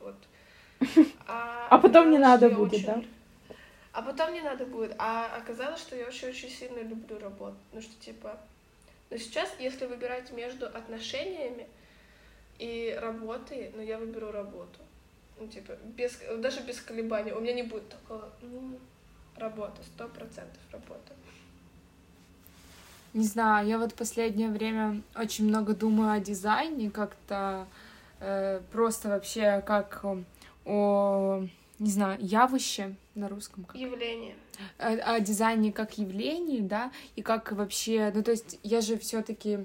Вот. 0.00 0.16
А, 1.26 1.68
А 1.70 1.78
потом 1.78 2.10
не 2.10 2.18
надо 2.18 2.50
будет, 2.50 2.74
очень- 2.74 2.86
да? 2.86 3.02
А 3.92 4.02
потом 4.02 4.32
не 4.32 4.40
надо 4.40 4.66
будет. 4.66 4.94
А 4.98 5.36
оказалось, 5.36 5.80
что 5.80 5.94
я 5.96 6.06
очень-очень 6.06 6.50
сильно 6.50 6.80
люблю 6.80 7.18
работу. 7.18 7.56
Ну 7.72 7.80
что 7.80 7.94
типа... 8.00 8.38
Но 9.10 9.16
сейчас, 9.18 9.48
если 9.60 9.86
выбирать 9.86 10.32
между 10.32 10.66
отношениями 10.66 11.68
и 12.58 12.96
работой, 13.00 13.70
ну 13.76 13.82
я 13.82 13.98
выберу 13.98 14.32
работу. 14.32 14.80
Ну, 15.38 15.48
типа, 15.48 15.74
без, 15.96 16.18
даже 16.38 16.60
без 16.60 16.80
колебаний. 16.80 17.32
У 17.32 17.40
меня 17.40 17.52
не 17.52 17.62
будет 17.64 17.88
такого, 17.88 18.28
ну, 18.42 18.78
работа, 19.36 19.82
сто 19.94 20.06
процентов 20.08 20.60
работа. 20.72 21.12
Не 23.12 23.24
знаю, 23.24 23.66
я 23.68 23.78
вот 23.78 23.94
последнее 23.94 24.48
время 24.48 25.02
очень 25.16 25.46
много 25.46 25.74
думаю 25.74 26.12
о 26.12 26.20
дизайне, 26.20 26.90
как-то 26.90 27.66
э, 28.20 28.60
просто 28.72 29.08
вообще 29.08 29.62
как 29.66 30.04
о, 30.64 31.46
не 31.78 31.90
знаю, 31.90 32.18
явище 32.20 32.94
на 33.14 33.28
русском. 33.28 33.64
как? 33.64 33.76
Явление. 33.76 34.34
Э, 34.78 34.96
О, 34.98 35.20
дизайне 35.20 35.72
как 35.72 35.98
явлении, 35.98 36.60
да, 36.60 36.90
и 37.16 37.22
как 37.22 37.52
вообще, 37.52 38.12
ну 38.14 38.22
то 38.22 38.30
есть 38.30 38.58
я 38.62 38.80
же 38.80 38.98
все-таки 38.98 39.60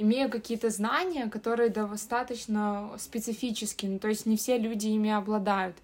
имею 0.00 0.30
какие-то 0.30 0.70
знания, 0.70 1.28
которые 1.28 1.68
достаточно 1.68 2.90
специфические, 2.98 3.92
ну, 3.92 3.98
то 3.98 4.08
есть 4.08 4.24
не 4.24 4.36
все 4.36 4.56
люди 4.56 4.88
ими 4.88 5.10
обладают. 5.10 5.76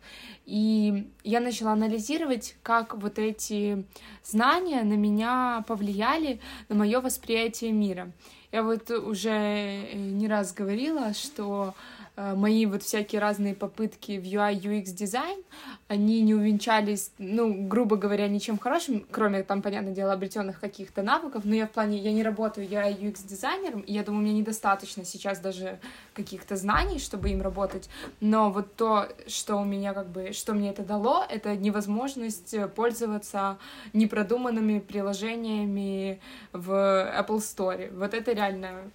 И 0.46 1.06
я 1.22 1.40
начала 1.40 1.72
анализировать, 1.72 2.56
как 2.62 2.96
вот 2.96 3.18
эти 3.18 3.84
знания 4.24 4.82
на 4.82 4.94
меня 4.94 5.64
повлияли 5.68 6.40
на 6.70 6.76
мое 6.76 7.00
восприятие 7.00 7.72
мира. 7.72 8.10
Я 8.52 8.62
вот 8.62 8.90
уже 8.90 9.30
э, 9.30 9.94
не 9.94 10.28
раз 10.28 10.54
говорила, 10.54 11.12
что 11.12 11.74
мои 12.16 12.64
вот 12.66 12.82
всякие 12.82 13.20
разные 13.20 13.54
попытки 13.54 14.18
в 14.18 14.24
UI 14.24 14.58
UX 14.60 14.86
дизайн, 14.86 15.42
они 15.88 16.22
не 16.22 16.34
увенчались, 16.34 17.10
ну, 17.18 17.66
грубо 17.68 17.96
говоря, 17.96 18.26
ничем 18.28 18.58
хорошим, 18.58 19.06
кроме 19.10 19.42
там, 19.42 19.62
понятное 19.62 19.92
дело, 19.92 20.12
обретенных 20.12 20.58
каких-то 20.58 21.02
навыков, 21.02 21.42
но 21.44 21.54
я 21.54 21.66
в 21.66 21.70
плане, 21.70 21.98
я 21.98 22.12
не 22.12 22.22
работаю 22.22 22.66
UI 22.66 22.98
UX 22.98 23.26
дизайнером, 23.26 23.80
и 23.80 23.92
я 23.92 24.02
думаю, 24.02 24.22
мне 24.22 24.32
недостаточно 24.32 25.04
сейчас 25.04 25.40
даже 25.40 25.78
каких-то 26.14 26.56
знаний, 26.56 26.98
чтобы 26.98 27.30
им 27.30 27.42
работать, 27.42 27.88
но 28.20 28.50
вот 28.50 28.74
то, 28.76 29.08
что 29.26 29.56
у 29.56 29.64
меня 29.64 29.92
как 29.92 30.08
бы, 30.08 30.32
что 30.32 30.54
мне 30.54 30.70
это 30.70 30.82
дало, 30.82 31.24
это 31.28 31.54
невозможность 31.54 32.54
э, 32.54 32.66
пользоваться 32.68 33.58
непродуманными 33.92 34.78
приложениями 34.78 36.20
в 36.52 36.70
Apple 36.72 37.38
Store. 37.38 37.96
Вот 37.96 38.14
это 38.14 38.32
реально 38.32 38.90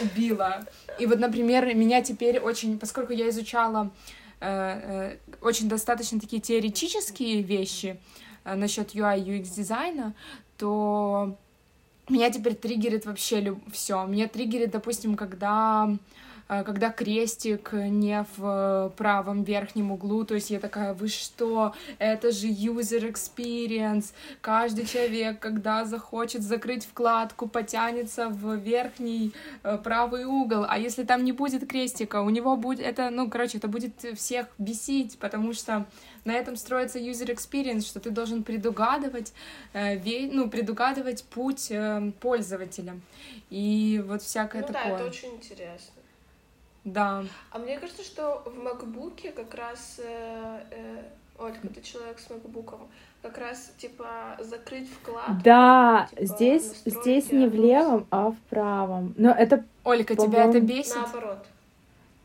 убило. 0.00 0.66
И 0.98 1.06
вот, 1.06 1.18
например, 1.18 1.74
меня 1.74 2.02
теперь 2.02 2.38
очень, 2.38 2.78
поскольку 2.78 3.12
я 3.12 3.28
изучала 3.28 3.90
э, 4.40 5.16
э, 5.16 5.16
очень 5.40 5.68
достаточно 5.68 6.20
такие 6.20 6.40
теоретические 6.40 7.42
вещи 7.42 8.00
э, 8.44 8.54
насчет 8.54 8.94
UI 8.94 9.24
UX 9.24 9.54
дизайна, 9.54 10.14
то 10.56 11.36
меня 12.08 12.30
теперь 12.30 12.54
триггерит 12.54 13.06
вообще 13.06 13.56
все. 13.72 14.04
Меня 14.06 14.28
триггерит, 14.28 14.70
допустим, 14.70 15.16
когда 15.16 15.96
когда 16.64 16.90
крестик 16.90 17.72
не 17.72 18.24
в 18.36 18.44
э, 18.44 18.90
правом 18.96 19.42
верхнем 19.42 19.92
углу, 19.92 20.24
то 20.24 20.34
есть 20.34 20.50
я 20.50 20.60
такая, 20.60 20.92
вы 20.92 21.08
что, 21.08 21.74
это 21.98 22.30
же 22.30 22.48
user 22.48 23.10
experience, 23.10 24.12
каждый 24.40 24.84
человек, 24.84 25.38
когда 25.38 25.84
захочет 25.84 26.42
закрыть 26.42 26.84
вкладку, 26.84 27.48
потянется 27.48 28.28
в 28.28 28.56
верхний 28.56 29.32
э, 29.62 29.78
правый 29.78 30.24
угол, 30.24 30.66
а 30.68 30.78
если 30.78 31.04
там 31.04 31.24
не 31.24 31.32
будет 31.32 31.66
крестика, 31.66 32.20
у 32.20 32.28
него 32.28 32.56
будет, 32.56 32.80
это, 32.80 33.10
ну, 33.10 33.30
короче, 33.30 33.58
это 33.58 33.68
будет 33.68 33.94
всех 34.16 34.46
бесить, 34.58 35.18
потому 35.18 35.54
что 35.54 35.86
на 36.24 36.32
этом 36.32 36.56
строится 36.56 36.98
user 36.98 37.34
experience, 37.34 37.86
что 37.86 37.98
ты 37.98 38.10
должен 38.10 38.42
предугадывать, 38.42 39.32
э, 39.72 39.98
ну, 40.30 40.50
предугадывать 40.50 41.24
путь 41.24 41.72
пользователя. 42.20 43.00
И 43.48 44.02
вот 44.06 44.22
всякое 44.22 44.62
ну 44.62 44.68
да, 44.68 44.74
такое. 44.74 44.94
это 44.96 45.04
очень 45.04 45.28
интересно. 45.30 46.01
Да. 46.84 47.24
А 47.50 47.58
мне 47.58 47.78
кажется, 47.78 48.02
что 48.02 48.42
в 48.44 48.58
MacBook 48.58 49.32
как 49.32 49.54
раз, 49.54 50.00
э, 50.02 50.60
э, 50.70 51.02
Ольга, 51.38 51.68
ты 51.68 51.80
человек 51.80 52.18
с 52.18 52.28
MacBook, 52.28 52.78
как 53.22 53.38
раз, 53.38 53.72
типа, 53.78 54.36
закрыть 54.40 54.90
вкладку. 54.90 55.32
Да, 55.44 56.08
типа, 56.10 56.24
здесь, 56.24 56.82
здесь 56.84 57.30
не 57.30 57.46
в 57.46 57.54
левом, 57.54 58.06
а 58.10 58.30
в 58.30 58.36
правом. 58.50 59.14
Но 59.16 59.30
это... 59.30 59.64
Ольга, 59.84 60.16
тебя 60.16 60.46
это 60.46 60.60
бесит? 60.60 60.96
Наоборот. 60.96 61.46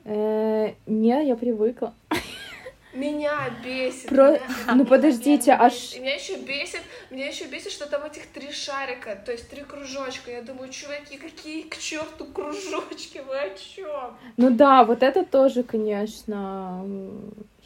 Э, 0.06 0.74
не, 0.88 1.28
я 1.28 1.36
привыкла. 1.36 1.94
Меня 2.98 3.38
бесит. 3.64 4.08
Про- 4.10 4.32
меня 4.32 4.42
ну, 4.76 4.86
подождите, 4.86 5.52
невероятно 5.52 5.66
аж- 5.66 5.96
Меня 6.00 6.16
еще 6.16 6.38
бесит, 6.38 6.82
меня 7.12 7.28
еще 7.28 7.46
бесит, 7.46 7.72
что 7.72 7.88
там 7.90 8.04
этих 8.04 8.26
три 8.28 8.52
шарика, 8.52 9.16
то 9.26 9.32
есть 9.32 9.50
три 9.50 9.62
кружочка. 9.64 10.32
Я 10.32 10.42
думаю, 10.42 10.70
чуваки, 10.72 11.18
какие 11.18 11.62
к 11.64 11.78
черту 11.78 12.26
кружочки, 12.26 13.22
вы 13.28 13.38
о 13.38 13.50
чем? 13.56 14.18
Ну 14.38 14.50
да, 14.50 14.84
вот 14.84 15.04
это 15.04 15.24
тоже, 15.24 15.64
конечно, 15.64 16.84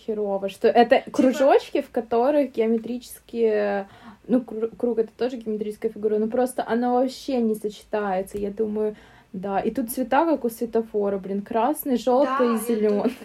херово, 0.06 0.50
что 0.50 0.68
это 0.68 1.04
кружочки, 1.12 1.82
в 1.82 1.90
которых 1.92 2.52
геометрические, 2.52 3.88
ну, 4.28 4.40
кру- 4.40 4.76
круг 4.76 5.00
это 5.00 5.12
тоже 5.18 5.38
геометрическая 5.38 5.92
фигура, 5.92 6.18
но 6.18 6.28
просто 6.28 6.64
она 6.68 6.92
вообще 6.94 7.38
не 7.38 7.56
сочетается, 7.56 8.38
я 8.38 8.50
думаю, 8.52 8.96
да. 9.34 9.60
И 9.60 9.72
тут 9.72 9.92
цвета, 9.92 10.26
как 10.26 10.44
у 10.44 10.50
светофора, 10.50 11.18
блин, 11.18 11.42
красный, 11.42 11.98
желтый 11.98 12.50
Да, 12.50 12.56
и 12.56 12.58
зеленый. 12.58 13.16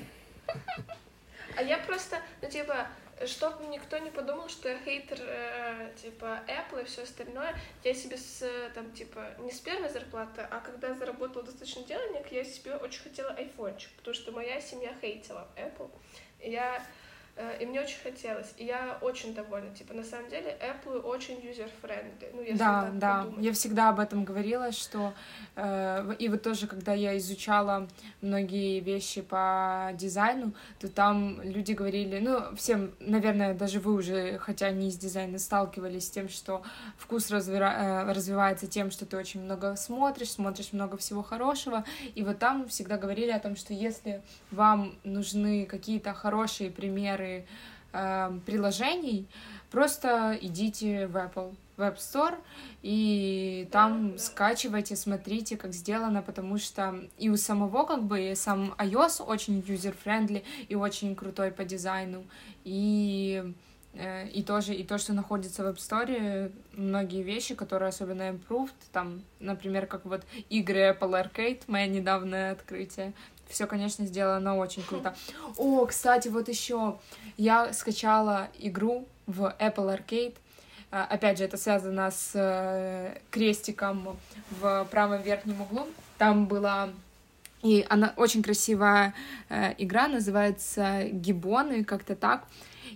А 1.57 1.63
я 1.63 1.79
просто, 1.79 2.21
ну, 2.43 2.49
типа, 2.49 2.89
чтобы 3.25 3.67
никто 3.67 3.97
не 3.99 4.11
подумал, 4.11 4.49
что 4.49 4.69
я 4.69 4.79
хейтер, 4.79 5.19
э, 5.21 5.93
типа, 6.03 6.43
Apple 6.47 6.83
и 6.83 6.85
все 6.85 7.03
остальное, 7.03 7.55
я 7.83 7.95
себе 7.95 8.19
с, 8.19 8.47
там, 8.75 8.93
типа, 8.93 9.35
не 9.39 9.51
с 9.51 9.61
первой 9.61 9.89
зарплаты, 9.89 10.47
а 10.51 10.61
когда 10.61 10.93
заработала 10.95 11.45
достаточно 11.45 11.83
денег, 11.85 12.31
я 12.31 12.45
себе 12.45 12.77
очень 12.77 13.03
хотела 13.03 13.31
айфончик, 13.31 13.91
потому 13.97 14.15
что 14.15 14.33
моя 14.33 14.61
семья 14.61 14.95
хейтила 15.01 15.49
Apple. 15.57 15.91
Я 16.41 16.85
и 17.61 17.67
мне 17.67 17.81
очень 17.81 18.01
хотелось. 18.03 18.53
И 18.57 18.65
я 18.65 18.99
очень 19.03 19.35
довольна. 19.35 19.71
Типа, 19.75 19.93
на 19.93 20.03
самом 20.03 20.31
деле, 20.31 20.57
Apple 20.61 21.01
очень 21.01 21.37
user-friendly. 21.37 22.31
Ну, 22.33 22.41
если 22.41 22.59
да, 22.59 22.83
так 22.83 22.99
да. 22.99 23.19
подумать. 23.19 23.45
Я 23.45 23.53
всегда 23.53 23.89
об 23.91 24.01
этом 24.01 24.25
говорила, 24.25 24.73
что 24.73 25.13
э, 25.55 26.15
и 26.19 26.29
вот 26.29 26.43
тоже, 26.43 26.67
когда 26.67 26.95
я 26.95 27.17
изучала 27.19 27.89
многие 28.23 28.81
вещи 28.81 29.21
по 29.21 29.91
дизайну, 29.95 30.53
то 30.81 30.89
там 30.89 31.43
люди 31.43 31.73
говорили, 31.73 32.21
ну, 32.21 32.57
всем, 32.57 32.95
наверное, 33.01 33.53
даже 33.53 33.81
вы 33.81 33.93
уже, 33.93 34.39
хотя 34.39 34.71
не 34.71 34.89
из 34.89 34.97
дизайна, 34.97 35.39
сталкивались 35.39 36.07
с 36.07 36.11
тем, 36.11 36.31
что 36.31 36.63
вкус 36.97 37.31
развира- 37.31 38.07
э, 38.09 38.13
развивается 38.13 38.67
тем, 38.67 38.91
что 38.91 39.05
ты 39.05 39.17
очень 39.19 39.43
много 39.43 39.77
смотришь, 39.77 40.31
смотришь 40.31 40.73
много 40.73 40.97
всего 40.97 41.23
хорошего. 41.23 41.85
И 42.15 42.23
вот 42.23 42.39
там 42.39 42.67
всегда 42.69 42.97
говорили 42.97 43.31
о 43.31 43.41
том, 43.41 43.57
что 43.57 43.75
если 43.75 44.23
вам 44.51 44.95
нужны 45.05 45.67
какие-то 45.67 46.15
хорошие 46.15 46.71
примеры 46.71 47.26
э, 47.93 48.39
приложений, 48.45 49.27
просто 49.71 50.39
идите 50.41 51.07
в 51.07 51.17
Apple 51.17 51.55
в 51.77 51.81
App 51.81 51.97
Store 51.97 52.37
и 52.83 53.69
там 53.71 54.19
скачивайте, 54.19 54.97
смотрите, 54.97 55.57
как 55.57 55.73
сделано, 55.73 56.23
потому 56.23 56.59
что 56.59 57.09
и 57.19 57.29
у 57.29 57.37
самого 57.37 57.85
как 57.85 58.03
бы 58.05 58.33
сам 58.35 58.75
iOS 58.79 59.23
очень 59.25 59.61
user-friendly 59.61 60.45
и 60.69 60.75
очень 60.75 61.15
крутой 61.15 61.51
по 61.51 61.65
дизайну, 61.65 62.25
и 62.65 63.53
э, 63.95 64.29
и 64.29 64.43
тоже 64.43 64.75
и 64.75 64.85
то, 64.85 64.99
что 64.99 65.13
находится 65.13 65.63
в 65.65 65.67
App 65.67 65.77
Store, 65.77 66.53
многие 66.73 67.23
вещи, 67.23 67.55
которые 67.55 67.91
особенно 67.91 68.31
improved, 68.31 68.75
там, 68.93 69.23
например, 69.41 69.87
как 69.87 70.05
вот 70.07 70.25
игры 70.49 70.91
Apple 70.91 71.23
Arcade, 71.23 71.63
мое 71.67 71.87
недавнее 71.87 72.53
открытие, 72.53 73.13
все, 73.49 73.67
конечно, 73.67 74.05
сделано 74.07 74.57
очень 74.57 74.83
круто. 74.83 75.15
О, 75.57 75.85
кстати, 75.87 76.29
вот 76.29 76.49
еще 76.49 76.99
я 77.37 77.73
скачала 77.73 78.49
игру 78.59 79.07
в 79.27 79.55
Apple 79.59 79.99
Arcade. 79.99 80.35
А, 80.91 81.05
Опять 81.05 81.39
же, 81.39 81.45
это 81.45 81.57
связано 81.57 82.11
с 82.11 82.33
э, 82.35 83.19
крестиком 83.31 84.17
в 84.51 84.87
правом 84.91 85.23
верхнем 85.23 85.61
углу. 85.61 85.87
Там 86.19 86.47
была 86.47 86.91
и 87.63 87.85
она 87.89 88.13
очень 88.17 88.43
красивая 88.43 89.15
э, 89.49 89.75
игра, 89.79 90.07
называется 90.07 91.05
Гибоны, 91.11 91.85
как-то 91.85 92.15
так. 92.15 92.45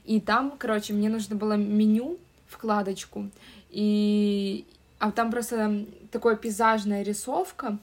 И 0.04 0.20
там, 0.20 0.54
короче, 0.58 0.92
мне 0.92 1.08
нужно 1.08 1.34
было 1.34 1.54
меню, 1.54 2.18
вкладочку, 2.46 3.30
и 3.70 4.64
а 5.00 5.10
там 5.10 5.30
просто 5.30 5.86
такая 6.12 6.36
пейзажная 6.36 7.02
рисовка, 7.02 7.78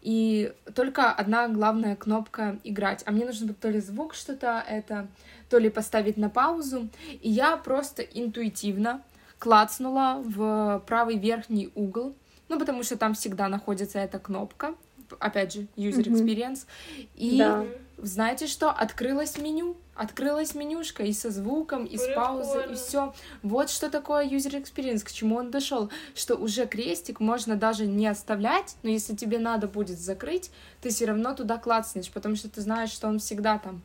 и 0.00 0.52
только 0.74 1.12
одна 1.12 1.46
главная 1.48 1.96
кнопка 1.96 2.58
играть. 2.64 3.02
А 3.04 3.12
мне 3.12 3.26
нужно 3.26 3.48
было 3.48 3.56
то 3.56 3.68
ли 3.68 3.78
звук 3.78 4.14
что-то 4.14 4.64
это, 4.66 5.06
то 5.50 5.58
ли 5.58 5.68
поставить 5.68 6.16
на 6.16 6.30
паузу. 6.30 6.88
И 7.20 7.28
я 7.28 7.58
просто 7.58 8.02
интуитивно 8.02 9.02
клацнула 9.38 10.22
в 10.24 10.82
правый 10.86 11.18
верхний 11.18 11.70
угол, 11.74 12.14
ну, 12.48 12.58
потому 12.58 12.82
что 12.82 12.96
там 12.96 13.12
всегда 13.12 13.48
находится 13.48 13.98
эта 13.98 14.18
кнопка, 14.18 14.74
опять 15.20 15.54
же, 15.54 15.66
user 15.76 16.04
experience. 16.04 16.66
И 17.14 17.38
Да. 17.38 17.64
знаете 17.98 18.46
что? 18.46 18.70
Открылось 18.70 19.38
меню. 19.38 19.76
Открылась 19.94 20.54
менюшка 20.54 21.02
и 21.02 21.12
со 21.12 21.30
звуком, 21.30 21.84
и 21.84 21.98
с 21.98 22.06
паузой, 22.14 22.44
и 22.44 22.66
Прикольно. 22.68 22.76
все. 22.76 23.14
Вот 23.42 23.68
что 23.68 23.90
такое 23.90 24.26
user 24.26 24.60
experience, 24.62 25.04
к 25.04 25.12
чему 25.12 25.36
он 25.36 25.50
дошел. 25.50 25.90
Что 26.14 26.36
уже 26.36 26.66
крестик 26.66 27.20
можно 27.20 27.56
даже 27.56 27.86
не 27.86 28.06
оставлять, 28.06 28.76
но 28.82 28.88
если 28.88 29.14
тебе 29.14 29.38
надо 29.38 29.68
будет 29.68 29.98
закрыть, 29.98 30.50
ты 30.80 30.88
все 30.88 31.04
равно 31.04 31.34
туда 31.34 31.58
клацнешь, 31.58 32.10
потому 32.10 32.36
что 32.36 32.48
ты 32.48 32.62
знаешь, 32.62 32.90
что 32.90 33.06
он 33.06 33.18
всегда 33.18 33.58
там. 33.58 33.82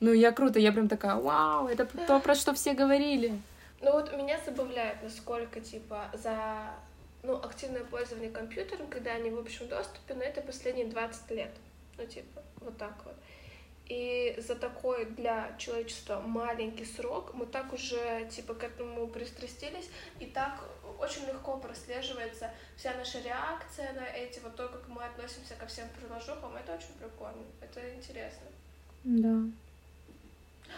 Ну, 0.00 0.12
я 0.12 0.32
круто, 0.32 0.58
я 0.58 0.72
прям 0.72 0.88
такая, 0.88 1.14
вау, 1.14 1.68
это 1.68 1.86
то, 1.86 2.18
про 2.18 2.34
что 2.34 2.52
все 2.52 2.74
говорили. 2.74 3.40
Ну 3.80 3.92
вот 3.92 4.12
меня 4.16 4.38
забавляет, 4.44 5.02
насколько, 5.02 5.60
типа, 5.60 6.06
за 6.14 6.36
ну, 7.24 7.36
активное 7.36 7.84
пользование 7.84 8.30
компьютером, 8.30 8.86
когда 8.88 9.12
они 9.12 9.30
в 9.30 9.38
общем 9.38 9.66
доступе, 9.68 10.14
но 10.14 10.22
это 10.22 10.40
последние 10.42 10.86
20 10.86 11.30
лет. 11.30 11.50
Ну, 11.96 12.06
типа, 12.06 12.42
вот 12.60 12.76
так 12.76 12.94
вот. 13.04 13.14
И 13.86 14.34
за 14.38 14.54
такой 14.54 15.04
для 15.04 15.54
человечества 15.58 16.20
маленький 16.20 16.86
срок 16.86 17.34
мы 17.34 17.44
так 17.44 17.72
уже, 17.72 18.26
типа, 18.30 18.54
к 18.54 18.64
этому 18.64 19.08
пристрастились, 19.08 19.90
и 20.20 20.26
так 20.26 20.64
очень 20.98 21.26
легко 21.26 21.58
прослеживается 21.58 22.50
вся 22.76 22.94
наша 22.94 23.20
реакция 23.20 23.92
на 23.92 24.06
эти, 24.06 24.40
вот 24.40 24.56
то, 24.56 24.68
как 24.68 24.88
мы 24.88 25.04
относимся 25.04 25.54
ко 25.54 25.66
всем 25.66 25.86
приложухам, 25.98 26.56
это 26.56 26.72
очень 26.72 26.94
прикольно, 26.98 27.44
это 27.60 27.94
интересно. 27.94 28.46
Да. 29.04 29.42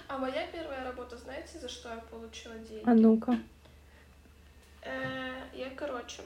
А 0.09 0.19
моя 0.19 0.47
первая 0.49 0.85
работа, 0.85 1.17
знаете, 1.17 1.59
за 1.59 1.69
что 1.69 1.91
я 1.91 1.99
получила 2.11 2.55
деньги? 2.59 2.83
А 2.85 2.95
ну-ка. 2.95 3.39
Э, 4.87 5.43
Я, 5.53 5.71
короче, 5.71 6.23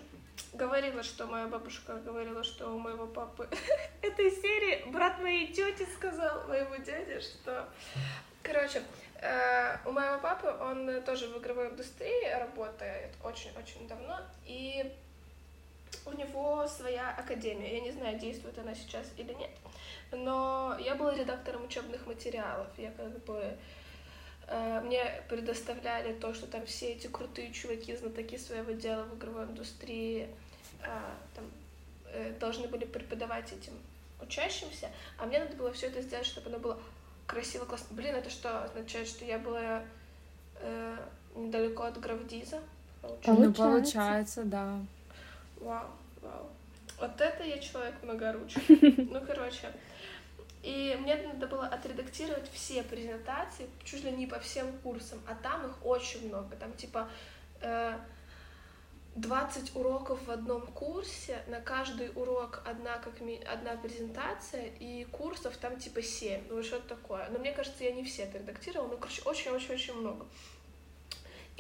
говорила, 0.53 1.03
что 1.03 1.27
моя 1.27 1.47
бабушка 1.47 1.95
говорила, 1.97 2.45
что 2.45 2.69
у 2.75 2.79
моего 2.79 3.07
папы 3.07 3.49
этой 4.03 4.31
серии 4.31 4.91
брат 4.91 5.19
моей 5.21 5.49
тети 5.53 5.87
сказал 5.95 6.47
моему 6.49 6.77
дяде, 6.77 7.21
что... 7.21 7.69
Короче, 8.43 8.83
э, 9.21 9.77
у 9.87 9.93
моего 9.93 10.19
папы, 10.19 10.49
он 10.49 11.03
тоже 11.03 11.29
в 11.29 11.39
игровой 11.39 11.69
индустрии 11.69 12.33
работает 12.39 13.15
очень-очень 13.23 13.87
давно, 13.87 14.19
и 14.47 14.93
у 16.07 16.13
него 16.13 16.67
своя 16.67 17.15
академия. 17.19 17.75
Я 17.75 17.81
не 17.81 17.93
знаю, 17.93 18.19
действует 18.19 18.59
она 18.59 18.75
сейчас 18.75 19.07
или 19.19 19.35
нет, 19.35 19.51
но 20.11 20.77
я 20.81 20.95
была 20.95 21.15
редактором 21.15 21.65
учебных 21.65 22.07
материалов. 22.07 22.69
Я 22.79 22.91
как 22.93 23.25
бы 23.25 23.57
мне 24.83 25.23
предоставляли 25.29 26.13
то, 26.13 26.35
что 26.35 26.47
там 26.47 26.67
все 26.67 26.93
эти 26.93 27.07
крутые 27.07 27.53
чуваки, 27.53 27.95
знатоки 27.97 28.37
своего 28.37 28.73
дела 28.73 29.05
в 29.05 29.17
игровой 29.17 29.45
индустрии, 29.45 30.29
э, 30.83 30.87
там, 31.35 31.45
э, 32.07 32.33
должны 32.41 32.67
были 32.67 32.85
преподавать 32.85 33.53
этим 33.53 33.75
учащимся, 34.21 34.89
а 35.19 35.27
мне 35.27 35.39
надо 35.39 35.57
было 35.57 35.73
все 35.73 35.87
это 35.87 36.03
сделать, 36.03 36.27
чтобы 36.27 36.49
оно 36.49 36.59
было 36.59 36.79
красиво, 37.27 37.65
классно. 37.65 37.97
Блин, 37.97 38.15
это 38.15 38.29
что 38.29 38.65
означает, 38.65 39.09
что 39.09 39.25
я 39.25 39.39
была 39.39 39.83
э, 40.57 40.97
недалеко 41.37 41.85
от 41.85 42.01
Гравдиза? 42.01 42.61
Получается. 43.01 43.33
Ну, 43.33 43.53
получается, 43.53 44.45
да. 44.45 44.79
Вау, 45.61 45.87
вау. 46.21 46.49
Вот 46.99 47.21
это 47.21 47.45
я 47.45 47.59
человек 47.59 47.95
многоручный. 48.03 49.09
Ну, 49.11 49.21
короче. 49.27 49.73
И 50.63 50.97
мне 51.01 51.17
надо 51.17 51.47
было 51.47 51.67
отредактировать 51.67 52.51
все 52.53 52.83
презентации, 52.83 53.69
чуть 53.83 54.05
ли 54.05 54.13
не 54.13 54.27
по 54.27 54.39
всем 54.39 54.79
курсам, 54.81 55.21
а 55.27 55.35
там 55.35 55.67
их 55.67 55.85
очень 55.85 56.29
много. 56.29 56.55
Там 56.57 56.73
типа 56.75 57.09
э, 57.63 57.99
20 59.17 59.75
уроков 59.75 60.27
в 60.27 60.31
одном 60.31 60.67
курсе, 60.67 61.43
на 61.49 61.61
каждый 61.61 62.11
урок 62.15 62.63
одна, 62.65 62.99
как 62.99 63.21
ми- 63.21 63.43
одна 63.43 63.77
презентация, 63.77 64.67
и 64.79 65.05
курсов 65.05 65.57
там 65.57 65.79
типа 65.79 66.03
7, 66.03 66.45
ну 66.49 66.63
что-то 66.63 66.97
такое. 66.97 67.29
Но 67.31 67.39
мне 67.39 67.53
кажется, 67.53 67.83
я 67.83 67.93
не 67.93 68.05
все 68.05 68.25
отредактировала, 68.25 68.89
ну, 68.89 68.99
короче, 68.99 69.23
очень-очень-очень 69.23 69.95
много. 69.95 70.27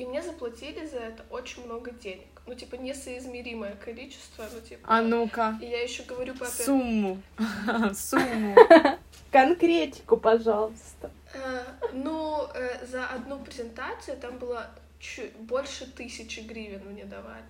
И 0.00 0.04
мне 0.06 0.22
заплатили 0.22 0.86
за 0.86 0.96
это 0.96 1.22
очень 1.28 1.62
много 1.66 1.90
денег. 1.90 2.26
Ну, 2.46 2.54
типа, 2.54 2.76
несоизмеримое 2.76 3.76
количество, 3.84 4.46
ну, 4.50 4.60
типа... 4.62 4.80
А 4.88 5.02
ну-ка, 5.02 5.58
И 5.60 5.66
я 5.66 5.82
еще 5.82 6.04
говорю 6.04 6.32
папе... 6.32 6.50
сумму. 6.50 7.20
Сумму. 7.94 8.56
Конкретику, 9.30 10.16
пожалуйста. 10.16 11.10
Э, 11.34 11.64
ну, 11.92 12.46
э, 12.54 12.86
за 12.86 13.08
одну 13.08 13.40
презентацию 13.40 14.16
там 14.16 14.38
было 14.38 14.70
чуть 14.98 15.36
больше 15.36 15.84
тысячи 15.84 16.40
гривен 16.40 16.80
мне 16.90 17.04
давали. 17.04 17.44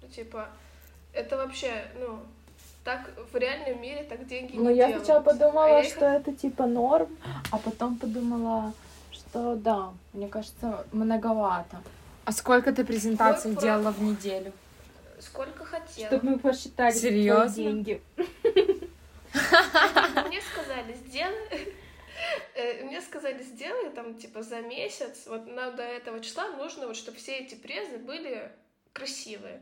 Ну, 0.00 0.08
типа, 0.08 0.50
это 1.12 1.36
вообще, 1.36 1.84
ну, 1.98 2.20
так 2.84 3.10
в 3.32 3.36
реальном 3.36 3.82
мире 3.82 4.04
так 4.04 4.24
деньги 4.28 4.52
Ну, 4.54 4.70
не 4.70 4.76
я 4.76 4.86
делают. 4.86 5.04
сначала 5.04 5.20
А 5.20 5.24
подумала, 5.24 5.66
я 5.66 5.80
их- 5.82 5.88
что 5.92 6.04
это 6.04 6.32
типа 6.32 6.66
норм, 6.66 7.08
а 7.50 7.58
потом 7.58 7.96
подумала, 7.96 8.72
что 9.30 9.56
да, 9.56 9.92
мне 10.12 10.28
кажется, 10.28 10.86
многовато. 10.92 11.82
А 12.24 12.32
сколько 12.32 12.72
ты 12.72 12.84
презентаций 12.84 13.52
Вот 13.52 13.62
делала 13.62 13.90
в 13.90 14.02
неделю? 14.02 14.52
Сколько 15.20 15.64
хотела. 15.64 16.08
Чтобы 16.08 16.30
мы 16.30 16.38
посчитали 16.38 16.92
твои 16.92 17.00
Серьёзно? 17.02 17.54
деньги. 17.54 18.02
Мне 20.26 20.40
сказали, 20.52 20.94
сделай... 21.06 21.74
э, 22.54 22.84
Мне 22.84 23.00
сказали, 23.00 23.42
сделай 23.42 23.90
там, 23.90 24.14
типа, 24.14 24.42
за 24.42 24.60
месяц, 24.60 25.26
вот 25.26 25.46
нам 25.46 25.74
до 25.76 25.82
этого 25.82 26.20
числа 26.20 26.48
нужно, 26.48 26.86
вот, 26.86 26.96
чтобы 26.96 27.18
все 27.18 27.38
эти 27.38 27.54
презы 27.54 27.98
были 27.98 28.50
красивые. 28.92 29.60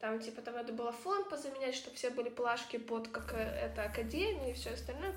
Там, 0.00 0.20
типа, 0.20 0.42
там 0.42 0.54
надо 0.54 0.72
было 0.72 0.92
фон 0.92 1.24
позаменять, 1.24 1.74
чтобы 1.74 1.96
все 1.96 2.10
были 2.10 2.28
плашки 2.28 2.76
под, 2.76 3.08
как 3.08 3.32
э, 3.34 3.38
это, 3.38 3.82
академия 3.84 4.50
и 4.50 4.54
все 4.54 4.70
остальное. 4.70 5.14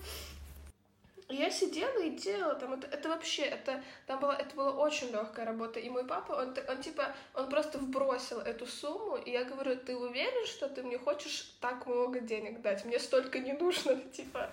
Я 1.30 1.52
сидела 1.52 2.02
и 2.02 2.10
делала 2.10 2.56
там, 2.56 2.74
это, 2.74 2.88
это 2.88 3.08
вообще, 3.10 3.44
это, 3.44 3.84
там 4.08 4.20
была, 4.20 4.36
это 4.36 4.56
была 4.56 4.72
очень 4.72 5.12
легкая 5.12 5.46
работа, 5.46 5.80
и 5.80 5.88
мой 5.88 6.04
папа, 6.04 6.34
он, 6.34 6.56
он 6.68 6.82
типа, 6.82 7.16
он 7.36 7.50
просто 7.50 7.78
вбросил 7.78 8.40
эту 8.40 8.66
сумму, 8.66 9.16
и 9.16 9.30
я 9.30 9.44
говорю, 9.44 9.76
ты 9.78 9.96
уверен, 9.96 10.48
что 10.48 10.68
ты 10.68 10.82
мне 10.82 10.98
хочешь 10.98 11.56
так 11.62 11.86
много 11.86 12.20
денег 12.20 12.62
дать? 12.62 12.84
Мне 12.84 12.98
столько 12.98 13.38
не 13.38 13.54
нужно, 13.54 13.96
типа, 14.12 14.50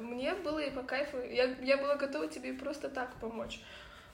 мне 0.00 0.34
было 0.34 0.58
и 0.58 0.72
по 0.72 0.82
кайфу, 0.82 1.18
я, 1.18 1.44
я 1.62 1.76
была 1.76 1.94
готова 1.94 2.26
тебе 2.26 2.52
просто 2.52 2.88
так 2.88 3.14
помочь. 3.20 3.60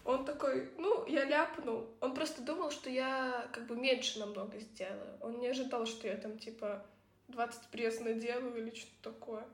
Он 0.05 0.25
такой, 0.25 0.71
ну, 0.77 1.05
я 1.07 1.25
ляпнул. 1.25 1.89
Он 2.01 2.15
просто 2.15 2.41
думал, 2.43 2.71
что 2.71 2.89
я 2.89 3.49
как 3.53 3.67
бы 3.67 3.75
меньше 3.75 4.21
намного 4.21 4.59
сделаю. 4.61 5.19
Он 5.21 5.41
не 5.41 5.49
ожидал, 5.49 5.85
что 5.85 6.07
я 6.07 6.17
там, 6.17 6.39
типа, 6.39 6.87
20 7.29 7.69
пресс 7.73 8.01
наделаю 8.01 8.57
или 8.57 8.73
что-то 8.73 9.11
такое. 9.11 9.45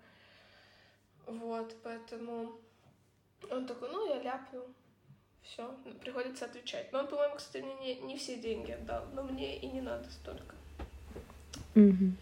Вот, 1.41 1.75
поэтому 1.83 2.53
он 3.51 3.67
такой, 3.67 3.89
ну, 3.91 4.09
я 4.15 4.23
ляпнул. 4.23 4.65
Все, 5.43 5.69
приходится 6.01 6.45
отвечать. 6.45 6.93
Но 6.93 7.01
он, 7.01 7.09
по-моему, 7.09 7.35
кстати, 7.37 7.65
мне 7.65 7.75
не, 7.81 8.01
не 8.03 8.17
все 8.17 8.37
деньги 8.37 8.73
отдал, 8.73 9.05
но 9.15 9.23
мне 9.25 9.57
и 9.59 9.67
не 9.67 9.81
надо 9.81 10.09
столько. 10.11 10.55
Мгм. 11.75 12.17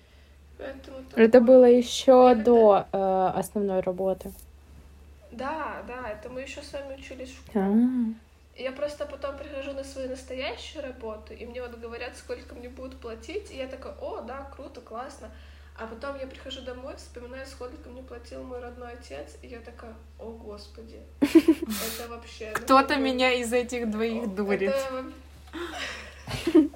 Поэтому 0.58 0.98
Это 1.16 1.32
такое. 1.32 1.40
было 1.40 1.64
еще 1.64 2.30
Это- 2.32 2.44
до 2.44 2.86
э, 2.92 3.38
основной 3.38 3.80
работы. 3.80 4.32
Да, 5.32 5.82
да, 5.86 6.08
это 6.10 6.28
мы 6.28 6.40
еще 6.42 6.62
с 6.62 6.72
вами 6.72 6.94
учились 6.96 7.30
в 7.30 7.46
школе. 7.48 7.64
А. 7.64 8.60
Я 8.60 8.72
просто 8.72 9.06
потом 9.06 9.36
прихожу 9.38 9.72
на 9.72 9.84
свою 9.84 10.08
настоящую 10.10 10.82
работу, 10.84 11.32
и 11.34 11.46
мне 11.46 11.62
вот 11.62 11.78
говорят, 11.78 12.16
сколько 12.16 12.54
мне 12.54 12.68
будут 12.68 13.00
платить, 13.00 13.50
и 13.50 13.56
я 13.56 13.68
такая, 13.68 13.94
о, 14.00 14.20
да, 14.22 14.50
круто, 14.54 14.80
классно. 14.80 15.30
А 15.80 15.86
потом 15.86 16.18
я 16.18 16.26
прихожу 16.26 16.60
домой, 16.60 16.94
вспоминаю, 16.96 17.46
сколько 17.46 17.88
мне 17.88 18.02
платил 18.02 18.42
мой 18.42 18.60
родной 18.60 18.92
отец, 18.92 19.38
и 19.40 19.46
я 19.46 19.60
такая, 19.60 19.94
о, 20.18 20.26
господи, 20.32 21.00
это 21.22 22.08
вообще... 22.10 22.52
ну, 22.54 22.62
Кто-то 22.62 22.96
меня 22.96 23.32
из 23.32 23.50
этих 23.50 23.90
двоих 23.90 24.34
дурит. 24.34 24.74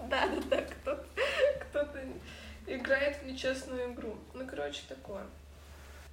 Да, 0.09 0.27
да, 0.29 0.41
да, 0.51 0.63
кто-то 0.63 1.05
кто-то 1.61 2.01
играет 2.67 3.19
в 3.19 3.27
нечестную 3.27 3.93
игру. 3.93 4.17
Ну, 4.33 4.47
короче, 4.47 4.83
такое. 4.89 5.25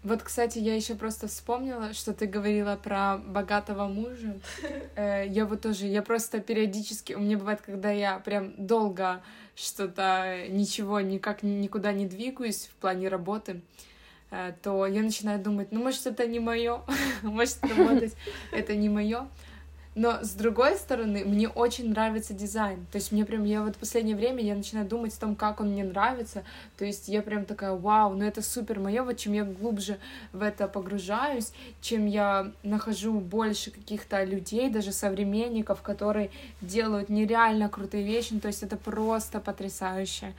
Вот, 0.04 0.22
кстати, 0.24 0.58
я 0.60 0.76
еще 0.76 0.96
просто 0.96 1.28
вспомнила, 1.28 1.94
что 1.94 2.14
ты 2.14 2.26
говорила 2.26 2.76
про 2.76 3.18
богатого 3.18 3.88
мужа. 3.88 4.40
Э, 4.96 5.26
Я 5.28 5.46
вот 5.46 5.62
тоже, 5.62 5.86
я 5.86 6.02
просто 6.02 6.40
периодически, 6.40 7.14
у 7.14 7.20
меня 7.20 7.38
бывает, 7.38 7.62
когда 7.62 7.92
я 7.92 8.20
прям 8.20 8.54
долго 8.58 9.22
что-то, 9.56 10.46
ничего, 10.50 11.00
никак 11.02 11.44
ни- 11.44 11.50
никуда 11.62 11.92
не 11.94 12.06
двигаюсь 12.06 12.68
в 12.68 12.76
плане 12.76 13.08
работы, 13.10 13.62
э, 14.32 14.54
то 14.62 14.86
я 14.86 15.02
начинаю 15.02 15.42
думать, 15.42 15.72
ну, 15.72 15.82
может, 15.84 16.06
это 16.08 16.26
не 16.28 16.40
мое, 16.40 16.82
может, 17.24 17.64
работать 17.64 18.16
это 18.52 18.76
не 18.76 18.90
мое. 18.90 19.28
Но 19.94 20.24
с 20.24 20.32
другой 20.32 20.78
стороны, 20.78 21.26
мне 21.26 21.50
очень 21.50 21.90
нравится 21.90 22.34
дизайн. 22.34 22.86
То 22.92 22.98
есть 22.98 23.12
мне 23.12 23.26
прям, 23.26 23.44
я 23.44 23.62
вот 23.62 23.76
в 23.76 23.80
последнее 23.80 24.16
время 24.16 24.42
я 24.42 24.56
начинаю 24.56 24.88
думать 24.88 25.14
о 25.14 25.20
том, 25.20 25.36
как 25.36 25.60
он 25.60 25.72
мне 25.72 25.84
нравится. 25.84 26.44
То 26.78 26.86
есть 26.86 27.10
я 27.10 27.22
прям 27.22 27.44
такая, 27.44 27.74
вау, 27.74 28.14
ну 28.14 28.24
это 28.24 28.42
супер 28.42 28.80
мое. 28.80 29.04
Вот 29.04 29.18
чем 29.18 29.34
я 29.34 29.44
глубже 29.44 29.98
в 30.32 30.44
это 30.44 30.70
погружаюсь, 30.70 31.52
чем 31.82 32.06
я 32.06 32.52
нахожу 32.64 33.20
больше 33.20 33.72
каких-то 33.72 34.24
людей, 34.24 34.70
даже 34.70 34.94
современников, 34.94 35.82
которые 35.82 36.30
делают 36.62 37.10
нереально 37.10 37.68
крутые 37.68 38.06
вещи. 38.06 38.30
Ну, 38.32 38.40
то 38.40 38.48
есть 38.48 38.64
это 38.64 38.78
просто 38.78 39.42
потрясающе 39.42 40.34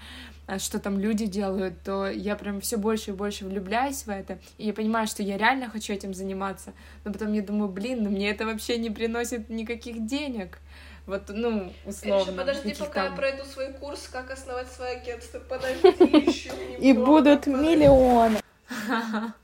что 0.58 0.78
там 0.78 0.98
люди 0.98 1.26
делают, 1.26 1.74
то 1.82 2.08
я 2.08 2.36
прям 2.36 2.60
все 2.60 2.76
больше 2.76 3.10
и 3.10 3.14
больше 3.14 3.44
влюбляюсь 3.44 4.02
в 4.02 4.08
это, 4.08 4.38
и 4.58 4.66
я 4.66 4.72
понимаю, 4.72 5.06
что 5.06 5.22
я 5.22 5.36
реально 5.38 5.68
хочу 5.68 5.92
этим 5.92 6.14
заниматься, 6.14 6.72
но 7.04 7.12
потом 7.12 7.32
я 7.32 7.42
думаю, 7.42 7.68
блин, 7.68 8.02
ну 8.04 8.10
мне 8.10 8.30
это 8.30 8.46
вообще 8.46 8.78
не 8.78 8.90
приносит 8.90 9.48
никаких 9.48 10.06
денег. 10.06 10.58
Вот, 11.04 11.22
ну, 11.28 11.72
условно. 11.84 12.30
Еще 12.30 12.38
подожди, 12.38 12.74
пока 12.78 13.02
я 13.02 13.08
там- 13.08 13.16
пройду 13.16 13.44
свой 13.44 13.72
курс, 13.72 14.08
как 14.12 14.30
основать 14.30 14.70
свое 14.70 14.98
агентство. 14.98 15.40
Подожди 15.40 15.88
еще 16.28 16.50
И 16.78 16.92
будут 16.92 17.46
миллионы. 17.48 18.38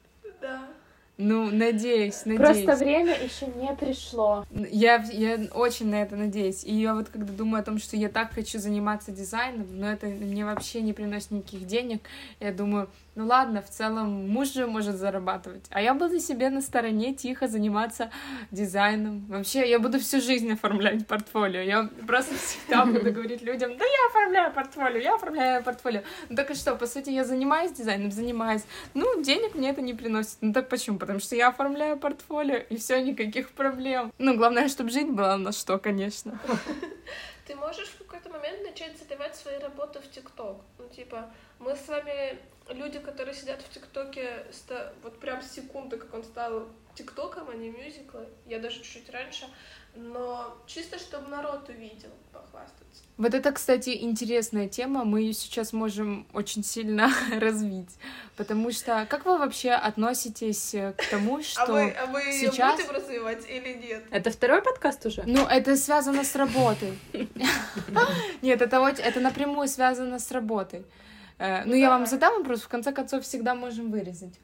Ну, 1.19 1.51
надеюсь, 1.51 2.25
надеюсь. 2.25 2.65
Просто 2.65 2.85
время 2.85 3.13
еще 3.13 3.47
не 3.47 3.75
пришло. 3.75 4.47
Я, 4.53 5.05
я 5.13 5.49
очень 5.53 5.89
на 5.89 6.03
это 6.03 6.15
надеюсь. 6.15 6.63
И 6.63 6.73
я 6.73 6.95
вот 6.95 7.09
когда 7.09 7.33
думаю 7.33 7.61
о 7.61 7.65
том, 7.65 7.79
что 7.79 7.97
я 7.97 8.09
так 8.09 8.33
хочу 8.33 8.61
заниматься 8.61 9.11
дизайном, 9.11 9.67
но 9.73 9.91
это 9.91 10.07
мне 10.07 10.45
вообще 10.45 10.81
не 10.81 10.93
приносит 10.93 11.33
никаких 11.33 11.67
денег, 11.67 12.09
я 12.39 12.53
думаю, 12.53 12.89
ну 13.19 13.27
ладно, 13.27 13.63
в 13.63 13.69
целом 13.69 14.31
муж 14.31 14.53
же 14.53 14.69
может 14.69 14.95
зарабатывать, 14.95 15.67
а 15.71 15.83
я 15.83 15.93
буду 15.93 16.21
себе 16.21 16.51
на 16.51 16.61
стороне 16.61 17.13
тихо 17.13 17.49
заниматься 17.49 18.13
дизайном. 18.53 19.27
Вообще, 19.27 19.69
я 19.69 19.81
буду 19.81 19.99
всю 19.99 20.21
жизнь 20.21 20.53
оформлять 20.53 21.05
портфолио. 21.05 21.61
Я 21.63 21.91
просто 22.07 22.37
всегда 22.37 22.87
буду 22.87 23.13
говорить 23.13 23.43
людям, 23.43 23.77
да 23.77 23.85
я 23.85 24.09
оформляю 24.09 24.53
портфолио, 24.53 25.01
я 25.01 25.17
оформляю 25.17 25.65
портфолио. 25.65 26.03
Ну 26.29 26.37
так 26.37 26.53
и 26.53 26.55
что, 26.55 26.77
по 26.77 26.87
сути, 26.87 27.11
я 27.11 27.25
занимаюсь 27.25 27.73
дизайном, 27.73 28.13
занимаюсь. 28.13 28.63
Ну, 28.95 29.21
денег 29.21 29.57
мне 29.57 29.71
это 29.71 29.83
не 29.83 29.95
приносит. 29.95 30.37
Ну 30.41 30.53
так 30.53 30.69
почему? 30.69 30.97
Потому 30.99 31.19
что 31.19 31.35
я 31.35 31.49
оформляю 31.49 31.97
портфолио, 31.97 32.59
и 32.71 32.77
все, 32.77 33.03
никаких 33.03 33.51
проблем. 33.51 34.13
Ну, 34.19 34.37
главное, 34.37 34.69
чтобы 34.69 34.91
жить 34.91 35.11
было 35.11 35.35
на 35.35 35.51
что, 35.51 35.79
конечно. 35.79 36.39
Ты 37.49 37.57
можешь 37.57 37.89
в 37.89 37.99
какой-то 37.99 38.29
момент 38.29 38.63
начать 38.63 38.97
заливать 38.99 39.35
свои 39.35 39.59
работы 39.59 40.01
в 40.01 40.09
ТикТок. 40.09 40.59
Ну, 40.79 40.87
типа, 40.89 41.31
мы 41.59 41.75
с 41.75 41.89
вами 41.89 42.39
люди, 42.71 42.99
которые 42.99 43.35
сидят 43.35 43.63
в 43.63 43.73
ТикТоке 43.73 44.45
вот 45.03 45.19
прям 45.21 45.43
с 45.43 45.51
секунды, 45.51 45.97
как 45.97 46.15
он 46.15 46.25
стал 46.25 46.69
ТикТоком, 46.95 47.49
а 47.49 47.55
не 47.55 47.71
мюзиклы. 47.71 48.27
Я 48.47 48.59
даже 48.59 48.77
чуть-чуть 48.83 49.11
раньше. 49.11 49.47
Но 49.95 50.57
чисто, 50.67 50.99
чтобы 50.99 51.29
народ 51.29 51.69
увидел, 51.69 52.11
похвастаться. 52.33 53.03
Вот 53.17 53.35
это, 53.35 53.51
кстати, 53.51 53.91
интересная 54.03 54.69
тема, 54.69 55.05
мы 55.05 55.23
ее 55.23 55.33
сейчас 55.33 55.73
можем 55.73 56.27
очень 56.33 56.63
сильно 56.63 57.11
развить, 57.41 57.91
потому 58.37 58.71
что 58.71 59.07
как 59.11 59.25
вы 59.25 59.39
вообще 59.39 59.71
относитесь 59.71 60.75
э, 60.75 60.93
к 60.93 61.05
тому, 61.11 61.43
что... 61.43 61.63
А 61.63 61.67
мы, 61.67 61.91
а 61.91 62.07
мы 62.07 62.23
сейчас- 62.33 62.77
будем 62.77 62.91
развивать 62.95 63.49
или 63.49 63.73
нет? 63.75 64.05
Это 64.11 64.31
второй 64.31 64.63
подкаст 64.63 65.05
уже? 65.07 65.25
Ну, 65.27 65.45
это 65.47 65.77
связано 65.77 66.23
с 66.23 66.37
работой. 66.37 66.97
Нет, 68.43 68.63
это 68.63 69.21
напрямую 69.21 69.67
связано 69.67 70.21
с 70.21 70.31
работой. 70.31 70.85
Э, 71.39 71.65
Ну, 71.65 71.75
я 71.75 71.89
вам 71.91 72.07
задам 72.07 72.39
вопрос, 72.39 72.63
в 72.63 72.69
конце 72.69 72.93
концов, 72.93 73.23
всегда 73.25 73.55
можем 73.55 73.91
вырезать. 73.91 74.35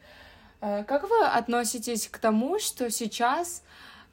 Э, 0.61 0.85
Как 0.85 1.03
вы 1.09 1.25
относитесь 1.27 2.09
к 2.09 2.19
тому, 2.19 2.59
что 2.59 2.91
сейчас, 2.91 3.63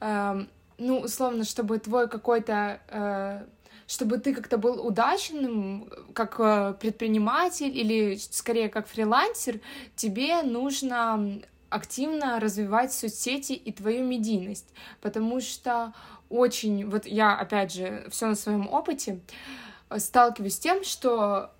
эм, 0.00 0.48
ну, 0.78 0.98
условно, 1.00 1.44
чтобы 1.44 1.78
твой 1.78 2.08
какой-то, 2.08 2.80
э, 2.88 3.44
чтобы 3.86 4.18
ты 4.18 4.34
как-то 4.34 4.58
был 4.58 4.84
удачным, 4.86 5.88
как 6.14 6.78
предприниматель 6.78 7.76
или 7.76 8.16
скорее 8.16 8.68
как 8.68 8.86
фрилансер, 8.86 9.60
тебе 9.96 10.42
нужно 10.42 11.40
активно 11.68 12.38
развивать 12.40 12.92
соцсети 12.92 13.52
и 13.52 13.72
твою 13.72 14.04
медийность, 14.04 14.68
потому 15.00 15.40
что 15.40 15.92
очень, 16.30 16.88
вот 16.88 17.06
я, 17.06 17.34
опять 17.36 17.72
же, 17.72 18.06
все 18.10 18.26
на 18.26 18.34
своем 18.34 18.68
опыте, 18.68 19.20
сталкиваюсь 19.98 20.54
с 20.54 20.58
тем, 20.58 20.84
что 20.84 21.50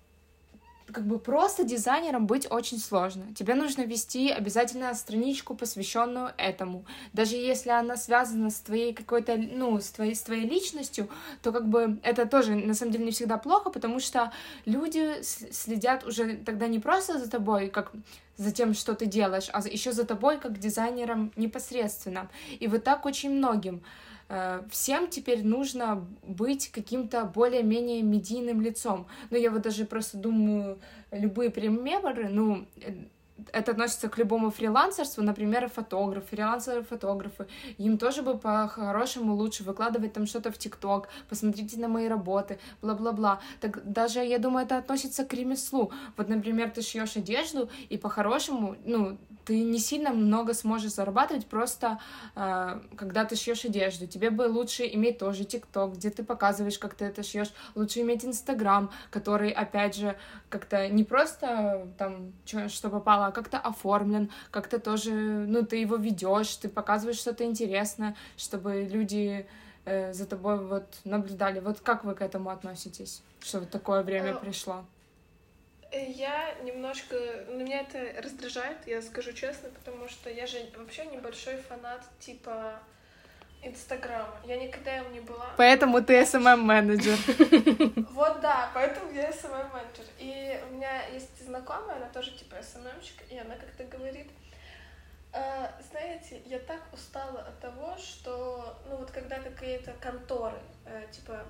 как 0.93 1.05
бы 1.05 1.19
просто 1.19 1.63
дизайнером 1.63 2.27
быть 2.27 2.47
очень 2.49 2.77
сложно. 2.77 3.33
Тебе 3.35 3.55
нужно 3.55 3.81
вести 3.81 4.29
обязательно 4.29 4.93
страничку, 4.93 5.55
посвященную 5.55 6.31
этому. 6.37 6.85
Даже 7.11 7.35
если 7.35 7.71
она 7.71 7.97
связана 7.97 8.49
с 8.49 8.59
твоей 8.59 8.93
какой-то, 8.93 9.35
ну, 9.35 9.79
с 9.79 9.89
твоей, 9.89 10.15
с 10.15 10.21
твоей 10.21 10.47
личностью, 10.47 11.09
то 11.41 11.51
как 11.51 11.67
бы 11.67 11.99
это 12.03 12.25
тоже 12.25 12.55
на 12.55 12.73
самом 12.73 12.91
деле 12.93 13.05
не 13.05 13.11
всегда 13.11 13.37
плохо, 13.37 13.69
потому 13.69 13.99
что 13.99 14.31
люди 14.65 15.21
следят 15.21 16.05
уже 16.05 16.37
тогда 16.37 16.67
не 16.67 16.79
просто 16.79 17.19
за 17.19 17.29
тобой, 17.29 17.69
как 17.69 17.91
за 18.37 18.51
тем, 18.51 18.73
что 18.73 18.95
ты 18.95 19.05
делаешь, 19.05 19.49
а 19.51 19.61
еще 19.67 19.91
за 19.91 20.05
тобой 20.05 20.39
как 20.39 20.59
дизайнером 20.59 21.31
непосредственно. 21.35 22.29
И 22.59 22.67
вот 22.67 22.83
так 22.83 23.05
очень 23.05 23.31
многим. 23.31 23.83
Э, 24.33 24.63
Всем 24.71 25.07
теперь 25.09 25.45
нужно 25.45 26.07
быть 26.23 26.71
каким-то 26.71 27.25
более-менее 27.25 28.01
медийным 28.01 28.61
лицом. 28.61 29.05
Ну, 29.29 29.37
я 29.37 29.51
вот 29.51 29.61
даже 29.61 29.85
просто 29.85 30.17
думаю, 30.17 30.79
любые 31.11 31.51
примеры, 31.51 32.29
ну, 32.29 32.65
э, 32.81 32.93
это 33.51 33.71
относится 33.71 34.09
к 34.09 34.17
любому 34.17 34.49
фрилансерству, 34.49 35.21
например, 35.23 35.69
фотографы, 35.69 36.35
фрилансеры-фотографы. 36.35 37.45
Им 37.77 37.99
тоже 37.99 38.23
бы 38.23 38.37
по-хорошему 38.37 39.35
лучше 39.35 39.63
выкладывать 39.63 40.13
там 40.13 40.25
что-то 40.25 40.51
в 40.51 40.57
ТикТок, 40.57 41.09
посмотрите 41.29 41.79
на 41.79 41.87
мои 41.87 42.07
работы, 42.07 42.57
бла-бла-бла. 42.81 43.39
Так 43.61 43.91
даже, 43.91 44.19
я 44.19 44.39
думаю, 44.39 44.65
это 44.65 44.77
относится 44.77 45.25
к 45.25 45.33
ремеслу. 45.33 45.91
Вот, 46.17 46.29
например, 46.29 46.71
ты 46.71 46.81
шьешь 46.81 47.17
одежду, 47.17 47.69
и 47.89 47.97
по-хорошему, 47.97 48.77
ну, 48.83 49.17
ты 49.45 49.63
не 49.63 49.79
сильно 49.79 50.11
много 50.11 50.53
сможешь 50.53 50.93
зарабатывать 50.93 51.45
просто, 51.47 51.99
э, 52.35 52.79
когда 52.95 53.25
ты 53.25 53.35
шьешь 53.35 53.65
одежду. 53.65 54.07
Тебе 54.07 54.29
бы 54.29 54.43
лучше 54.43 54.83
иметь 54.85 55.17
тоже 55.17 55.43
ТикТок, 55.43 55.93
где 55.93 56.09
ты 56.09 56.23
показываешь, 56.23 56.79
как 56.79 56.93
ты 56.93 57.05
это 57.05 57.23
шьешь. 57.23 57.51
Лучше 57.75 58.01
иметь 58.01 58.25
Инстаграм, 58.25 58.91
который, 59.09 59.51
опять 59.51 59.95
же, 59.95 60.15
как-то 60.49 60.87
не 60.89 61.03
просто 61.03 61.87
там 61.97 62.33
что, 62.45 62.69
что 62.69 62.89
попало, 62.89 63.27
а 63.27 63.31
как-то 63.31 63.57
оформлен, 63.57 64.29
как-то 64.51 64.79
тоже, 64.79 65.11
ну, 65.11 65.65
ты 65.65 65.77
его 65.77 65.95
ведешь, 65.95 66.55
ты 66.55 66.69
показываешь 66.69 67.17
что-то 67.17 67.43
интересное, 67.43 68.15
чтобы 68.37 68.87
люди 68.89 69.45
э, 69.85 70.13
за 70.13 70.25
тобой 70.25 70.65
вот 70.65 70.85
наблюдали. 71.03 71.59
Вот 71.59 71.79
как 71.81 72.03
вы 72.03 72.15
к 72.15 72.21
этому 72.21 72.49
относитесь, 72.49 73.21
что 73.39 73.59
вот 73.59 73.69
такое 73.69 74.03
время 74.03 74.31
Э, 74.31 74.39
пришло? 74.39 74.85
Я 75.93 76.55
немножко... 76.63 77.15
Ну, 77.47 77.59
меня 77.59 77.81
это 77.81 78.21
раздражает, 78.21 78.77
я 78.87 79.01
скажу 79.01 79.31
честно, 79.33 79.69
потому 79.69 80.07
что 80.07 80.29
я 80.29 80.47
же 80.47 80.57
вообще 80.75 81.05
небольшой 81.05 81.57
фанат 81.57 82.03
типа 82.19 82.79
Инстаграма. 83.61 84.35
Я 84.45 84.57
никогда 84.57 84.97
им 84.97 85.13
не 85.13 85.19
была. 85.19 85.51
Поэтому 85.55 86.01
ты 86.03 86.21
SMM-менеджер. 86.21 87.17
Вот 88.13 88.41
да, 88.41 88.69
поэтому 88.73 89.11
я 89.11 89.31
СММ-менеджер. 89.31 90.05
И 90.19 90.59
у 90.69 90.73
меня 90.73 91.07
есть 91.07 91.45
знакомая, 91.45 91.97
она 91.97 92.07
тоже 92.09 92.31
типа 92.31 92.55
СММщик, 92.61 93.23
и 93.29 93.37
она 93.37 93.55
как-то 93.55 93.83
говорит, 93.85 94.27
«А, 95.31 95.71
знаете, 95.91 96.41
я 96.45 96.59
так 96.59 96.81
устала 96.91 97.41
от 97.41 97.59
того, 97.59 97.97
что, 97.97 98.77
ну 98.89 98.97
вот 98.97 99.11
когда 99.11 99.39
какие-то 99.39 99.93
конторы, 99.99 100.57
э, 100.85 101.05
типа, 101.11 101.45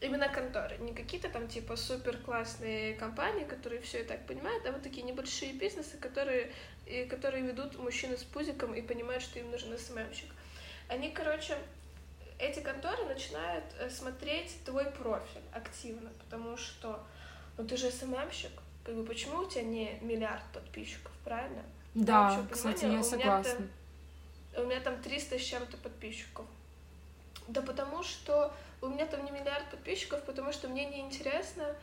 именно 0.00 0.28
конторы, 0.28 0.76
не 0.78 0.92
какие-то 0.92 1.28
там 1.28 1.48
типа 1.48 1.76
супер 1.76 2.18
классные 2.18 2.94
компании, 2.94 3.44
которые 3.44 3.80
все 3.80 4.00
и 4.02 4.04
так 4.04 4.26
понимают, 4.26 4.66
а 4.66 4.72
вот 4.72 4.82
такие 4.82 5.02
небольшие 5.02 5.52
бизнесы, 5.52 5.96
которые, 5.96 6.52
и 6.86 7.04
которые 7.04 7.42
ведут 7.44 7.78
мужчины 7.78 8.16
с 8.16 8.24
пузиком 8.24 8.74
и 8.74 8.82
понимают, 8.82 9.22
что 9.22 9.38
им 9.38 9.50
нужен 9.50 9.76
СММщик. 9.78 10.30
Они, 10.88 11.10
короче, 11.10 11.56
эти 12.38 12.60
конторы 12.60 13.04
начинают 13.06 13.64
э, 13.78 13.88
смотреть 13.88 14.56
твой 14.64 14.86
профиль 14.86 15.42
активно, 15.52 16.10
потому 16.18 16.56
что, 16.56 17.02
ну 17.56 17.66
ты 17.66 17.76
же 17.76 17.90
СММщик, 17.90 18.52
как 18.84 18.94
бы 18.94 19.04
почему 19.04 19.38
у 19.38 19.48
тебя 19.48 19.62
не 19.62 19.98
миллиард 20.02 20.44
подписчиков, 20.52 21.12
правильно? 21.24 21.62
Да, 21.94 22.28
общего 22.28 22.46
кстати, 22.48 22.82
я 22.84 22.88
у 22.88 22.92
меня 22.92 23.04
согласна. 23.04 23.68
У 24.56 24.64
меня 24.64 24.80
там 24.80 25.00
300 25.00 25.38
с 25.38 25.42
чем-то 25.42 25.76
подписчиков. 25.78 26.46
Да 27.48 27.62
потому 27.62 28.02
что 28.02 28.54
у 28.86 28.90
меня 28.90 29.06
там 29.06 29.24
не 29.24 29.30
миллиард 29.30 29.70
подписчиков, 29.70 30.22
потому 30.22 30.52
что 30.52 30.68
мне 30.68 30.86
неинтересно 30.86 31.74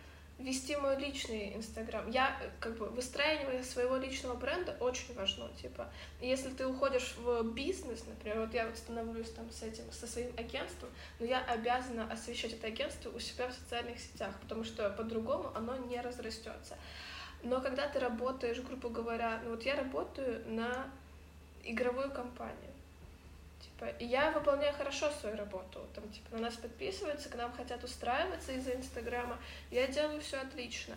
вести 0.41 0.75
мой 0.75 0.97
личный 0.97 1.55
Инстаграм. 1.55 2.09
Я, 2.09 2.37
э, 2.41 2.49
как 2.59 2.77
бы, 2.77 2.87
выстраивание 2.87 3.63
своего 3.63 3.97
личного 3.97 4.35
бренда 4.35 4.75
очень 4.79 5.13
важно, 5.13 5.49
типа, 5.61 5.87
если 6.19 6.49
ты 6.49 6.65
уходишь 6.65 7.15
в 7.17 7.43
бизнес, 7.53 8.03
например, 8.07 8.39
вот 8.39 8.53
я 8.53 8.65
вот 8.65 8.77
становлюсь 8.77 9.29
там 9.31 9.49
с 9.51 9.61
этим, 9.63 9.83
со 9.91 10.07
своим 10.07 10.31
агентством, 10.37 10.89
но 11.19 11.25
я 11.25 11.43
обязана 11.43 12.11
освещать 12.11 12.53
это 12.53 12.67
агентство 12.67 13.09
у 13.11 13.19
себя 13.19 13.47
в 13.47 13.53
социальных 13.53 13.99
сетях, 13.99 14.33
потому 14.41 14.63
что 14.63 14.89
по-другому 14.89 15.51
оно 15.55 15.75
не 15.77 15.99
разрастется. 16.01 16.77
Но 17.43 17.59
когда 17.59 17.87
ты 17.87 17.99
работаешь, 17.99 18.59
грубо 18.59 18.89
говоря, 18.89 19.41
ну 19.43 19.51
вот 19.51 19.63
я 19.63 19.75
работаю 19.75 20.43
на 20.47 20.87
игровую 21.63 22.11
компанию, 22.11 22.70
типа, 23.81 23.95
и 23.99 24.05
я 24.05 24.31
выполняю 24.31 24.73
хорошо 24.73 25.09
свою 25.19 25.35
работу, 25.37 25.79
там, 25.93 26.07
типа, 26.09 26.35
на 26.35 26.43
нас 26.43 26.55
подписываются, 26.55 27.29
к 27.29 27.35
нам 27.35 27.51
хотят 27.53 27.83
устраиваться 27.83 28.51
из-за 28.53 28.73
Инстаграма, 28.75 29.37
я 29.71 29.87
делаю 29.87 30.21
все 30.21 30.37
отлично. 30.37 30.95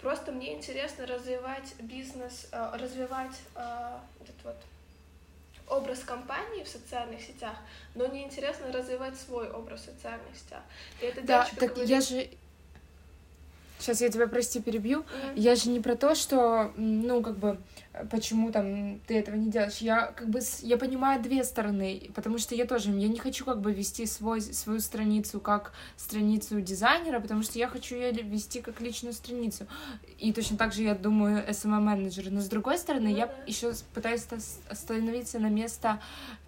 Просто 0.00 0.32
мне 0.32 0.54
интересно 0.54 1.06
развивать 1.06 1.74
бизнес, 1.78 2.48
э, 2.50 2.76
развивать 2.76 3.40
э, 3.54 3.98
этот 4.20 4.44
вот 4.44 4.56
образ 5.68 6.00
компании 6.00 6.64
в 6.64 6.68
социальных 6.68 7.20
сетях, 7.20 7.54
но 7.94 8.06
не 8.06 8.24
интересно 8.24 8.72
развивать 8.72 9.16
свой 9.16 9.48
образ 9.48 9.82
в 9.82 9.84
социальных 9.84 10.36
сетях. 10.36 10.62
И 11.00 11.04
эта 11.04 11.22
Да, 11.22 11.48
так 11.56 11.70
говорит, 11.70 11.88
я 11.88 12.00
же... 12.00 12.28
Сейчас 13.82 14.00
я 14.00 14.08
тебя, 14.10 14.28
прости, 14.28 14.60
перебью. 14.60 15.00
«М, 15.00 15.34
Я 15.34 15.56
же 15.56 15.68
не 15.68 15.80
про 15.80 15.96
то, 15.96 16.14
что, 16.14 16.72
ну, 16.76 17.20
как 17.20 17.36
бы, 17.36 17.58
почему 18.12 18.52
там 18.52 19.00
ты 19.08 19.18
этого 19.18 19.34
не 19.34 19.50
делаешь. 19.50 19.78
Я, 19.78 20.06
как 20.06 20.28
бы, 20.28 20.38
я 20.60 20.76
понимаю 20.78 21.20
две 21.20 21.42
стороны, 21.42 22.10
потому 22.14 22.38
что 22.38 22.54
я 22.54 22.64
тоже, 22.64 22.90
я 22.92 23.08
не 23.08 23.18
хочу, 23.18 23.44
как 23.44 23.60
бы, 23.60 23.72
вести 23.72 24.06
свой, 24.06 24.40
свою 24.40 24.78
страницу 24.78 25.40
как 25.40 25.72
страницу 25.96 26.60
дизайнера, 26.60 27.18
потому 27.18 27.42
что 27.42 27.58
я 27.58 27.66
хочу 27.66 27.96
ее 27.96 28.12
вести 28.12 28.60
как 28.60 28.80
личную 28.80 29.14
страницу. 29.14 29.66
И 30.20 30.32
точно 30.32 30.56
так 30.56 30.72
же, 30.72 30.82
я 30.84 30.94
думаю, 30.94 31.44
SMM-менеджер. 31.48 32.30
Но, 32.30 32.40
с 32.40 32.46
другой 32.48 32.78
стороны, 32.78 33.08
Ну 33.10 33.16
я 33.16 33.28
еще 33.48 33.72
пытаюсь 33.94 34.20
ста- 34.20 34.38
остановиться 34.70 35.40
на 35.40 35.48
место 35.48 36.00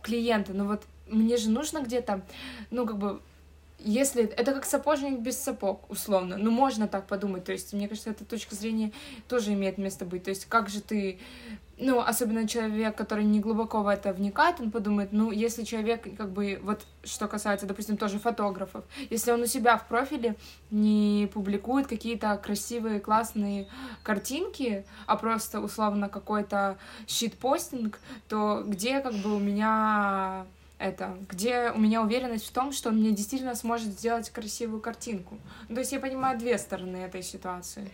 клиента. 0.02 0.52
Но 0.52 0.66
вот 0.66 0.84
мне 1.08 1.36
же 1.36 1.50
нужно 1.50 1.80
где-то, 1.82 2.22
ну, 2.70 2.86
как 2.86 2.96
бы, 2.98 3.20
если 3.84 4.24
это 4.24 4.52
как 4.52 4.64
сапожник 4.64 5.20
без 5.20 5.38
сапог, 5.38 5.88
условно, 5.90 6.36
ну 6.38 6.50
можно 6.50 6.88
так 6.88 7.06
подумать, 7.06 7.44
то 7.44 7.52
есть 7.52 7.72
мне 7.74 7.86
кажется, 7.86 8.10
эта 8.10 8.24
точка 8.24 8.54
зрения 8.54 8.92
тоже 9.28 9.52
имеет 9.52 9.78
место 9.78 10.04
быть, 10.04 10.24
то 10.24 10.30
есть 10.30 10.46
как 10.46 10.70
же 10.70 10.80
ты, 10.80 11.18
ну 11.76 12.00
особенно 12.00 12.48
человек, 12.48 12.96
который 12.96 13.24
не 13.24 13.40
глубоко 13.40 13.82
в 13.82 13.88
это 13.88 14.14
вникает, 14.14 14.58
он 14.58 14.70
подумает, 14.70 15.12
ну 15.12 15.30
если 15.30 15.64
человек 15.64 16.16
как 16.16 16.32
бы 16.32 16.58
вот 16.62 16.86
что 17.04 17.28
касается, 17.28 17.66
допустим, 17.66 17.98
тоже 17.98 18.18
фотографов, 18.18 18.84
если 19.10 19.32
он 19.32 19.42
у 19.42 19.46
себя 19.46 19.76
в 19.76 19.86
профиле 19.86 20.34
не 20.70 21.28
публикует 21.32 21.86
какие-то 21.86 22.34
красивые 22.38 23.00
классные 23.00 23.68
картинки, 24.02 24.86
а 25.06 25.16
просто 25.16 25.60
условно 25.60 26.08
какой-то 26.08 26.78
щит-постинг, 27.06 28.00
то 28.28 28.64
где 28.66 29.00
как 29.00 29.12
бы 29.14 29.36
у 29.36 29.38
меня 29.38 30.46
это, 30.84 31.16
где 31.28 31.70
у 31.70 31.78
меня 31.78 32.02
уверенность 32.02 32.46
в 32.46 32.52
том, 32.52 32.72
что 32.72 32.90
он 32.90 32.96
мне 32.96 33.12
действительно 33.12 33.54
сможет 33.54 33.88
сделать 33.88 34.28
красивую 34.30 34.82
картинку. 34.82 35.38
Ну, 35.68 35.76
то 35.76 35.80
есть 35.80 35.92
я 35.92 36.00
понимаю 36.00 36.38
две 36.38 36.58
стороны 36.58 36.98
этой 36.98 37.22
ситуации. 37.22 37.90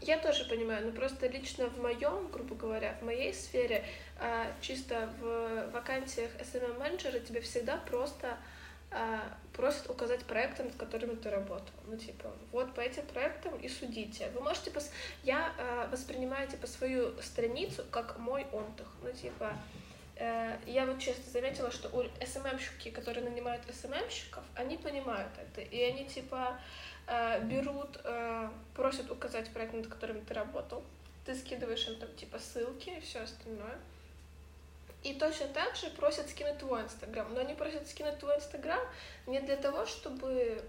Я 0.00 0.18
тоже 0.18 0.44
понимаю, 0.46 0.86
но 0.86 0.92
просто 0.92 1.28
лично 1.28 1.68
в 1.68 1.80
моем, 1.80 2.28
грубо 2.32 2.56
говоря, 2.56 2.96
в 3.00 3.04
моей 3.04 3.32
сфере, 3.34 3.84
а, 4.18 4.46
чисто 4.60 5.10
в 5.20 5.70
вакансиях 5.72 6.30
SMM 6.40 6.78
менеджера 6.78 7.20
тебе 7.20 7.40
всегда 7.40 7.76
просто 7.76 8.36
а, 8.90 9.20
просят 9.52 9.88
указать 9.88 10.24
проекты, 10.24 10.64
над 10.64 10.74
которыми 10.74 11.14
ты 11.14 11.30
работал. 11.30 11.74
Ну, 11.86 11.96
типа, 11.96 12.32
вот 12.52 12.74
по 12.74 12.80
этим 12.80 13.06
проектам 13.06 13.54
и 13.56 13.68
судите. 13.68 14.30
Вы 14.34 14.40
можете... 14.40 14.70
Пос... 14.70 14.90
Я 15.22 15.52
а, 15.58 15.88
воспринимаю, 15.90 16.48
типа, 16.48 16.66
свою 16.66 17.20
страницу 17.20 17.84
как 17.90 18.18
мой 18.18 18.44
отдых. 18.50 18.88
Ну, 19.02 19.12
типа, 19.12 19.52
э, 19.52 19.81
я 20.16 20.86
вот 20.86 20.98
честно 20.98 21.24
заметила, 21.30 21.70
что 21.70 21.88
у 21.88 22.02
СММщики, 22.24 22.90
которые 22.90 23.24
нанимают 23.24 23.62
СММщиков, 23.72 24.44
они 24.54 24.76
понимают 24.76 25.32
это. 25.38 25.62
И 25.62 25.82
они, 25.82 26.06
типа, 26.06 26.60
э, 27.06 27.42
берут, 27.44 27.98
э, 28.04 28.50
просят 28.74 29.10
указать 29.10 29.50
проект, 29.50 29.74
над 29.74 29.86
которым 29.86 30.24
ты 30.24 30.34
работал. 30.34 30.84
Ты 31.24 31.34
скидываешь 31.34 31.86
им 31.88 31.96
там, 31.96 32.14
типа, 32.14 32.38
ссылки 32.38 32.90
и 32.90 33.00
все 33.00 33.20
остальное. 33.20 33.78
И 35.02 35.14
точно 35.14 35.48
так 35.48 35.74
же 35.74 35.90
просят 35.90 36.30
скинуть 36.30 36.58
твой 36.58 36.82
Инстаграм. 36.82 37.32
Но 37.34 37.40
они 37.40 37.54
просят 37.54 37.88
скинуть 37.88 38.18
твой 38.18 38.36
Инстаграм 38.36 38.80
не 39.26 39.40
для 39.40 39.56
того, 39.56 39.84
чтобы 39.84 40.62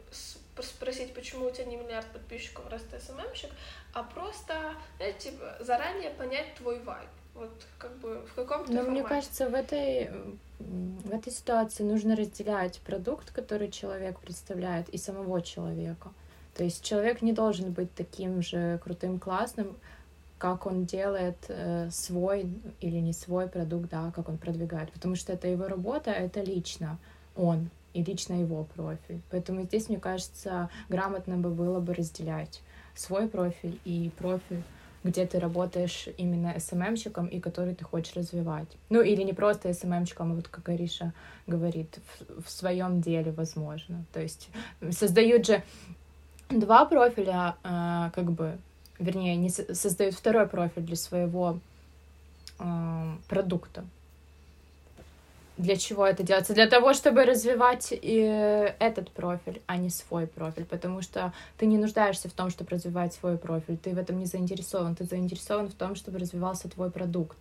спросить, 0.59 1.13
почему 1.13 1.47
у 1.47 1.51
тебя 1.51 1.65
не 1.65 1.77
миллиард 1.77 2.07
подписчиков, 2.07 2.67
раз 2.69 2.81
ты 2.83 2.99
СММщик, 2.99 3.51
а 3.93 4.03
просто, 4.03 4.75
знаете, 4.97 5.31
типа, 5.31 5.57
заранее 5.59 6.11
понять 6.11 6.55
твой 6.55 6.79
вайб. 6.79 7.09
Вот 7.35 7.51
как 7.77 7.97
бы 7.97 8.21
в 8.27 8.35
каком-то 8.35 8.71
Но 8.71 8.81
мне 8.83 9.01
формате. 9.01 9.07
кажется, 9.09 9.49
в 9.49 9.53
этой, 9.53 10.11
в 10.59 11.11
этой 11.11 11.33
ситуации 11.33 11.83
нужно 11.83 12.15
разделять 12.15 12.79
продукт, 12.81 13.31
который 13.31 13.71
человек 13.71 14.19
представляет, 14.19 14.89
и 14.89 14.97
самого 14.97 15.41
человека. 15.41 16.11
То 16.55 16.63
есть 16.63 16.83
человек 16.83 17.21
не 17.21 17.33
должен 17.33 17.71
быть 17.71 17.93
таким 17.95 18.41
же 18.41 18.79
крутым, 18.83 19.19
классным, 19.19 19.75
как 20.37 20.65
он 20.65 20.85
делает 20.85 21.37
э, 21.47 21.89
свой 21.89 22.47
или 22.81 22.97
не 22.97 23.13
свой 23.13 23.47
продукт, 23.47 23.89
да, 23.89 24.11
как 24.11 24.29
он 24.29 24.37
продвигает. 24.37 24.91
Потому 24.91 25.15
что 25.15 25.33
это 25.33 25.47
его 25.47 25.67
работа, 25.67 26.11
это 26.11 26.41
лично 26.41 26.99
он 27.35 27.69
и 27.93 28.03
лично 28.03 28.33
его 28.33 28.65
профиль. 28.75 29.21
Поэтому 29.31 29.63
здесь, 29.63 29.89
мне 29.89 29.99
кажется, 29.99 30.69
грамотно 30.89 31.37
бы 31.37 31.49
было 31.49 31.79
бы 31.79 31.93
разделять 31.93 32.61
свой 32.95 33.27
профиль 33.27 33.79
и 33.85 34.11
профиль 34.17 34.63
где 35.03 35.25
ты 35.25 35.39
работаешь 35.39 36.07
именно 36.17 36.57
СММщиком 36.59 37.27
и 37.27 37.39
который 37.39 37.75
ты 37.75 37.83
хочешь 37.83 38.15
развивать. 38.15 38.67
Ну, 38.89 39.01
или 39.01 39.23
не 39.23 39.33
просто 39.33 39.73
СММщиком, 39.73 40.31
а 40.31 40.35
вот 40.35 40.47
как 40.47 40.69
Ариша 40.69 41.13
говорит, 41.47 41.99
в, 42.19 42.43
в 42.43 42.49
своем 42.49 43.01
деле, 43.01 43.31
возможно. 43.31 44.05
То 44.13 44.21
есть 44.21 44.49
создают 44.91 45.45
же 45.45 45.63
два 46.49 46.85
профиля, 46.85 47.55
а, 47.63 48.11
как 48.11 48.31
бы, 48.31 48.57
вернее, 48.99 49.35
не 49.35 49.49
со- 49.49 49.75
создают 49.75 50.15
второй 50.15 50.47
профиль 50.47 50.83
для 50.83 50.95
своего 50.95 51.59
а, 52.59 53.17
продукта. 53.27 53.83
Для 55.57 55.75
чего 55.75 56.05
это 56.05 56.23
делается? 56.23 56.53
Для 56.53 56.67
того, 56.67 56.93
чтобы 56.93 57.25
развивать 57.25 57.89
и 57.91 58.73
этот 58.79 59.11
профиль, 59.11 59.61
а 59.67 59.77
не 59.77 59.89
свой 59.89 60.25
профиль. 60.25 60.65
Потому 60.65 61.01
что 61.01 61.31
ты 61.57 61.67
не 61.67 61.77
нуждаешься 61.77 62.27
в 62.27 62.33
том, 62.33 62.49
чтобы 62.49 62.71
развивать 62.71 63.13
свой 63.13 63.37
профиль. 63.37 63.77
Ты 63.77 63.91
в 63.91 63.99
этом 63.99 64.17
не 64.17 64.25
заинтересован. 64.25 64.95
Ты 64.95 65.03
заинтересован 65.03 65.69
в 65.69 65.73
том, 65.73 65.95
чтобы 65.95 66.19
развивался 66.19 66.69
твой 66.69 66.89
продукт. 66.89 67.37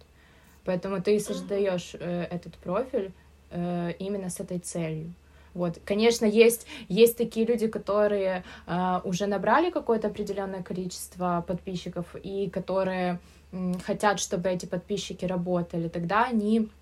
Поэтому 0.64 1.02
ты 1.02 1.18
создаешь 1.20 1.94
э, 1.94 2.26
этот 2.30 2.54
профиль 2.56 3.12
э, 3.50 3.92
именно 3.98 4.28
с 4.28 4.40
этой 4.40 4.58
целью. 4.58 5.14
Вот, 5.54 5.78
конечно, 5.84 6.24
есть, 6.24 6.66
есть 6.88 7.18
такие 7.18 7.46
люди, 7.46 7.66
которые 7.66 8.44
э, 8.66 9.00
уже 9.04 9.26
набрали 9.26 9.70
какое-то 9.70 10.08
определенное 10.08 10.62
количество 10.62 11.44
подписчиков 11.46 12.06
и 12.22 12.48
которые 12.48 13.18
э, 13.52 13.72
хотят, 13.84 14.18
чтобы 14.18 14.48
эти 14.48 14.66
подписчики 14.66 15.26
работали, 15.26 15.88
тогда 15.88 16.24
они, 16.24 16.60
э, 16.60 16.81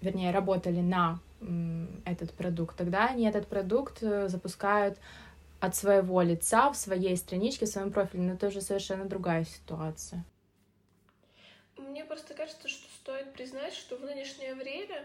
вернее, 0.00 0.30
работали 0.32 0.80
на 0.80 1.20
этот 2.04 2.32
продукт, 2.34 2.76
тогда 2.76 3.06
они 3.06 3.26
этот 3.26 3.46
продукт 3.46 4.02
э, 4.02 4.28
запускают 4.28 4.98
от 5.58 5.74
своего 5.74 6.20
лица 6.22 6.70
в 6.70 6.76
своей 6.76 7.16
страничке, 7.16 7.66
в 7.66 7.68
своем 7.68 7.92
профиле, 7.92 8.24
но 8.24 8.34
это 8.34 8.48
уже 8.48 8.60
совершенно 8.60 9.06
другая 9.06 9.44
ситуация. 9.44 10.24
Мне 11.76 12.04
просто 12.04 12.34
кажется, 12.34 12.68
что 12.68 12.86
стоит 12.90 13.32
признать, 13.32 13.72
что 13.72 13.96
в 13.96 14.02
нынешнее 14.02 14.54
время 14.54 15.04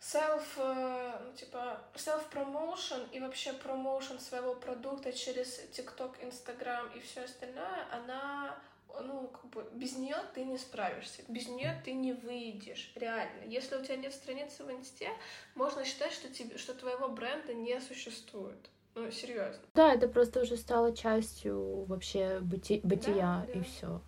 self, 0.00 0.44
э, 0.56 1.20
ну, 1.24 1.32
типа, 1.34 1.80
self-promotion 1.94 3.10
и 3.12 3.20
вообще 3.20 3.52
промоушен 3.52 4.20
своего 4.20 4.54
продукта 4.54 5.12
через 5.12 5.60
TikTok, 5.72 6.24
Instagram 6.24 6.86
и 6.94 7.00
все 7.00 7.24
остальное, 7.24 7.84
она 7.92 8.56
ну, 9.02 9.28
как 9.28 9.50
бы 9.50 9.66
без 9.74 9.96
нее 9.96 10.16
ты 10.34 10.44
не 10.44 10.58
справишься, 10.58 11.22
без 11.28 11.48
нее 11.48 11.80
ты 11.84 11.92
не 11.92 12.12
выйдешь, 12.12 12.92
реально. 12.94 13.44
Если 13.46 13.76
у 13.76 13.82
тебя 13.82 13.96
нет 13.96 14.12
страницы 14.12 14.64
в 14.64 14.70
инсте, 14.70 15.08
можно 15.54 15.84
считать, 15.84 16.12
что, 16.12 16.28
тебе, 16.28 16.58
что 16.58 16.74
твоего 16.74 17.08
бренда 17.08 17.54
не 17.54 17.80
существует. 17.80 18.70
Ну, 18.94 19.10
серьезно. 19.10 19.60
Да, 19.74 19.94
это 19.94 20.08
просто 20.08 20.40
уже 20.40 20.56
стало 20.56 20.94
частью 20.94 21.84
вообще 21.84 22.40
быти 22.40 22.80
бытия, 22.82 23.46
да, 23.46 23.52
да. 23.52 23.60
и 23.60 23.62
все. 23.62 24.00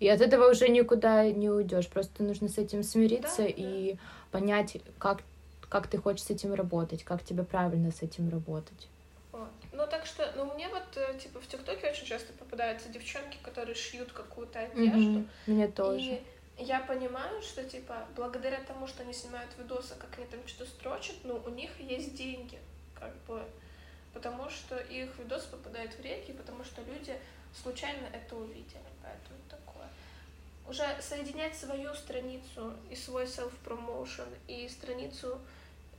И 0.00 0.08
от 0.08 0.20
этого 0.20 0.50
уже 0.50 0.68
никуда 0.68 1.30
не 1.30 1.48
уйдешь. 1.48 1.88
Просто 1.88 2.22
нужно 2.22 2.48
с 2.48 2.58
этим 2.58 2.82
смириться 2.82 3.42
да, 3.42 3.48
и 3.48 3.94
да. 3.94 3.98
понять, 4.32 4.78
как, 4.98 5.22
как 5.68 5.86
ты 5.86 5.96
хочешь 5.96 6.24
с 6.24 6.30
этим 6.30 6.52
работать, 6.54 7.04
как 7.04 7.24
тебе 7.24 7.44
правильно 7.44 7.90
с 7.90 8.02
этим 8.02 8.28
работать. 8.28 8.88
Ну, 9.72 9.86
так 9.86 10.04
что, 10.06 10.30
ну, 10.36 10.52
мне 10.54 10.68
вот, 10.68 10.96
э, 10.96 11.18
типа, 11.18 11.40
в 11.40 11.46
ТикТоке 11.46 11.90
очень 11.90 12.06
часто 12.06 12.32
попадаются 12.34 12.88
девчонки, 12.90 13.38
которые 13.42 13.74
шьют 13.74 14.12
какую-то 14.12 14.60
одежду. 14.60 15.20
Mm-hmm. 15.20 15.28
Мне 15.46 15.68
тоже. 15.68 16.00
И 16.00 16.22
я 16.58 16.80
понимаю, 16.80 17.40
что, 17.42 17.64
типа, 17.64 18.06
благодаря 18.14 18.60
тому, 18.60 18.86
что 18.86 19.02
они 19.02 19.14
снимают 19.14 19.50
видосы, 19.58 19.94
как 19.98 20.10
они 20.18 20.26
там 20.26 20.40
что-то 20.46 20.70
строчат, 20.70 21.16
ну, 21.24 21.42
у 21.46 21.50
них 21.50 21.70
есть 21.80 22.14
деньги, 22.14 22.58
как 22.94 23.14
бы 23.26 23.42
потому 24.12 24.48
что 24.50 24.76
их 24.76 25.16
видос 25.18 25.44
попадает 25.44 25.94
в 25.94 26.00
реки, 26.02 26.32
потому 26.32 26.64
что 26.64 26.82
люди 26.82 27.16
случайно 27.62 28.06
это 28.12 28.36
увидели, 28.36 28.90
поэтому 29.02 29.38
такое. 29.48 29.88
Уже 30.68 30.84
соединять 31.00 31.56
свою 31.56 31.94
страницу 31.94 32.74
и 32.90 32.94
свой 32.94 33.24
self-promotion 33.24 34.28
и 34.48 34.68
страницу 34.68 35.40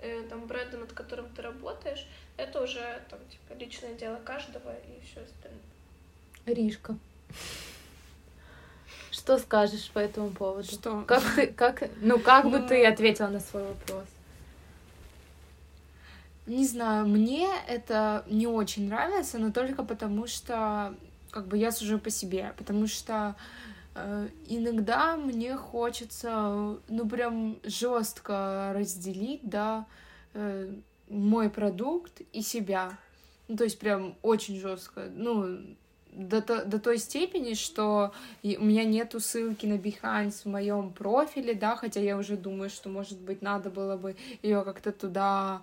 э, 0.03 0.23
там 0.29 0.45
бренда, 0.45 0.77
над 0.77 0.93
которым 0.93 1.27
ты 1.35 1.41
работаешь, 1.41 2.05
это 2.37 2.61
уже 2.61 3.01
там 3.09 3.19
типа 3.29 3.57
личное 3.57 3.93
дело 3.95 4.17
каждого 4.17 4.71
и 4.71 5.01
все 5.05 5.21
остальное. 5.21 5.61
Ришка. 6.45 6.97
Что 9.11 9.37
скажешь 9.37 9.89
по 9.91 9.99
этому 9.99 10.31
поводу? 10.31 10.67
Что? 10.67 11.01
Как 11.07 11.23
ты, 11.35 11.47
как, 11.47 11.89
ну 12.01 12.19
как 12.19 12.49
бы 12.49 12.59
ты 12.59 12.85
ответила 12.85 13.27
на 13.27 13.39
свой 13.39 13.63
вопрос? 13.63 14.05
Не 16.45 16.65
знаю, 16.65 17.07
мне 17.07 17.47
это 17.67 18.25
не 18.27 18.47
очень 18.47 18.89
нравится, 18.89 19.37
но 19.37 19.51
только 19.51 19.83
потому 19.83 20.27
что 20.27 20.93
как 21.31 21.47
бы 21.47 21.57
я 21.57 21.71
сужу 21.71 21.99
по 21.99 22.09
себе, 22.09 22.53
потому 22.57 22.87
что 22.87 23.35
иногда 24.47 25.15
мне 25.17 25.55
хочется, 25.55 26.77
ну 26.87 27.07
прям 27.07 27.59
жестко 27.63 28.71
разделить, 28.75 29.41
да, 29.43 29.85
э, 30.33 30.73
мой 31.09 31.49
продукт 31.49 32.21
и 32.31 32.41
себя. 32.41 32.97
Ну, 33.47 33.57
то 33.57 33.65
есть 33.65 33.77
прям 33.77 34.15
очень 34.21 34.59
жестко. 34.59 35.09
Ну, 35.13 35.59
до, 36.15 36.41
то, 36.41 36.65
до 36.65 36.79
той 36.79 36.97
степени, 36.97 37.53
что 37.53 38.13
у 38.43 38.47
меня 38.47 38.83
нету 38.83 39.19
ссылки 39.19 39.65
на 39.65 39.75
Behance 39.75 40.43
в 40.43 40.45
моем 40.45 40.91
профиле, 40.91 41.53
да, 41.53 41.75
хотя 41.75 41.99
я 41.99 42.17
уже 42.17 42.37
думаю, 42.37 42.69
что, 42.69 42.89
может 42.89 43.19
быть, 43.19 43.41
надо 43.41 43.69
было 43.69 43.97
бы 43.97 44.15
ее 44.41 44.63
как-то 44.63 44.91
туда 44.91 45.61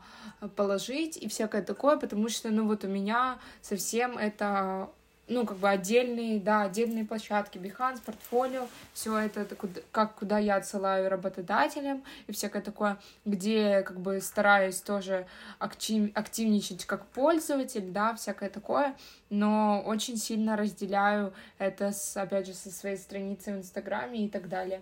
положить 0.57 1.17
и 1.17 1.29
всякое 1.29 1.63
такое, 1.63 1.97
потому 1.97 2.29
что, 2.29 2.51
ну, 2.51 2.67
вот 2.67 2.85
у 2.85 2.89
меня 2.89 3.39
совсем 3.63 4.19
это 4.19 4.91
ну, 5.31 5.47
как 5.47 5.59
бы 5.59 5.69
отдельные, 5.69 6.41
да, 6.41 6.63
отдельные 6.63 7.05
площадки, 7.05 7.57
Behance, 7.57 8.01
портфолио, 8.05 8.67
все 8.93 9.17
это, 9.17 9.47
как 9.93 10.17
куда 10.17 10.39
я 10.39 10.57
отсылаю 10.57 11.09
работодателям 11.09 12.03
и 12.27 12.33
всякое 12.33 12.61
такое, 12.61 12.99
где 13.25 13.83
как 13.83 14.01
бы 14.01 14.21
стараюсь 14.21 14.81
тоже 14.81 15.27
актив, 15.61 16.11
активничать 16.15 16.85
как 16.85 17.07
пользователь, 17.07 17.93
да, 17.93 18.15
всякое 18.15 18.51
такое, 18.51 18.95
но 19.31 19.83
очень 19.87 20.17
сильно 20.17 20.57
разделяю 20.57 21.33
это, 21.59 21.93
с, 21.93 22.17
опять 22.17 22.47
же, 22.47 22.55
со 22.55 22.71
своей 22.71 22.97
страницей 22.97 23.55
в 23.55 23.59
Инстаграме 23.59 24.27
и 24.27 24.29
так 24.29 24.49
далее. 24.49 24.81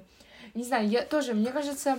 Не 0.55 0.65
знаю, 0.65 0.89
я 0.89 1.03
тоже, 1.03 1.35
мне 1.35 1.53
кажется, 1.53 1.99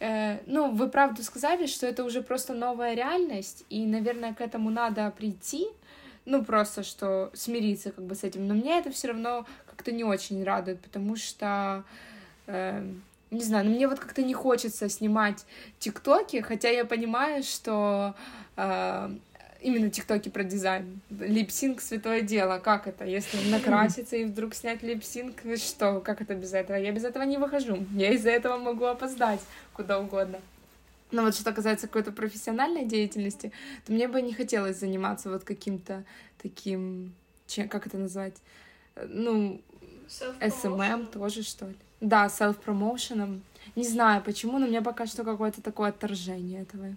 э, 0.00 0.38
ну, 0.46 0.70
вы 0.70 0.88
правду 0.88 1.22
сказали, 1.22 1.66
что 1.66 1.86
это 1.86 2.04
уже 2.04 2.20
просто 2.20 2.52
новая 2.52 2.94
реальность, 2.94 3.64
и, 3.70 3.86
наверное, 3.86 4.34
к 4.34 4.42
этому 4.42 4.68
надо 4.70 5.10
прийти, 5.16 5.68
ну, 6.26 6.44
просто 6.44 6.82
что 6.82 7.30
смириться 7.32 7.92
как 7.92 8.04
бы 8.04 8.14
с 8.14 8.24
этим. 8.24 8.46
Но 8.46 8.54
мне 8.54 8.78
это 8.78 8.90
все 8.90 9.08
равно 9.08 9.46
как-то 9.66 9.92
не 9.92 10.04
очень 10.04 10.44
радует, 10.44 10.80
потому 10.80 11.16
что, 11.16 11.84
э, 12.46 12.84
не 13.30 13.42
знаю, 13.42 13.64
ну, 13.64 13.70
мне 13.70 13.88
вот 13.88 14.00
как-то 14.00 14.22
не 14.22 14.34
хочется 14.34 14.88
снимать 14.88 15.46
тиктоки, 15.78 16.40
хотя 16.40 16.68
я 16.68 16.84
понимаю, 16.84 17.42
что 17.42 18.14
э, 18.56 19.10
именно 19.60 19.88
тиктоки 19.88 20.28
про 20.28 20.42
дизайн. 20.42 21.00
Липсинг— 21.10 21.80
святое 21.82 22.22
дело. 22.22 22.58
Как 22.58 22.88
это? 22.88 23.04
Если 23.04 23.48
накраситься 23.50 24.16
и 24.16 24.24
вдруг 24.24 24.54
снять 24.54 24.82
липсинг, 24.82 25.40
что? 25.56 26.00
Как 26.00 26.20
это 26.20 26.34
без 26.34 26.52
этого? 26.52 26.76
Я 26.76 26.90
без 26.92 27.04
этого 27.04 27.22
не 27.22 27.38
выхожу. 27.38 27.86
Я 27.92 28.10
из-за 28.12 28.30
этого 28.30 28.58
могу 28.58 28.84
опоздать 28.84 29.40
куда 29.72 30.00
угодно. 30.00 30.38
Но 31.10 31.22
вот 31.22 31.34
что 31.34 31.52
касается 31.52 31.86
какой-то 31.86 32.12
профессиональной 32.12 32.84
деятельности, 32.84 33.52
то 33.84 33.92
мне 33.92 34.08
бы 34.08 34.20
не 34.22 34.32
хотелось 34.32 34.78
заниматься 34.78 35.30
вот 35.30 35.44
каким-то 35.44 36.04
таким, 36.42 37.14
чем, 37.46 37.68
как 37.68 37.86
это 37.86 37.96
назвать, 37.96 38.36
ну, 39.08 39.60
SMM 40.40 41.06
тоже, 41.06 41.42
что 41.42 41.68
ли. 41.68 41.76
Да, 42.00 42.26
self-промоушеном. 42.26 43.42
Не 43.74 43.84
знаю 43.84 44.22
почему, 44.22 44.58
но 44.58 44.66
у 44.66 44.68
меня 44.68 44.82
пока 44.82 45.06
что 45.06 45.24
какое-то 45.24 45.62
такое 45.62 45.90
отторжение 45.90 46.62
этого. 46.62 46.94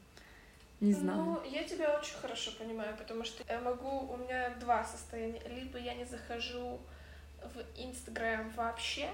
Не 0.80 0.94
знаю. 0.94 1.24
Ну, 1.24 1.42
я 1.50 1.64
тебя 1.64 1.98
очень 1.98 2.16
хорошо 2.16 2.52
понимаю, 2.58 2.96
потому 2.98 3.24
что 3.26 3.44
я 3.50 3.60
могу, 3.60 4.14
у 4.14 4.18
меня 4.18 4.54
два 4.62 4.84
состояния. 4.84 5.42
Либо 5.50 5.78
я 5.78 5.94
не 5.94 6.06
захожу 6.06 6.80
в 7.42 7.82
Инстаграм 7.82 8.50
вообще, 8.56 9.10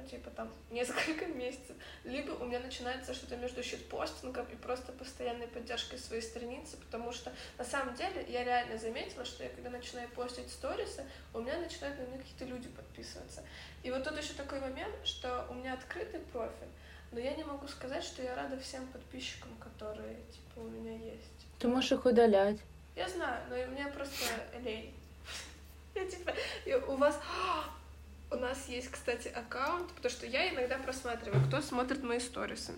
ну, 0.00 0.08
типа 0.08 0.30
там 0.30 0.50
несколько 0.70 1.26
месяцев, 1.26 1.76
либо 2.04 2.32
у 2.32 2.46
меня 2.46 2.60
начинается 2.60 3.14
что-то 3.14 3.36
между 3.36 3.62
щитпостингом 3.62 4.46
и 4.46 4.56
просто 4.56 4.92
постоянной 4.92 5.48
поддержкой 5.48 5.98
своей 5.98 6.22
страницы, 6.22 6.76
потому 6.76 7.12
что 7.12 7.32
на 7.58 7.64
самом 7.64 7.94
деле 7.94 8.24
я 8.28 8.44
реально 8.44 8.78
заметила, 8.78 9.24
что 9.24 9.44
я 9.44 9.50
когда 9.50 9.70
начинаю 9.70 10.08
постить 10.10 10.50
сторисы, 10.50 11.04
у 11.34 11.40
меня 11.40 11.58
начинают 11.58 11.98
на 11.98 12.04
меня 12.04 12.18
какие-то 12.18 12.44
люди 12.44 12.68
подписываться. 12.68 13.42
И 13.82 13.90
вот 13.90 14.04
тут 14.04 14.16
еще 14.16 14.34
такой 14.34 14.60
момент, 14.60 14.94
что 15.04 15.46
у 15.50 15.54
меня 15.54 15.74
открытый 15.74 16.20
профиль, 16.20 16.68
но 17.12 17.18
я 17.18 17.34
не 17.34 17.44
могу 17.44 17.66
сказать, 17.66 18.04
что 18.04 18.22
я 18.22 18.34
рада 18.36 18.58
всем 18.58 18.86
подписчикам, 18.88 19.50
которые, 19.58 20.16
типа, 20.30 20.60
у 20.60 20.68
меня 20.68 20.92
есть. 20.92 21.46
Ты 21.58 21.68
можешь 21.68 21.92
их 21.92 22.04
удалять. 22.04 22.58
Я 22.94 23.08
знаю, 23.08 23.42
но 23.48 23.56
у 23.56 23.74
меня 23.74 23.88
просто 23.88 24.24
лень. 24.62 24.94
Я 25.94 26.06
типа, 26.06 26.32
у 26.86 26.96
вас 26.96 27.18
у 28.30 28.36
нас 28.36 28.68
есть, 28.68 28.90
кстати, 28.90 29.28
аккаунт, 29.28 29.88
потому 29.92 30.10
что 30.10 30.26
я 30.26 30.52
иногда 30.52 30.78
просматриваю, 30.78 31.44
кто 31.46 31.60
смотрит 31.60 32.02
мои 32.02 32.20
сторисы. 32.20 32.72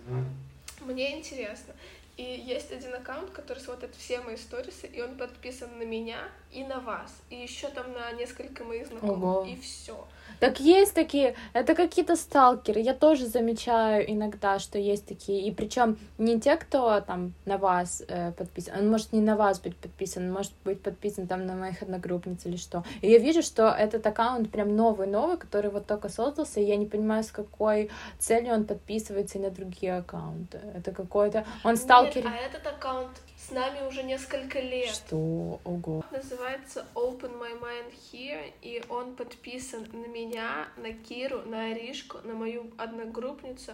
Мне 0.81 1.17
интересно. 1.17 1.73
И 2.15 2.23
есть 2.23 2.71
один 2.71 2.93
аккаунт, 2.93 3.31
который 3.31 3.59
смотрит 3.59 3.95
все 3.95 4.21
мои 4.21 4.37
сторисы, 4.37 4.85
и 4.85 5.01
он 5.01 5.17
подписан 5.17 5.79
на 5.79 5.83
меня 5.83 6.19
и 6.51 6.63
на 6.63 6.79
вас. 6.79 7.11
И 7.29 7.35
еще 7.35 7.69
там 7.69 7.91
на 7.93 8.11
несколько 8.11 8.63
моих 8.63 8.87
знакомых. 8.87 9.23
Ого. 9.23 9.45
И 9.47 9.59
все. 9.59 10.07
Так 10.39 10.59
есть 10.59 10.93
такие, 10.93 11.35
это 11.53 11.75
какие-то 11.75 12.15
сталкеры. 12.15 12.79
Я 12.79 12.93
тоже 12.93 13.25
замечаю 13.25 14.09
иногда, 14.11 14.59
что 14.59 14.77
есть 14.77 15.05
такие. 15.05 15.47
И 15.47 15.51
причем 15.51 15.97
не 16.17 16.39
те, 16.39 16.55
кто 16.55 17.01
там 17.01 17.33
на 17.45 17.57
вас 17.57 18.03
э, 18.07 18.31
подписан, 18.31 18.79
он 18.79 18.89
может 18.89 19.13
не 19.13 19.21
на 19.21 19.35
вас 19.35 19.59
быть 19.59 19.75
подписан, 19.77 20.25
он 20.25 20.33
может 20.33 20.51
быть 20.63 20.81
подписан 20.81 21.27
там 21.27 21.45
на 21.45 21.55
моих 21.55 21.81
одногруппниц 21.81 22.45
или 22.45 22.57
что. 22.57 22.83
И 23.01 23.09
я 23.09 23.17
вижу, 23.17 23.41
что 23.41 23.69
этот 23.69 24.05
аккаунт 24.05 24.51
прям 24.51 24.75
новый-новый, 24.75 25.37
который 25.37 25.71
вот 25.71 25.85
только 25.85 26.09
создался, 26.09 26.59
и 26.59 26.65
я 26.65 26.75
не 26.75 26.85
понимаю, 26.85 27.23
с 27.23 27.31
какой 27.31 27.89
целью 28.19 28.53
он 28.53 28.65
подписывается 28.65 29.37
и 29.37 29.41
на 29.41 29.49
другие 29.49 29.97
аккаунты. 29.97 30.59
Это 30.75 30.91
какой-то... 30.91 31.45
Он 31.63 31.75
стал 31.75 32.05
нет, 32.05 32.25
а 32.25 32.35
этот 32.35 32.65
аккаунт 32.67 33.11
с 33.47 33.51
нами 33.51 33.85
уже 33.87 34.03
несколько 34.03 34.59
лет. 34.59 34.89
Что? 34.89 35.59
Ого. 35.63 36.05
Называется 36.11 36.85
Open 36.95 37.37
My 37.39 37.59
Mind 37.59 37.93
Here, 38.11 38.51
и 38.61 38.83
он 38.89 39.15
подписан 39.15 39.87
на 39.91 40.07
меня, 40.07 40.67
на 40.77 40.93
Киру, 40.93 41.41
на 41.45 41.71
Аришку, 41.71 42.19
на 42.23 42.33
мою 42.33 42.71
одногруппницу, 42.77 43.73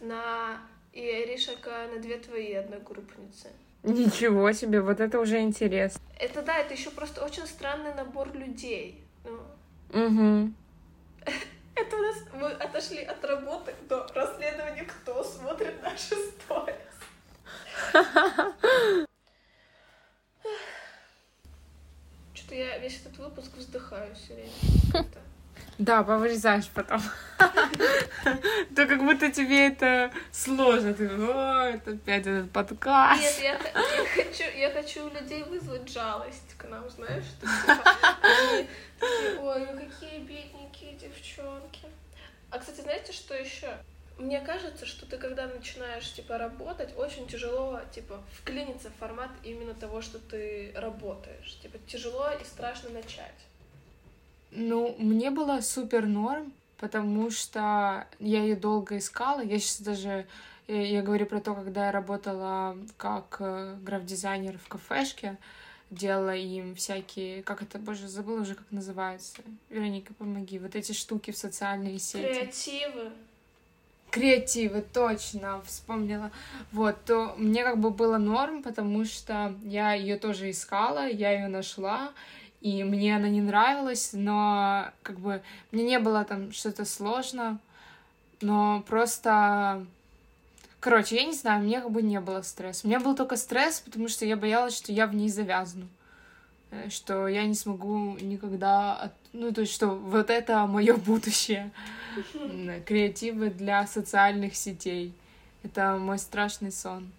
на 0.00 0.60
и 0.92 1.08
Аришака 1.08 1.88
на 1.92 2.00
две 2.00 2.18
твои 2.18 2.54
одногруппницы. 2.54 3.48
Ничего 3.82 4.52
себе, 4.52 4.80
вот 4.80 5.00
это 5.00 5.20
уже 5.20 5.40
интересно. 5.40 6.00
Это 6.18 6.42
да, 6.42 6.58
это 6.58 6.74
еще 6.74 6.90
просто 6.90 7.24
очень 7.24 7.46
странный 7.46 7.94
набор 7.94 8.32
людей. 8.34 9.02
Ну, 9.24 9.38
Угу. 9.90 10.52
Это 11.74 11.96
у 11.96 12.00
нас 12.00 12.16
мы 12.34 12.50
отошли 12.50 13.02
от 13.02 13.24
работы 13.24 13.74
до 13.88 14.06
расследования, 14.14 14.82
кто 14.84 15.22
смотрит 15.24 15.82
наши 15.82 16.14
сторис. 16.44 16.74
Что-то 22.34 22.54
я 22.54 22.78
весь 22.78 23.00
этот 23.00 23.18
выпуск 23.18 23.56
вздыхаю 23.56 24.14
все 24.14 24.34
время. 24.34 25.06
Да, 25.78 26.02
повырезаешь 26.02 26.68
потом. 26.74 27.00
То 28.74 28.86
как 28.86 28.98
будто 28.98 29.30
тебе 29.30 29.68
это 29.68 30.12
сложно. 30.32 30.92
Ты, 30.92 31.08
о, 31.08 31.70
это 31.70 31.92
опять 31.92 32.26
этот 32.26 32.50
подкаст. 32.50 33.22
Нет, 33.22 33.40
я, 33.42 33.58
хочу, 34.24 34.44
я 34.56 34.70
хочу 34.72 35.06
у 35.06 35.10
людей 35.10 35.44
вызвать 35.44 35.88
жалость 35.88 36.56
к 36.56 36.64
нам, 36.64 36.88
знаешь, 36.90 37.24
что 37.24 37.46
типа, 37.46 37.94
они 38.22 38.68
такие, 38.98 39.38
ой, 39.40 39.68
ну 39.72 39.88
какие 39.88 40.18
бедненькие 40.20 40.94
девчонки. 40.94 41.86
А, 42.50 42.58
кстати, 42.58 42.80
знаете, 42.80 43.12
что 43.12 43.34
еще? 43.34 43.76
Мне 44.18 44.40
кажется, 44.40 44.84
что 44.84 45.06
ты, 45.06 45.16
когда 45.16 45.46
начинаешь, 45.46 46.12
типа, 46.12 46.38
работать, 46.38 46.96
очень 46.96 47.28
тяжело, 47.28 47.80
типа, 47.94 48.20
вклиниться 48.32 48.90
в 48.90 48.94
формат 48.94 49.30
именно 49.44 49.74
того, 49.74 50.02
что 50.02 50.18
ты 50.18 50.72
работаешь. 50.74 51.56
Типа, 51.62 51.78
тяжело 51.86 52.26
и 52.32 52.44
страшно 52.44 52.90
начать. 52.90 53.34
Ну, 54.50 54.96
мне 54.98 55.30
было 55.30 55.60
супер 55.60 56.06
норм, 56.06 56.52
потому 56.78 57.30
что 57.30 58.08
я 58.18 58.42
ее 58.42 58.56
долго 58.56 58.98
искала. 58.98 59.40
Я 59.40 59.60
сейчас 59.60 59.82
даже, 59.82 60.26
я, 60.66 60.82
я 60.82 61.02
говорю 61.02 61.26
про 61.26 61.40
то, 61.40 61.54
когда 61.54 61.86
я 61.86 61.92
работала 61.92 62.76
как 62.96 63.36
э, 63.38 63.76
граф-дизайнер 63.82 64.58
в 64.58 64.66
кафешке, 64.66 65.36
делала 65.90 66.34
им 66.34 66.74
всякие, 66.74 67.44
как 67.44 67.62
это, 67.62 67.78
боже, 67.78 68.08
забыла 68.08 68.40
уже, 68.40 68.56
как 68.56 68.66
называется. 68.72 69.42
Вероника, 69.70 70.12
помоги. 70.14 70.58
Вот 70.58 70.74
эти 70.74 70.90
штуки 70.90 71.30
в 71.30 71.38
социальные 71.38 72.00
сети. 72.00 72.24
Креативы. 72.24 73.12
Креативы, 74.10 74.80
точно, 74.80 75.60
вспомнила. 75.66 76.30
Вот, 76.72 76.96
то 77.04 77.34
мне 77.36 77.62
как 77.62 77.78
бы 77.78 77.90
было 77.90 78.16
норм, 78.16 78.62
потому 78.62 79.04
что 79.04 79.54
я 79.64 79.92
ее 79.92 80.16
тоже 80.16 80.50
искала, 80.50 81.06
я 81.06 81.32
ее 81.32 81.48
нашла, 81.48 82.12
и 82.62 82.82
мне 82.84 83.16
она 83.16 83.28
не 83.28 83.42
нравилась, 83.42 84.10
но 84.14 84.90
как 85.02 85.18
бы 85.18 85.42
мне 85.72 85.84
не 85.84 85.98
было 85.98 86.24
там 86.24 86.52
что-то 86.52 86.84
сложно, 86.84 87.58
но 88.40 88.82
просто... 88.88 89.84
Короче, 90.80 91.16
я 91.16 91.24
не 91.24 91.34
знаю, 91.34 91.62
мне 91.62 91.80
как 91.80 91.90
бы 91.90 92.02
не 92.02 92.20
было 92.20 92.40
стресса. 92.42 92.86
У 92.86 92.88
меня 92.88 93.00
был 93.00 93.14
только 93.16 93.36
стресс, 93.36 93.80
потому 93.80 94.08
что 94.08 94.24
я 94.24 94.36
боялась, 94.36 94.76
что 94.76 94.92
я 94.92 95.06
в 95.06 95.14
ней 95.14 95.28
завязну. 95.28 95.88
Э, 96.70 96.88
Что 96.88 97.26
я 97.26 97.44
не 97.44 97.54
смогу 97.54 98.16
никогда... 98.20 98.94
от- 98.94 99.12
Ну, 99.32 99.52
то 99.52 99.60
есть, 99.62 99.74
что 99.74 99.88
вот 99.88 100.30
это 100.30 100.66
мое 100.66 100.96
будущее. 100.96 101.70
Креативы 102.86 103.50
для 103.50 103.86
социальных 103.86 104.56
сетей. 104.56 105.12
Это 105.62 105.96
мой 105.96 106.18
страшный 106.18 106.72
сон. 106.72 107.12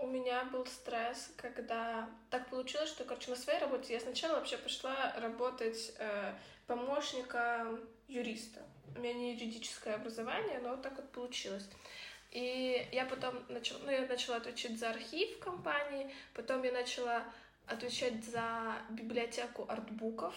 У 0.00 0.06
меня 0.06 0.44
был 0.44 0.66
стресс, 0.66 1.30
когда 1.36 2.08
так 2.30 2.48
получилось, 2.48 2.88
что, 2.88 3.04
короче, 3.04 3.30
на 3.30 3.36
своей 3.36 3.60
работе 3.60 3.94
я 3.94 4.00
сначала 4.00 4.36
вообще 4.36 4.56
пошла 4.56 5.14
работать 5.16 5.92
э, 5.98 6.34
помощником 6.66 7.80
юриста. 8.08 8.60
У 8.96 9.00
меня 9.00 9.14
не 9.14 9.34
юридическое 9.34 9.94
образование, 9.94 10.58
но 10.58 10.70
вот 10.70 10.82
так 10.82 10.96
вот 10.96 11.08
получилось. 11.10 11.68
И 12.32 12.88
я 12.92 13.04
потом 13.04 13.34
начала, 13.48 13.80
ну, 13.84 13.90
я 13.90 14.06
начала 14.06 14.38
отвечать 14.38 14.78
за 14.78 14.90
архив 14.90 15.38
компании, 15.38 16.10
потом 16.34 16.62
я 16.62 16.72
начала 16.72 17.24
отвечать 17.72 18.24
за 18.24 18.76
библиотеку 18.90 19.66
артбуков 19.68 20.34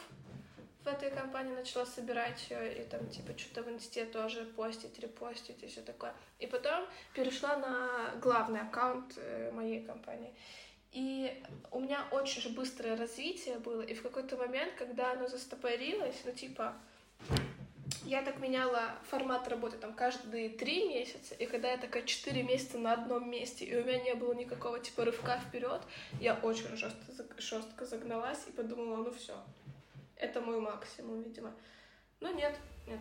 в 0.84 0.88
этой 0.88 1.10
компании, 1.10 1.54
начала 1.54 1.86
собирать 1.86 2.48
ее 2.50 2.82
и 2.82 2.84
там, 2.88 3.08
типа, 3.10 3.38
что-то 3.38 3.64
в 3.64 3.72
инсте 3.72 4.06
тоже 4.06 4.46
постить, 4.46 5.00
репостить 5.00 5.64
и 5.64 5.68
все 5.68 5.82
такое. 5.82 6.14
И 6.40 6.48
потом 6.48 6.86
перешла 7.14 7.58
на 7.58 8.16
главный 8.22 8.62
аккаунт 8.62 9.14
э, 9.18 9.52
моей 9.52 9.84
компании. 9.84 10.34
И 10.92 11.44
у 11.72 11.80
меня 11.80 12.06
очень 12.12 12.42
же 12.42 12.50
быстрое 12.50 12.96
развитие 12.96 13.60
было, 13.60 13.82
и 13.82 13.94
в 13.94 14.02
какой-то 14.02 14.38
момент, 14.38 14.74
когда 14.78 15.12
оно 15.12 15.28
застопорилось, 15.28 16.22
ну, 16.24 16.32
типа, 16.32 16.74
я 18.06 18.22
так 18.22 18.40
меняла 18.40 18.92
формат 19.10 19.48
работы 19.48 19.78
там 19.78 19.94
каждые 19.94 20.50
три 20.50 20.88
месяца, 20.88 21.34
и 21.36 21.46
когда 21.46 21.72
я 21.72 21.78
такая 21.78 22.04
четыре 22.04 22.44
месяца 22.44 22.78
на 22.78 22.94
одном 22.94 23.30
месте, 23.30 23.66
и 23.66 23.76
у 23.76 23.84
меня 23.84 24.00
не 24.00 24.14
было 24.14 24.34
никакого 24.34 24.80
типа 24.80 25.06
рывка 25.06 25.40
вперед, 25.40 25.82
я 26.22 26.36
очень 26.36 26.76
жестко, 26.78 27.02
жестко 27.40 27.86
загналась 27.86 28.44
и 28.48 28.52
подумала, 28.52 28.98
ну 28.98 29.12
все, 29.12 29.34
это 30.18 30.40
мой 30.40 30.60
максимум, 30.60 31.24
видимо. 31.24 31.52
Но 32.22 32.32
нет, 32.32 32.56
нет. 32.88 33.00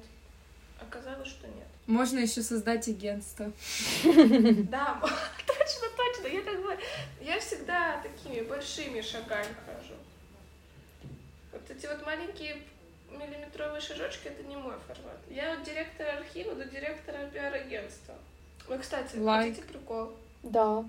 Оказалось, 0.80 1.28
что 1.28 1.46
нет. 1.46 1.68
Можно 1.86 2.18
еще 2.18 2.42
создать 2.42 2.88
агентство. 2.88 3.52
Да, 4.04 5.00
точно, 5.46 5.88
точно. 5.96 6.26
Я 6.26 6.42
как 6.42 6.62
бы, 6.62 6.78
я 7.20 7.38
всегда 7.38 8.02
такими 8.02 8.40
большими 8.42 9.00
шагами 9.00 9.54
хожу. 9.64 9.94
Вот 11.52 11.70
эти 11.70 11.86
вот 11.86 12.04
маленькие 12.04 12.56
миллиметровые 13.14 13.80
шажочки, 13.80 14.28
это 14.28 14.42
не 14.44 14.56
мой 14.56 14.74
формат. 14.86 15.18
Я 15.30 15.54
от 15.54 15.62
директора 15.64 16.18
архива 16.18 16.54
до 16.54 16.64
директора 16.64 17.26
пиар-агентства. 17.32 18.14
Вы, 18.68 18.78
кстати, 18.78 19.16
Лайк. 19.16 19.54
хотите 19.54 19.68
прикол? 19.72 20.12
Да. 20.42 20.84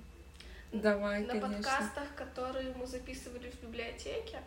Давай, 0.72 1.22
На 1.22 1.28
конечно. 1.40 1.50
подкастах, 1.58 2.16
которые 2.16 2.74
мы 2.76 2.86
записывали 2.86 3.50
в 3.50 3.64
библиотеке, 3.64 4.40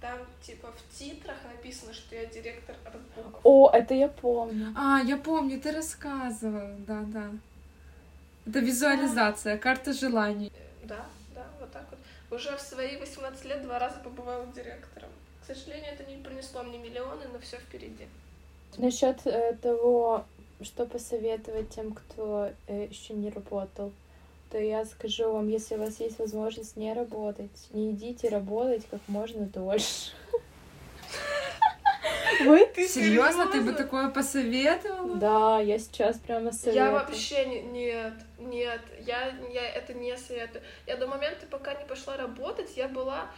там 0.00 0.18
типа 0.42 0.72
в 0.72 0.98
титрах 0.98 1.36
написано, 1.44 1.92
что 1.92 2.14
я 2.14 2.26
директор 2.26 2.74
артбуков. 2.84 3.40
О, 3.44 3.70
это 3.72 3.94
я 3.94 4.08
помню. 4.08 4.74
А, 4.76 5.00
я 5.00 5.16
помню, 5.16 5.60
ты 5.60 5.72
рассказывала. 5.72 6.74
Да, 6.86 7.02
да. 7.06 7.30
Это 8.46 8.60
визуализация, 8.60 9.58
карта 9.58 9.92
желаний. 9.92 10.52
Да, 10.84 11.04
да, 11.34 11.46
вот 11.60 11.72
так 11.72 11.84
вот. 11.90 11.98
Уже 12.38 12.56
в 12.56 12.60
свои 12.60 12.96
18 12.96 13.44
лет 13.44 13.62
два 13.62 13.78
раза 13.78 13.98
побывала 13.98 14.46
директором. 14.46 15.08
К 15.46 15.54
сожалению, 15.54 15.92
это 15.92 16.02
не 16.10 16.16
принесло 16.16 16.64
мне 16.64 16.76
миллионы, 16.76 17.22
но 17.32 17.38
все 17.38 17.56
впереди. 17.58 18.08
Насчет 18.78 19.24
э, 19.26 19.56
того, 19.62 20.24
что 20.60 20.86
посоветовать 20.86 21.70
тем, 21.70 21.94
кто 21.94 22.50
э, 22.66 22.88
еще 22.90 23.14
не 23.14 23.30
работал, 23.30 23.92
то 24.50 24.58
я 24.58 24.84
скажу 24.84 25.32
вам, 25.32 25.48
если 25.48 25.76
у 25.76 25.78
вас 25.78 26.00
есть 26.00 26.18
возможность 26.18 26.76
не 26.76 26.92
работать, 26.92 27.68
не 27.72 27.92
идите 27.92 28.28
работать 28.28 28.86
как 28.90 29.00
можно 29.06 29.46
дольше. 29.46 30.10
Вы? 32.44 32.66
Ты 32.66 32.88
Серьезно, 32.88 33.46
ты 33.46 33.60
бы 33.60 33.72
такое 33.72 34.10
посоветовала? 34.10 35.16
Да, 35.16 35.60
я 35.60 35.78
сейчас 35.78 36.18
прямо 36.18 36.50
советую. 36.50 36.86
Я 36.86 36.90
вообще 36.90 37.46
не, 37.46 37.62
нет, 37.62 38.14
нет, 38.38 38.80
я, 39.06 39.32
я 39.52 39.68
это 39.68 39.94
не 39.94 40.16
советую. 40.16 40.64
Я 40.88 40.96
до 40.96 41.06
момента, 41.06 41.46
пока 41.48 41.74
не 41.74 41.84
пошла 41.84 42.16
работать, 42.16 42.76
я 42.76 42.88
была 42.88 43.30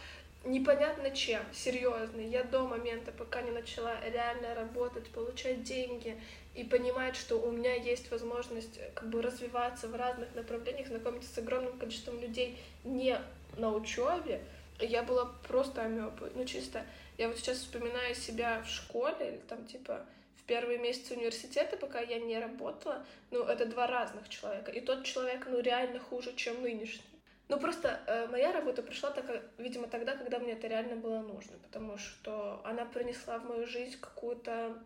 непонятно 0.45 1.11
чем, 1.11 1.41
серьезно. 1.53 2.21
Я 2.21 2.43
до 2.43 2.67
момента, 2.67 3.11
пока 3.11 3.41
не 3.41 3.51
начала 3.51 3.99
реально 4.01 4.55
работать, 4.55 5.09
получать 5.09 5.63
деньги 5.63 6.19
и 6.55 6.63
понимать, 6.63 7.15
что 7.15 7.37
у 7.37 7.51
меня 7.51 7.75
есть 7.75 8.11
возможность 8.11 8.79
как 8.93 9.09
бы 9.09 9.21
развиваться 9.21 9.87
в 9.87 9.95
разных 9.95 10.33
направлениях, 10.35 10.87
знакомиться 10.87 11.33
с 11.33 11.37
огромным 11.37 11.77
количеством 11.77 12.19
людей 12.19 12.57
не 12.83 13.19
на 13.57 13.73
учебе, 13.73 14.41
я 14.79 15.03
была 15.03 15.25
просто 15.47 15.83
амебой. 15.83 16.31
Ну, 16.35 16.45
чисто, 16.45 16.85
я 17.17 17.27
вот 17.27 17.37
сейчас 17.37 17.57
вспоминаю 17.57 18.15
себя 18.15 18.61
в 18.61 18.69
школе, 18.69 19.27
или 19.27 19.41
там, 19.47 19.65
типа, 19.65 20.05
в 20.37 20.43
первые 20.43 20.79
месяцы 20.79 21.15
университета, 21.15 21.75
пока 21.75 21.99
я 21.99 22.19
не 22.19 22.39
работала, 22.39 23.05
ну, 23.31 23.43
это 23.43 23.65
два 23.65 23.87
разных 23.87 24.29
человека. 24.29 24.71
И 24.71 24.79
тот 24.79 25.03
человек, 25.03 25.47
ну, 25.49 25.59
реально 25.59 25.99
хуже, 25.99 26.33
чем 26.35 26.61
нынешний. 26.61 27.03
Ну, 27.49 27.59
просто 27.59 27.99
э, 28.05 28.27
моя 28.27 28.51
работа 28.51 28.83
пришла, 28.83 29.09
так, 29.09 29.25
как, 29.25 29.41
видимо, 29.57 29.87
тогда, 29.87 30.15
когда 30.15 30.37
мне 30.37 30.53
это 30.53 30.67
реально 30.67 30.95
было 30.95 31.19
нужно, 31.19 31.57
потому 31.57 31.97
что 31.97 32.61
она 32.63 32.85
принесла 32.85 33.39
в 33.39 33.45
мою 33.49 33.65
жизнь 33.65 33.99
какую-то... 33.99 34.77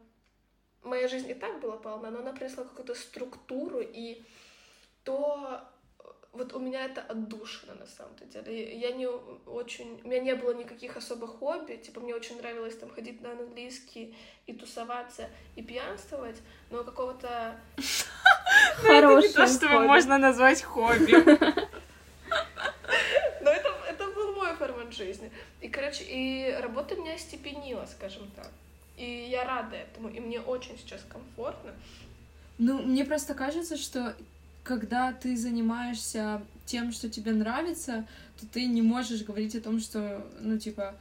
Моя 0.82 1.10
жизнь 1.10 1.30
и 1.30 1.34
так 1.34 1.60
была 1.60 1.76
полна, 1.76 2.10
но 2.10 2.20
она 2.20 2.32
принесла 2.32 2.64
какую-то 2.64 2.96
структуру, 2.96 3.82
и 3.82 4.24
то 5.04 5.60
э, 6.00 6.04
вот 6.32 6.54
у 6.54 6.60
меня 6.60 6.86
это 6.86 7.02
отдушина 7.02 7.76
на 7.76 7.86
самом-то 7.86 8.24
деле. 8.26 8.78
Я 8.80 8.94
не 8.94 9.08
очень... 9.08 10.00
У 10.02 10.08
меня 10.08 10.22
не 10.22 10.36
было 10.36 10.54
никаких 10.54 10.96
особых 10.96 11.32
хобби. 11.40 11.74
Типа, 11.74 12.00
мне 12.00 12.16
очень 12.16 12.38
нравилось 12.38 12.78
там 12.78 12.90
ходить 12.90 13.22
на 13.22 13.32
английский 13.32 14.16
и 14.46 14.54
тусоваться, 14.54 15.30
и 15.58 15.62
пьянствовать, 15.62 16.42
но 16.70 16.86
какого-то... 16.86 17.60
Хорошее 18.76 19.34
То, 19.34 19.48
что 19.48 19.68
можно 19.82 20.18
назвать 20.18 20.64
хобби. 20.64 21.70
Но 23.42 23.50
это, 23.50 23.70
это 23.90 24.08
был 24.12 24.34
жизни. 24.96 25.32
И, 25.62 25.68
короче, 25.68 26.04
и 26.08 26.56
работа 26.62 26.96
меня 26.96 27.18
степенила, 27.18 27.86
скажем 27.86 28.30
так. 28.36 28.50
И 28.98 29.28
я 29.30 29.44
рада 29.44 29.76
этому, 29.76 30.10
и 30.10 30.20
мне 30.20 30.40
очень 30.40 30.78
сейчас 30.78 31.02
комфортно. 31.10 31.72
Ну, 32.58 32.82
мне 32.84 33.04
просто 33.06 33.34
кажется, 33.34 33.78
что 33.78 34.16
когда 34.64 35.12
ты 35.12 35.36
занимаешься 35.36 36.42
тем, 36.66 36.92
что 36.92 37.10
тебе 37.10 37.34
нравится, 37.34 38.08
то 38.40 38.48
ты 38.48 38.66
не 38.66 38.82
можешь 38.82 39.24
говорить 39.24 39.56
о 39.56 39.62
том, 39.62 39.80
что, 39.80 40.26
ну, 40.40 40.58
типа, 40.58 40.96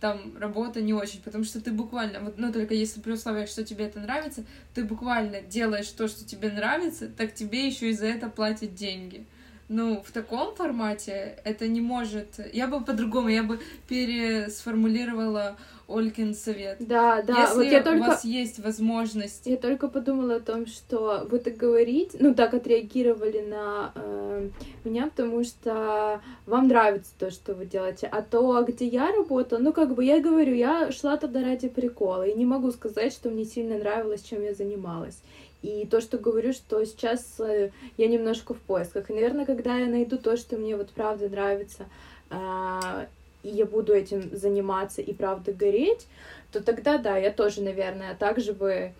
там 0.00 0.36
работа 0.38 0.80
не 0.80 0.92
очень, 0.92 1.22
потому 1.22 1.44
что 1.44 1.60
ты 1.60 1.72
буквально, 1.72 2.20
вот, 2.20 2.38
ну, 2.38 2.52
только 2.52 2.74
если 2.74 3.00
при 3.00 3.12
условиях, 3.12 3.48
что 3.48 3.64
тебе 3.64 3.86
это 3.86 4.00
нравится, 4.00 4.44
ты 4.74 4.84
буквально 4.84 5.40
делаешь 5.40 5.88
то, 5.88 6.08
что 6.08 6.24
тебе 6.24 6.50
нравится, 6.50 7.08
так 7.08 7.34
тебе 7.34 7.66
еще 7.66 7.90
и 7.90 7.92
за 7.92 8.06
это 8.06 8.28
платят 8.28 8.74
деньги. 8.74 9.24
Ну, 9.68 10.02
в 10.02 10.12
таком 10.12 10.54
формате 10.54 11.38
это 11.44 11.66
не 11.66 11.80
может... 11.80 12.40
Я 12.52 12.68
бы 12.68 12.80
по-другому, 12.84 13.28
я 13.28 13.42
бы 13.42 13.58
пересформулировала 13.88 15.56
Олькин 15.88 16.34
совет. 16.34 16.76
Да, 16.80 17.22
да, 17.22 17.42
Если 17.42 17.56
вот 17.56 17.66
я 17.66 17.80
у 17.80 17.84
только... 17.84 17.98
вас 17.98 18.24
есть 18.24 18.58
возможность 18.58 19.46
Я 19.46 19.56
только 19.56 19.88
подумала 19.88 20.36
о 20.36 20.40
том, 20.40 20.66
что 20.66 21.26
вы 21.30 21.38
так 21.38 21.56
говорите, 21.56 22.18
ну 22.20 22.34
так 22.34 22.54
отреагировали 22.54 23.40
на 23.40 23.92
э, 23.94 24.48
меня, 24.84 25.06
потому 25.06 25.44
что 25.44 26.20
вам 26.44 26.68
нравится 26.68 27.12
то, 27.18 27.30
что 27.30 27.54
вы 27.54 27.66
делаете. 27.66 28.08
А 28.10 28.22
то, 28.22 28.64
где 28.64 28.86
я 28.86 29.12
работала, 29.12 29.60
ну 29.60 29.72
как 29.72 29.94
бы 29.94 30.04
я 30.04 30.20
говорю, 30.20 30.54
я 30.54 30.90
шла 30.90 31.16
туда 31.16 31.42
ради 31.42 31.68
прикола, 31.68 32.26
и 32.26 32.34
не 32.34 32.46
могу 32.46 32.72
сказать, 32.72 33.12
что 33.12 33.30
мне 33.30 33.44
сильно 33.44 33.78
нравилось, 33.78 34.22
чем 34.22 34.42
я 34.42 34.54
занималась. 34.54 35.18
И 35.62 35.86
то, 35.86 36.00
что 36.00 36.18
говорю, 36.18 36.52
что 36.52 36.84
сейчас 36.84 37.40
э, 37.40 37.70
я 37.96 38.06
немножко 38.06 38.54
в 38.54 38.60
поисках. 38.60 39.10
И, 39.10 39.14
наверное, 39.14 39.46
когда 39.46 39.76
я 39.76 39.86
найду 39.86 40.18
то, 40.18 40.36
что 40.36 40.56
мне 40.56 40.76
вот 40.76 40.90
правда 40.90 41.28
нравится, 41.28 41.86
а, 42.30 43.06
и 43.42 43.48
я 43.48 43.66
буду 43.66 43.94
этим 43.94 44.36
заниматься 44.36 45.02
и 45.02 45.12
правда 45.12 45.52
гореть, 45.52 46.06
то 46.52 46.62
тогда 46.62 46.98
да, 46.98 47.16
я 47.16 47.32
тоже, 47.32 47.62
наверное, 47.62 48.14
так 48.14 48.40
же 48.40 48.52
бы 48.52 48.92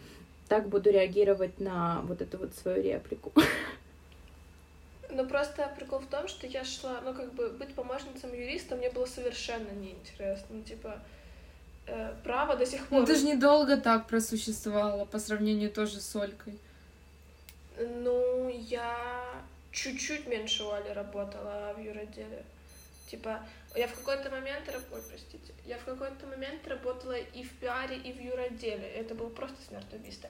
так 0.48 0.68
буду 0.68 0.90
реагировать 0.90 1.58
на 1.60 2.02
вот 2.02 2.22
эту 2.22 2.38
вот 2.38 2.54
свою 2.54 2.82
реплику. 2.82 3.32
Ну, 5.10 5.26
просто 5.26 5.72
прикол 5.78 6.00
в 6.00 6.06
том, 6.06 6.28
что 6.28 6.46
я 6.46 6.64
шла, 6.64 7.00
ну, 7.04 7.14
как 7.14 7.32
бы, 7.32 7.48
быть 7.50 7.74
помощницей 7.74 8.28
юриста 8.38 8.76
мне 8.76 8.90
было 8.90 9.06
совершенно 9.06 9.70
неинтересно. 9.70 10.46
Ну, 10.50 10.62
типа, 10.62 11.00
э, 11.86 12.14
право 12.24 12.56
до 12.56 12.66
сих 12.66 12.86
пор... 12.86 13.00
Ну, 13.00 13.06
ты 13.06 13.14
же 13.16 13.24
недолго 13.26 13.76
так 13.76 14.06
просуществовала 14.06 15.04
по 15.04 15.18
сравнению 15.18 15.70
тоже 15.70 16.00
с 16.00 16.16
Олькой. 16.16 16.58
Ну, 17.78 18.48
я 18.48 18.96
чуть-чуть 19.72 20.26
меньше 20.26 20.62
Оли 20.64 20.92
работала 20.94 21.74
в 21.76 21.80
юроделе. 21.80 22.44
Типа, 23.10 23.40
я 23.76 23.86
в 23.86 23.94
какой-то 23.94 24.30
момент, 24.30 24.64
ой, 24.68 25.00
простите, 25.08 25.52
я 25.66 25.76
в 25.76 25.84
какой-то 25.84 26.26
момент 26.26 26.66
работала 26.66 27.16
и 27.16 27.42
в 27.44 27.50
пиаре, 27.60 27.96
и 27.96 28.12
в 28.12 28.20
юроделе. 28.20 28.88
Это 28.88 29.14
было 29.14 29.28
просто 29.28 29.56
смертоубийство. 29.68 30.28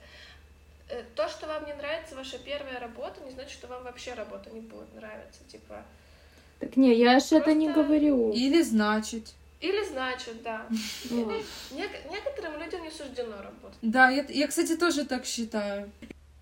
Э, 0.88 1.02
То, 1.14 1.28
что 1.28 1.46
вам 1.46 1.64
не 1.66 1.72
нравится 1.74 2.14
ваша 2.16 2.38
первая 2.38 2.78
работа, 2.80 3.20
не 3.24 3.30
значит, 3.30 3.52
что 3.52 3.66
вам 3.68 3.84
вообще 3.84 4.14
работа 4.14 4.50
не 4.50 4.60
будет 4.60 4.92
нравиться. 4.94 5.40
Типа, 5.48 5.82
Так 6.60 6.76
не, 6.76 6.94
я 6.94 7.20
ж 7.20 7.32
это 7.32 7.54
не 7.54 7.66
Просто- 7.72 7.82
говорю. 7.82 8.32
Или 8.32 8.62
значит. 8.62 9.32
Или 9.60 9.84
значит, 9.84 10.42
да. 10.42 10.66
Нек- 11.70 12.10
некоторым 12.10 12.60
людям 12.62 12.82
не 12.82 12.90
суждено 12.90 13.36
работать. 13.42 13.78
Да, 13.82 14.10
я, 14.10 14.24
я, 14.28 14.46
кстати, 14.46 14.76
тоже 14.76 15.04
так 15.04 15.24
считаю. 15.24 15.90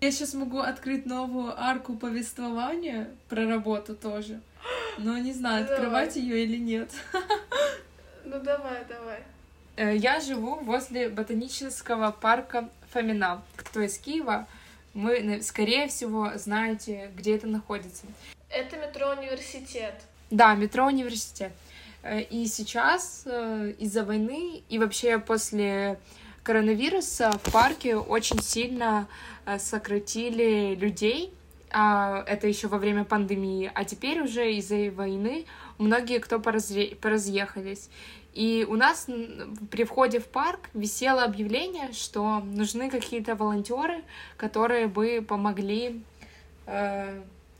Я 0.01 0.11
сейчас 0.11 0.33
могу 0.33 0.59
открыть 0.59 1.05
новую 1.05 1.53
арку 1.59 1.95
повествования 1.95 3.09
про 3.29 3.47
работу 3.47 3.95
тоже. 3.95 4.41
Но 4.97 5.17
не 5.17 5.33
знаю, 5.33 5.65
открывать 5.65 6.15
ее 6.15 6.43
или 6.43 6.57
нет. 6.57 6.91
Ну 8.27 8.39
давай, 8.39 8.83
давай. 8.89 9.19
Э, 9.75 9.95
Я 9.95 10.19
живу 10.19 10.55
возле 10.55 11.09
ботанического 11.09 12.09
парка 12.09 12.69
Фомина. 12.91 13.43
Кто 13.55 13.81
из 13.81 13.99
Киева, 13.99 14.47
на- 14.95 15.41
скорее 15.43 15.87
всего, 15.87 16.31
знаете, 16.35 17.11
где 17.15 17.35
это 17.35 17.45
находится. 17.45 18.07
Это 18.49 18.77
метро 18.77 19.09
университет. 19.11 19.93
Да, 20.31 20.55
метро 20.55 20.87
университет. 20.87 21.51
Э, 22.05 22.21
И 22.21 22.45
сейчас 22.45 23.23
э, 23.25 23.73
из-за 23.79 24.03
войны 24.03 24.63
и 24.69 24.77
вообще 24.79 25.17
после 25.17 25.97
коронавируса 26.43 27.31
в 27.43 27.51
парке 27.51 27.95
очень 27.95 28.39
сильно 28.41 29.07
э, 29.45 29.57
сократили 29.59 30.75
людей. 30.75 31.33
А, 31.71 32.23
Это 32.27 32.47
еще 32.47 32.67
во 32.67 32.77
время 32.77 33.03
пандемии. 33.03 33.71
А 33.73 33.83
теперь 33.83 34.21
уже 34.21 34.53
из-за 34.53 34.91
войны 34.91 35.45
многие 35.79 36.19
кто 36.19 36.37
поразре- 36.37 36.95
поразъехались. 36.95 37.89
И 38.33 38.65
у 38.69 38.75
нас 38.75 39.07
при 39.71 39.83
входе 39.83 40.19
в 40.19 40.27
парк 40.27 40.69
висело 40.73 41.23
объявление, 41.23 41.91
что 41.93 42.39
нужны 42.39 42.89
какие-то 42.89 43.35
волонтеры, 43.35 44.03
которые 44.37 44.87
бы 44.87 45.25
помогли 45.27 46.01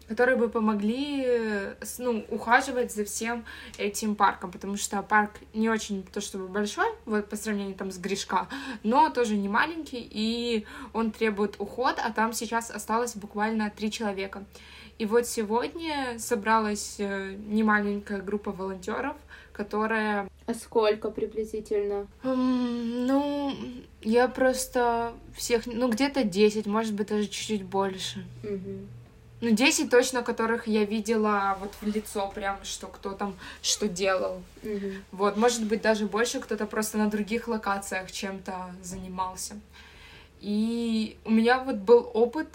которые 0.08 0.38
бы 0.38 0.49
помогли 0.49 1.24
э, 1.26 1.76
ну, 1.97 2.26
ухаживать 2.30 2.93
за 2.93 3.06
всем 3.06 3.45
этим 3.78 4.16
парком, 4.16 4.51
потому 4.51 4.78
что 4.78 5.01
парк 5.01 5.32
не 5.53 5.70
очень 5.70 6.03
то 6.03 6.22
чтобы 6.22 6.47
большой, 6.47 6.88
вот 7.06 7.30
по 7.30 7.36
сравнению 7.36 7.76
там 7.76 7.91
с 7.91 7.97
Гришка, 7.97 8.47
но 8.84 9.10
тоже 9.10 9.36
не 9.36 9.49
маленький, 9.49 10.08
и 10.10 10.66
он 10.93 11.12
требует 11.12 11.56
уход, 11.60 11.95
а 11.97 12.12
там 12.12 12.34
сейчас 12.34 12.70
осталось 12.72 13.16
буквально 13.16 13.70
три 13.70 13.91
человека. 13.91 14.45
И 14.97 15.06
вот 15.06 15.28
сегодня 15.28 16.18
собралась 16.20 16.95
э, 16.99 17.36
немаленькая 17.47 18.22
группа 18.22 18.51
волонтеров, 18.51 19.18
которая 19.51 20.30
а 20.47 20.53
сколько 20.53 21.10
приблизительно? 21.10 22.08
М, 22.24 23.08
Ну, 23.08 23.53
я 24.01 24.28
просто 24.28 25.14
всех, 25.36 25.66
ну, 25.66 25.89
где-то 25.89 26.24
10, 26.24 26.68
может 26.68 26.93
быть, 26.93 27.08
даже 27.08 27.26
чуть-чуть 27.28 27.64
больше. 27.64 28.24
Мгм. 28.43 28.88
Ну, 29.42 29.52
10 29.52 29.90
точно, 29.90 30.24
которых 30.24 30.66
я 30.68 30.86
видела 30.86 31.58
вот 31.60 31.74
в 31.82 31.88
лицо 31.88 32.28
прям, 32.34 32.58
что 32.64 32.88
кто 32.88 33.12
там 33.12 33.36
что 33.62 33.88
делал. 33.88 34.42
Мгм. 34.64 35.04
Вот, 35.12 35.38
может 35.38 35.66
быть, 35.66 35.82
даже 35.82 36.06
больше 36.06 36.40
кто-то 36.40 36.66
просто 36.66 36.98
на 36.98 37.10
других 37.10 37.48
локациях 37.48 38.12
чем-то 38.12 38.74
занимался. 38.82 39.56
И 40.40 41.18
у 41.26 41.32
меня 41.32 41.60
вот 41.60 41.76
был 41.76 42.10
опыт 42.14 42.48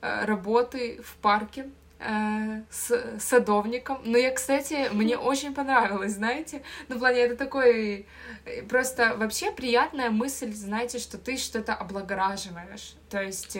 э, 0.00 0.24
работы 0.24 1.00
в 1.02 1.16
парке 1.16 1.68
э, 1.98 2.62
с 2.70 3.18
садовником. 3.18 3.98
Но 4.04 4.16
я, 4.16 4.30
кстати, 4.30 4.88
мне 4.92 5.16
очень 5.30 5.54
понравилось, 5.54 6.12
знаете. 6.12 6.62
Ну, 6.88 6.96
в 6.96 6.98
плане, 6.98 7.20
это 7.20 7.36
такой... 7.36 8.06
э, 8.44 8.62
Просто 8.62 9.16
вообще 9.16 9.50
приятная 9.50 10.10
мысль, 10.10 10.52
знаете, 10.52 10.98
что 10.98 11.18
ты 11.18 11.36
что-то 11.36 11.74
облагораживаешь. 11.74 12.94
То 13.10 13.22
есть... 13.22 13.58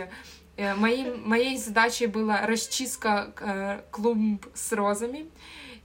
э, 0.59 0.75
Моим, 0.75 1.27
моей 1.29 1.57
задачей 1.57 2.07
была 2.07 2.47
расчистка 2.47 3.33
э, 3.41 3.81
клумб 3.91 4.45
с 4.55 4.73
розами. 4.73 5.27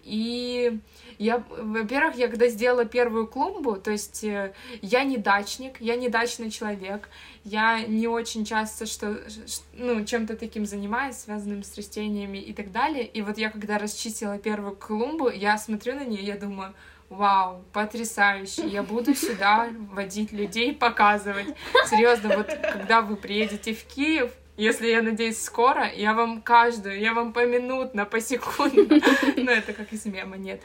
И 0.04 0.80
я, 1.18 1.42
во-первых, 1.50 2.16
я 2.18 2.28
когда 2.28 2.48
сделала 2.48 2.84
первую 2.84 3.26
клумбу, 3.26 3.78
то 3.78 3.92
есть 3.92 4.24
э, 4.26 4.54
я 4.82 5.06
не 5.06 5.18
дачник, 5.18 5.80
я 5.80 5.96
не 5.96 6.10
дачный 6.10 6.52
человек, 6.52 7.08
я 7.46 7.82
не 7.84 8.08
очень 8.08 8.44
часто 8.44 8.86
что, 8.86 9.18
ну, 9.74 10.04
чем-то 10.04 10.36
таким 10.36 10.66
занимаюсь, 10.66 11.16
связанным 11.16 11.64
с 11.64 11.78
растениями 11.78 12.38
и 12.38 12.54
так 12.54 12.72
далее. 12.72 13.06
И 13.06 13.22
вот 13.22 13.38
я 13.38 13.50
когда 13.50 13.78
расчистила 13.78 14.38
первую 14.38 14.76
клумбу, 14.76 15.30
я 15.30 15.58
смотрю 15.58 15.96
на 15.96 16.04
нее, 16.04 16.24
я 16.24 16.36
думаю, 16.36 16.74
вау, 17.10 17.64
потрясающе, 17.72 18.68
я 18.68 18.84
буду 18.84 19.16
сюда 19.16 19.70
водить 19.92 20.34
людей, 20.34 20.74
показывать. 20.74 21.48
Серьезно, 21.90 22.38
вот 22.38 22.48
когда 22.48 23.02
вы 23.02 23.16
приедете 23.16 23.74
в 23.74 23.84
Киев, 23.86 24.32
если, 24.56 24.88
я 24.88 25.02
надеюсь, 25.02 25.42
скоро, 25.42 25.92
я 25.92 26.14
вам 26.14 26.42
каждую, 26.42 27.00
я 27.00 27.14
вам 27.14 27.34
поминутно, 27.34 28.06
посекундно, 28.06 29.00
ну 29.38 29.52
это 29.52 29.74
как 29.74 29.92
из 29.92 30.06
мема, 30.06 30.38
нет, 30.38 30.62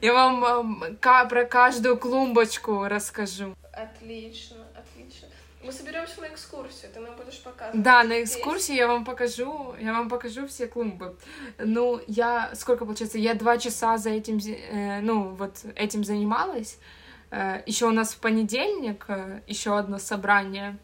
я 0.00 0.12
вам 0.12 0.44
эм, 0.44 0.98
про 1.00 1.44
каждую 1.44 1.96
клумбочку 1.96 2.84
расскажу. 2.84 3.54
Отлично, 3.72 4.58
отлично. 4.74 5.28
Мы 5.64 5.72
соберемся 5.72 6.20
на 6.20 6.26
экскурсию, 6.26 6.90
ты 6.92 7.00
нам 7.00 7.16
будешь 7.16 7.40
показывать. 7.40 7.82
Да, 7.82 8.02
на 8.02 8.22
экскурсии 8.22 8.74
я 8.74 8.86
вам 8.88 9.04
покажу, 9.04 9.74
я 9.80 9.92
вам 9.92 10.08
покажу 10.08 10.46
все 10.46 10.66
клумбы. 10.66 11.16
Ну, 11.58 12.00
я, 12.08 12.50
сколько 12.54 12.84
получается, 12.84 13.16
я 13.16 13.34
два 13.34 13.58
часа 13.58 13.96
за 13.96 14.10
этим, 14.10 14.38
э, 14.38 15.00
ну, 15.00 15.28
вот 15.30 15.64
этим 15.76 16.04
занималась. 16.04 16.78
Еще 17.64 17.86
у 17.86 17.92
нас 17.92 18.12
в 18.12 18.18
понедельник 18.18 19.06
еще 19.46 19.78
одно 19.78 19.98
собрание. 19.98 20.76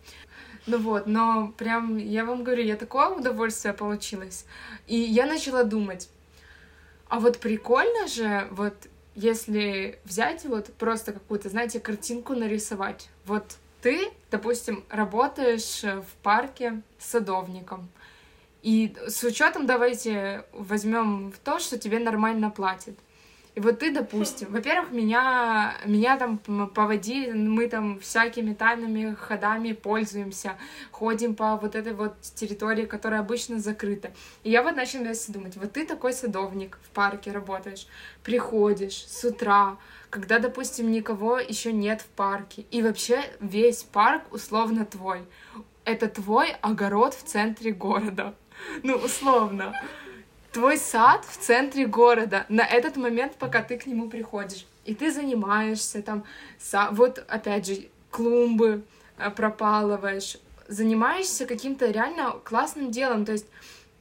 Ну 0.68 0.76
вот, 0.76 1.06
но 1.06 1.52
прям, 1.56 1.96
я 1.96 2.26
вам 2.26 2.44
говорю, 2.44 2.62
я 2.62 2.76
такое 2.76 3.08
удовольствие 3.08 3.72
получилось. 3.72 4.44
И 4.86 4.96
я 4.96 5.24
начала 5.24 5.64
думать, 5.64 6.10
а 7.08 7.20
вот 7.20 7.38
прикольно 7.38 8.06
же, 8.06 8.46
вот 8.50 8.74
если 9.14 9.98
взять 10.04 10.44
вот 10.44 10.66
просто 10.74 11.14
какую-то, 11.14 11.48
знаете, 11.48 11.80
картинку 11.80 12.34
нарисовать. 12.34 13.08
Вот 13.24 13.56
ты, 13.80 14.10
допустим, 14.30 14.84
работаешь 14.90 15.82
в 15.82 16.22
парке 16.22 16.82
садовником, 16.98 17.88
И 18.62 18.94
с 19.06 19.24
учетом 19.24 19.64
давайте 19.66 20.44
возьмем 20.52 21.32
то, 21.44 21.58
что 21.60 21.78
тебе 21.78 21.98
нормально 21.98 22.50
платят. 22.50 22.94
И 23.58 23.60
вот 23.60 23.80
ты, 23.80 23.90
допустим, 23.90 24.52
во-первых, 24.52 24.92
меня, 24.92 25.74
меня 25.84 26.16
там 26.16 26.38
поводили, 26.38 27.32
мы 27.32 27.66
там 27.66 27.98
всякими 27.98 28.54
тайными 28.54 29.16
ходами 29.16 29.72
пользуемся, 29.72 30.56
ходим 30.92 31.34
по 31.34 31.56
вот 31.56 31.74
этой 31.74 31.92
вот 31.92 32.20
территории, 32.20 32.86
которая 32.86 33.18
обычно 33.18 33.58
закрыта. 33.58 34.12
И 34.44 34.50
я 34.52 34.62
вот 34.62 34.76
начала 34.76 35.12
думать, 35.26 35.56
вот 35.56 35.72
ты 35.72 35.84
такой 35.84 36.12
садовник 36.12 36.78
в 36.84 36.90
парке 36.90 37.32
работаешь, 37.32 37.88
приходишь 38.22 39.04
с 39.08 39.24
утра, 39.24 39.76
когда, 40.08 40.38
допустим, 40.38 40.92
никого 40.92 41.40
еще 41.40 41.72
нет 41.72 42.00
в 42.02 42.06
парке, 42.06 42.64
и 42.70 42.80
вообще 42.80 43.24
весь 43.40 43.82
парк 43.82 44.22
условно 44.30 44.86
твой. 44.86 45.24
Это 45.84 46.06
твой 46.06 46.52
огород 46.60 47.12
в 47.12 47.24
центре 47.24 47.72
города. 47.72 48.36
Ну, 48.84 48.94
условно 48.94 49.74
твой 50.58 50.76
сад 50.76 51.24
в 51.24 51.36
центре 51.36 51.86
города 51.86 52.44
на 52.48 52.66
этот 52.66 52.96
момент, 52.96 53.34
пока 53.38 53.62
ты 53.62 53.78
к 53.78 53.86
нему 53.86 54.10
приходишь. 54.10 54.66
И 54.84 54.92
ты 54.92 55.12
занимаешься 55.12 56.02
там, 56.02 56.24
са... 56.58 56.88
вот 56.90 57.24
опять 57.28 57.66
же, 57.68 57.88
клумбы 58.10 58.82
э, 59.18 59.30
пропалываешь, 59.30 60.36
занимаешься 60.66 61.46
каким-то 61.46 61.88
реально 61.88 62.32
классным 62.42 62.90
делом, 62.90 63.24
то 63.24 63.30
есть 63.32 63.46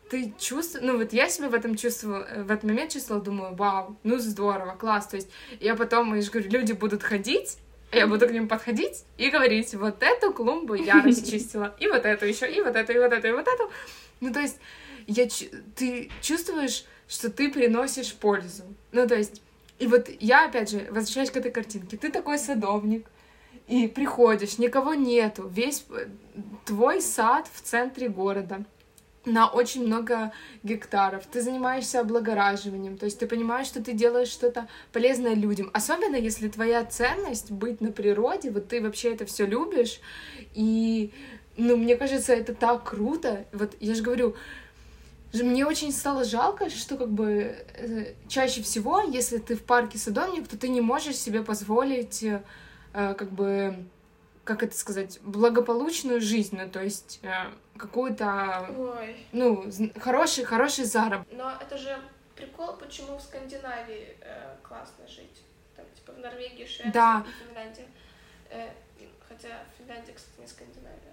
ты 0.09 0.33
чувствуешь, 0.39 0.83
ну 0.83 0.97
вот 0.97 1.13
я 1.13 1.29
себя 1.29 1.49
в 1.49 1.53
этом 1.53 1.75
чувствовала, 1.75 2.23
э, 2.23 2.41
в 2.41 2.49
этот 2.49 2.63
момент 2.63 2.91
чувствовала, 2.91 3.23
думаю, 3.23 3.53
вау, 3.53 3.95
ну 4.01 4.17
здорово, 4.17 4.75
класс, 4.79 5.05
то 5.05 5.17
есть 5.17 5.29
я 5.59 5.75
потом, 5.75 6.15
я 6.15 6.21
же 6.23 6.31
говорю, 6.31 6.49
люди 6.49 6.71
будут 6.71 7.03
ходить, 7.03 7.59
я 7.91 8.07
буду 8.07 8.27
к 8.27 8.31
ним 8.31 8.47
подходить 8.47 9.03
и 9.19 9.29
говорить, 9.29 9.75
вот 9.75 10.01
эту 10.01 10.33
клумбу 10.33 10.73
я 10.73 11.01
расчистила, 11.05 11.75
и 11.79 11.87
вот 11.87 12.03
эту 12.03 12.25
еще, 12.25 12.51
и 12.51 12.61
вот 12.61 12.75
эту, 12.75 12.93
и 12.93 12.97
вот 12.97 13.13
эту, 13.13 13.27
и 13.27 13.31
вот 13.31 13.47
эту. 13.47 13.71
Ну, 14.21 14.33
то 14.33 14.39
есть 14.39 14.57
я, 15.07 15.27
ты 15.75 16.09
чувствуешь, 16.21 16.85
что 17.07 17.31
ты 17.31 17.49
приносишь 17.51 18.13
пользу. 18.13 18.63
Ну, 18.91 19.07
то 19.07 19.15
есть, 19.15 19.41
и 19.79 19.87
вот 19.87 20.09
я, 20.19 20.45
опять 20.45 20.69
же, 20.69 20.87
возвращаюсь 20.91 21.31
к 21.31 21.37
этой 21.37 21.51
картинке. 21.51 21.97
Ты 21.97 22.11
такой 22.11 22.37
садовник, 22.37 23.07
и 23.67 23.87
приходишь, 23.87 24.57
никого 24.59 24.93
нету, 24.93 25.47
весь 25.47 25.85
э, 25.89 26.07
твой 26.65 27.01
сад 27.01 27.49
в 27.53 27.61
центре 27.61 28.07
города 28.07 28.63
на 29.25 29.49
очень 29.49 29.85
много 29.85 30.31
гектаров, 30.63 31.25
ты 31.25 31.41
занимаешься 31.41 31.99
облагораживанием, 31.99 32.97
то 32.97 33.05
есть 33.05 33.19
ты 33.19 33.27
понимаешь, 33.27 33.67
что 33.67 33.83
ты 33.83 33.91
делаешь 33.91 34.29
что-то 34.29 34.69
полезное 34.93 35.33
людям, 35.33 35.69
особенно 35.73 36.15
если 36.15 36.47
твоя 36.47 36.85
ценность 36.85 37.51
быть 37.51 37.81
на 37.81 37.91
природе, 37.91 38.51
вот 38.51 38.69
ты 38.69 38.81
вообще 38.81 39.13
это 39.13 39.25
все 39.25 39.45
любишь, 39.45 39.99
и, 40.53 41.11
ну, 41.57 41.75
мне 41.75 41.97
кажется, 41.97 42.33
это 42.33 42.55
так 42.55 42.85
круто, 42.85 43.45
вот 43.51 43.75
я 43.81 43.95
же 43.95 44.01
говорю, 44.01 44.37
мне 45.33 45.65
очень 45.65 45.91
стало 45.91 46.23
жалко, 46.23 46.69
что 46.69 46.97
как 46.97 47.09
бы 47.09 47.55
э, 47.75 48.13
чаще 48.27 48.61
всего, 48.61 49.01
если 49.01 49.37
ты 49.37 49.55
в 49.55 49.63
парке 49.63 49.97
садовник, 49.97 50.47
то 50.47 50.57
ты 50.57 50.69
не 50.69 50.81
можешь 50.81 51.17
себе 51.17 51.43
позволить 51.43 52.23
э, 52.23 52.41
как 52.93 53.31
бы 53.31 53.85
как 54.47 54.63
это 54.63 54.75
сказать, 54.77 55.19
благополучную 55.23 56.21
жизнь, 56.21 56.57
ну, 56.57 56.69
то 56.69 56.81
есть 56.81 57.19
э, 57.21 57.51
какую-то, 57.77 58.73
ну, 59.33 59.69
хороший, 59.99 60.45
хороший 60.45 60.85
заработок. 60.85 61.27
Но 61.33 61.51
это 61.59 61.77
же 61.77 61.99
прикол, 62.33 62.77
почему 62.77 63.17
в 63.17 63.21
Скандинавии 63.21 64.15
э, 64.21 64.55
классно 64.63 65.05
жить. 65.05 65.43
Там, 65.75 65.85
типа, 65.93 66.13
в 66.13 66.19
Норвегии, 66.19 66.65
Швеции, 66.65 66.91
да. 66.91 67.25
Финляндии. 67.45 67.87
Э, 68.49 68.69
хотя 69.27 69.49
Финляндия, 69.77 70.13
кстати, 70.13 70.39
не 70.39 70.47
Скандинавия. 70.47 71.06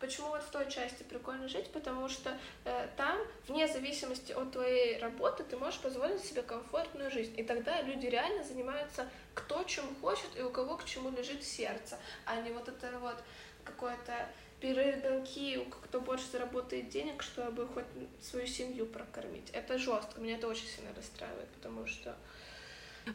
Почему 0.00 0.28
вот 0.28 0.42
в 0.42 0.50
той 0.50 0.70
части 0.70 1.02
прикольно 1.02 1.48
жить? 1.48 1.70
Потому 1.72 2.08
что 2.08 2.36
э, 2.64 2.88
там, 2.96 3.18
вне 3.48 3.68
зависимости 3.68 4.32
от 4.32 4.52
твоей 4.52 4.98
работы, 4.98 5.44
ты 5.44 5.56
можешь 5.56 5.80
позволить 5.80 6.22
себе 6.22 6.42
комфортную 6.42 7.10
жизнь. 7.10 7.38
И 7.38 7.42
тогда 7.42 7.80
люди 7.82 8.06
реально 8.06 8.44
занимаются 8.44 9.08
кто 9.34 9.62
чем 9.64 9.84
хочет 10.00 10.28
и 10.36 10.42
у 10.42 10.50
кого 10.50 10.76
к 10.76 10.84
чему 10.84 11.10
лежит 11.10 11.44
сердце, 11.44 11.98
а 12.24 12.40
не 12.40 12.50
вот 12.50 12.68
это 12.68 12.98
вот 12.98 13.16
какое-то 13.64 14.28
перегонки, 14.60 15.66
кто 15.82 16.00
больше 16.00 16.26
заработает 16.30 16.88
денег, 16.88 17.22
чтобы 17.22 17.66
хоть 17.66 17.84
свою 18.22 18.46
семью 18.46 18.86
прокормить. 18.86 19.50
Это 19.52 19.78
жестко, 19.78 20.20
меня 20.20 20.36
это 20.36 20.48
очень 20.48 20.66
сильно 20.66 20.94
расстраивает, 20.94 21.48
потому 21.50 21.86
что 21.86 22.16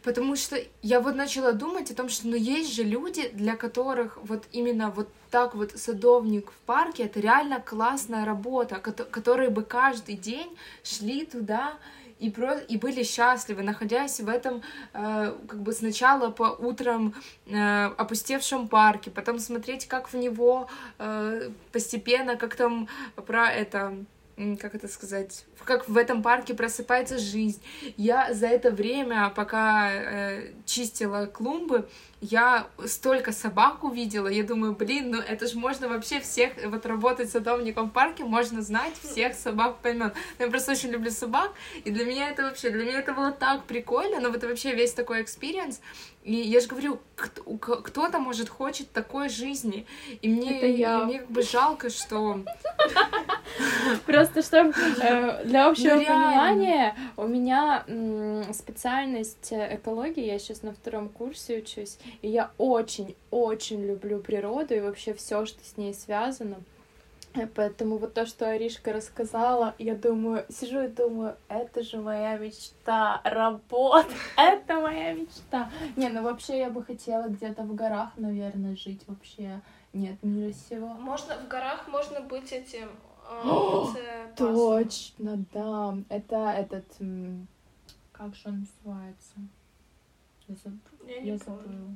Потому 0.03 0.35
что 0.35 0.57
я 0.81 0.99
вот 0.99 1.15
начала 1.15 1.51
думать 1.51 1.91
о 1.91 1.95
том, 1.95 2.09
что 2.09 2.27
ну 2.27 2.35
есть 2.35 2.73
же 2.73 2.83
люди, 2.83 3.29
для 3.29 3.55
которых 3.55 4.17
вот 4.23 4.45
именно 4.51 4.89
вот 4.91 5.09
так 5.31 5.55
вот 5.55 5.71
садовник 5.75 6.51
в 6.51 6.57
парке 6.65 7.03
это 7.03 7.19
реально 7.19 7.59
классная 7.59 8.25
работа, 8.25 8.75
которые 8.79 9.49
бы 9.49 9.63
каждый 9.63 10.15
день 10.15 10.55
шли 10.83 11.25
туда 11.25 11.73
и, 12.19 12.29
про, 12.29 12.59
и 12.59 12.77
были 12.77 13.03
счастливы, 13.03 13.63
находясь 13.63 14.19
в 14.19 14.27
этом 14.27 14.61
э, 14.93 15.35
как 15.47 15.61
бы 15.61 15.71
сначала 15.71 16.29
по 16.31 16.43
утрам 16.43 17.13
э, 17.47 17.85
опустевшем 17.85 18.67
парке, 18.67 19.09
потом 19.09 19.39
смотреть, 19.39 19.87
как 19.87 20.11
в 20.11 20.17
него 20.17 20.67
э, 20.99 21.49
постепенно, 21.71 22.35
как 22.35 22.55
там 22.55 22.87
про 23.15 23.49
это 23.49 23.93
как 24.59 24.75
это 24.75 24.87
сказать, 24.87 25.45
как 25.65 25.89
в 25.89 25.97
этом 25.97 26.21
парке 26.23 26.53
просыпается 26.53 27.17
жизнь. 27.17 27.61
Я 27.97 28.33
за 28.33 28.47
это 28.47 28.71
время, 28.71 29.31
пока 29.35 29.91
э, 29.91 30.53
чистила 30.65 31.25
клумбы, 31.25 31.87
я 32.21 32.67
столько 32.85 33.31
собак 33.31 33.83
увидела, 33.83 34.27
я 34.27 34.43
думаю, 34.43 34.75
блин, 34.75 35.11
ну 35.11 35.19
это 35.19 35.47
же 35.47 35.57
можно 35.57 35.87
вообще 35.87 36.19
всех, 36.19 36.51
вот 36.65 36.85
работать 36.85 37.29
садовником 37.29 37.89
в 37.89 37.93
парке, 37.93 38.23
можно 38.23 38.61
знать 38.61 38.93
всех 39.01 39.35
собак 39.35 39.79
по. 39.79 39.89
Я 39.89 40.47
просто 40.49 40.71
очень 40.73 40.89
люблю 40.89 41.11
собак, 41.11 41.53
и 41.83 41.91
для 41.91 42.05
меня 42.05 42.29
это 42.29 42.43
вообще, 42.43 42.69
для 42.69 42.83
меня 42.83 42.99
это 42.99 43.13
было 43.13 43.31
так 43.31 43.65
прикольно, 43.65 44.19
но 44.19 44.29
вот 44.29 44.43
вообще 44.43 44.73
весь 44.73 44.93
такой 44.93 45.21
experience, 45.21 45.79
и 46.29 46.35
я 46.35 46.59
же 46.59 46.67
говорю, 46.67 46.99
кто-то, 47.15 48.19
может, 48.19 48.49
хочет 48.49 48.91
такой 48.91 49.29
жизни. 49.29 49.87
И 50.21 50.29
мне, 50.29 50.57
Это 50.57 50.67
я. 50.67 51.01
И 51.01 51.05
мне 51.05 51.19
как 51.19 51.31
бы 51.31 51.41
жалко, 51.41 51.89
что... 51.89 52.41
Просто 54.05 54.43
чтобы 54.43 54.71
э, 55.01 55.43
для 55.45 55.67
общего 55.67 55.95
ну, 55.95 56.05
понимания 56.05 56.95
у 57.17 57.25
меня 57.25 57.83
специальность 58.53 59.51
экологии, 59.51 60.23
я 60.23 60.37
сейчас 60.37 60.61
на 60.61 60.71
втором 60.71 61.09
курсе 61.09 61.57
учусь, 61.57 61.97
и 62.21 62.29
я 62.29 62.51
очень-очень 62.59 63.83
люблю 63.83 64.19
природу 64.19 64.75
и 64.75 64.81
вообще 64.81 65.15
все, 65.15 65.47
что 65.47 65.65
с 65.65 65.77
ней 65.77 65.95
связано. 65.95 66.57
Э, 67.33 67.45
поэтому 67.47 67.97
вот 67.97 68.13
то, 68.13 68.25
что 68.25 68.49
Аришка 68.49 68.91
рассказала, 68.91 69.75
я 69.77 69.95
думаю, 69.95 70.45
сижу 70.49 70.81
и 70.81 70.87
думаю, 70.87 71.35
это 71.47 71.83
же 71.83 71.97
моя 71.97 72.37
мечта, 72.37 73.21
работа, 73.23 74.09
это 74.37 74.79
моя 74.79 75.13
мечта. 75.13 75.71
Не, 75.95 76.09
ну 76.09 76.23
вообще 76.23 76.59
я 76.59 76.69
бы 76.69 76.83
хотела 76.83 77.27
где-то 77.27 77.63
в 77.63 77.75
горах, 77.75 78.11
наверное, 78.17 78.75
жить 78.75 79.03
вообще. 79.07 79.61
Нет, 79.93 80.21
мира 80.23 80.51
всего. 80.53 80.87
Можно 80.87 81.35
в 81.37 81.47
горах 81.47 81.87
можно 81.87 82.21
быть 82.21 82.51
этим. 82.51 82.89
Э, 83.29 83.41
О, 83.43 83.93
точно, 84.35 85.45
да. 85.53 85.97
Это 86.09 86.35
этот, 86.49 86.85
как 88.11 88.35
же 88.35 88.49
он 88.49 88.65
называется? 88.85 89.35
Я 90.47 91.37
забыла. 91.37 91.95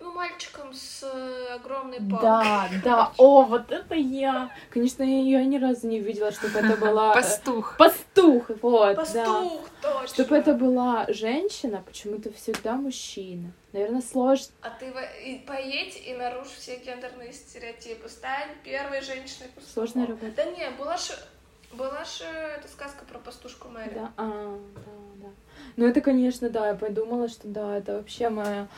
Ну, 0.00 0.12
мальчиком 0.12 0.72
с 0.72 1.02
э, 1.02 1.54
огромной 1.54 1.98
палкой. 1.98 2.20
Да, 2.20 2.68
да. 2.84 3.12
О, 3.16 3.42
вот 3.44 3.70
это 3.72 3.94
я. 3.94 4.50
Конечно, 4.70 5.02
я, 5.02 5.40
я 5.40 5.44
ни 5.44 5.58
разу 5.58 5.88
не 5.88 5.98
видела, 6.00 6.30
чтобы 6.30 6.58
это 6.58 6.76
была... 6.80 7.12
Э, 7.12 7.14
Пастух. 7.14 7.76
Пастух, 7.76 8.50
вот, 8.62 8.96
Пастух, 8.96 9.68
да. 9.82 9.92
точно. 9.92 10.14
Чтобы 10.14 10.36
это 10.36 10.54
была 10.54 11.06
женщина, 11.08 11.82
почему-то 11.84 12.32
всегда 12.32 12.74
мужчина. 12.74 13.52
Наверное, 13.72 14.02
сложно. 14.02 14.46
А 14.62 14.70
ты 14.70 14.92
и 15.24 15.38
поедь 15.46 16.00
и 16.06 16.14
нарушь 16.14 16.48
все 16.48 16.76
гендерные 16.78 17.32
стереотипы. 17.32 18.08
Стань 18.08 18.50
первой 18.64 19.00
женщиной 19.00 19.48
пастухом. 19.54 19.72
Сложная 19.72 20.06
работа. 20.06 20.32
Да 20.36 20.44
не, 20.44 20.70
была 20.70 20.96
же... 20.96 21.12
Была 21.70 22.02
же 22.04 22.24
эта 22.24 22.66
сказка 22.66 23.04
про 23.04 23.18
пастушку 23.18 23.68
Мэри. 23.68 23.92
Да, 23.94 24.10
а, 24.16 24.58
да. 24.74 25.07
Ну, 25.76 25.86
это, 25.86 26.00
конечно, 26.00 26.50
да, 26.50 26.68
я 26.68 26.74
подумала, 26.74 27.28
что 27.28 27.48
да, 27.48 27.76
это 27.76 27.96
вообще 27.96 28.28
моя 28.28 28.68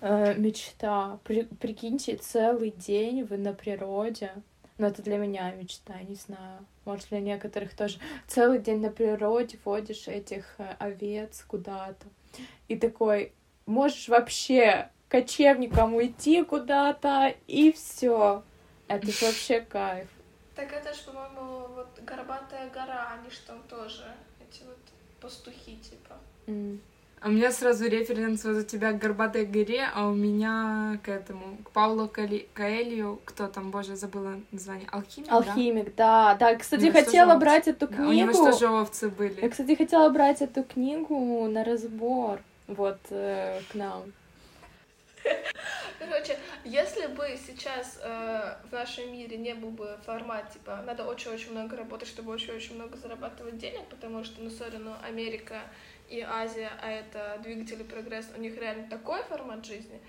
э, 0.00 0.34
мечта. 0.34 1.18
При, 1.24 1.42
прикиньте, 1.42 2.16
целый 2.16 2.70
день 2.70 3.24
вы 3.24 3.36
на 3.38 3.52
природе. 3.52 4.32
Но 4.78 4.86
это 4.86 5.02
для 5.02 5.18
меня 5.18 5.50
мечта, 5.52 5.94
не 6.08 6.14
знаю. 6.14 6.64
Может, 6.84 7.08
для 7.10 7.20
некоторых 7.20 7.74
тоже. 7.74 7.98
Целый 8.26 8.58
день 8.58 8.80
на 8.80 8.90
природе 8.90 9.58
водишь 9.64 10.08
этих 10.08 10.54
э, 10.58 10.74
овец 10.78 11.44
куда-то. 11.46 12.06
И 12.68 12.76
такой, 12.76 13.32
можешь 13.66 14.08
вообще 14.08 14.88
кочевником 15.10 15.94
уйти 15.94 16.42
куда-то, 16.44 17.34
и 17.46 17.72
все. 17.72 18.42
Это 18.88 19.10
же 19.10 19.26
вообще 19.26 19.60
кайф. 19.60 20.08
Так 20.54 20.72
это 20.72 20.94
же, 20.94 21.02
по-моему, 21.02 21.68
вот 21.74 21.88
Горбатая 22.02 22.70
гора, 22.70 23.12
они 23.18 23.30
же 23.30 23.38
там 23.46 23.62
тоже, 23.68 24.04
эти 24.40 24.62
вот 24.62 24.78
пастухи, 25.20 25.76
типа. 25.76 25.99
Mm. 26.50 26.78
А 27.22 27.28
у 27.28 27.32
меня 27.32 27.52
сразу 27.52 27.86
референс 27.86 28.44
вот 28.44 28.56
у 28.56 28.62
тебя 28.62 28.92
к 28.92 28.98
«Горбатой 28.98 29.44
горе», 29.44 29.86
а 29.94 30.08
у 30.08 30.14
меня 30.14 30.98
к 31.04 31.08
этому, 31.10 31.58
к 31.64 31.70
Паулу 31.70 32.08
Кали... 32.08 32.48
Каэлью, 32.54 33.20
кто 33.26 33.46
там, 33.46 33.70
боже, 33.70 33.94
забыла 33.94 34.40
название, 34.52 34.88
«Алхимик», 34.90 35.30
Алхимик, 35.30 35.94
да? 35.96 36.34
Да, 36.36 36.56
кстати, 36.56 36.84
него 36.84 36.92
что 36.96 37.04
хотела 37.04 37.36
брать 37.36 37.68
эту 37.68 37.88
Да, 37.88 38.08
у 38.08 38.12
него 38.12 38.32
книгу. 38.32 38.50
что 38.50 38.58
же 38.58 38.68
овцы 38.68 39.06
Я, 39.06 39.12
были? 39.12 39.48
кстати, 39.48 39.74
хотела 39.74 40.08
брать 40.08 40.40
эту 40.40 40.64
книгу 40.64 41.46
на 41.46 41.62
разбор 41.62 42.40
вот 42.66 42.98
э, 43.10 43.60
к 43.70 43.74
нам. 43.74 44.04
Короче, 45.98 46.38
если 46.64 47.06
бы 47.08 47.38
сейчас 47.46 48.00
э, 48.02 48.54
в 48.70 48.72
нашем 48.72 49.12
мире 49.12 49.36
не 49.36 49.54
был 49.54 49.68
бы 49.68 49.98
формат, 50.06 50.50
типа, 50.50 50.82
надо 50.86 51.04
очень-очень 51.04 51.52
много 51.52 51.76
работать, 51.76 52.08
чтобы 52.08 52.32
очень-очень 52.32 52.76
много 52.76 52.96
зарабатывать 52.96 53.58
денег, 53.58 53.84
потому 53.90 54.24
что, 54.24 54.40
ну, 54.40 54.48
сори, 54.48 54.78
ну, 54.78 54.92
Америка 55.06 55.60
и 56.10 56.20
Азия, 56.20 56.70
а 56.82 56.90
это 56.90 57.40
двигатели 57.42 57.82
прогресса, 57.82 58.30
у 58.36 58.40
них 58.40 58.58
реально 58.58 58.88
такой 58.88 59.22
формат 59.22 59.64
жизни, 59.64 60.00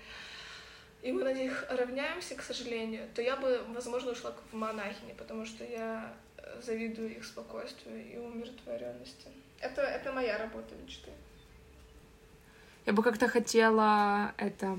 и 1.02 1.12
мы 1.12 1.24
на 1.24 1.32
них 1.32 1.64
равняемся, 1.70 2.34
к 2.34 2.42
сожалению, 2.42 3.08
то 3.14 3.22
я 3.22 3.36
бы, 3.36 3.64
возможно, 3.68 4.12
ушла 4.12 4.34
в 4.50 4.54
монахини, 4.54 5.14
потому 5.16 5.46
что 5.46 5.64
я 5.64 6.12
э, 6.36 6.60
завидую 6.62 7.16
их 7.16 7.24
спокойствию 7.24 8.04
и 8.12 8.18
умиротворенности. 8.18 9.28
Это, 9.60 9.82
это 9.82 10.12
моя 10.12 10.38
работа 10.38 10.74
мечты. 10.84 11.10
Я 12.84 12.92
бы 12.92 13.02
как-то 13.02 13.28
хотела 13.28 14.34
это 14.36 14.78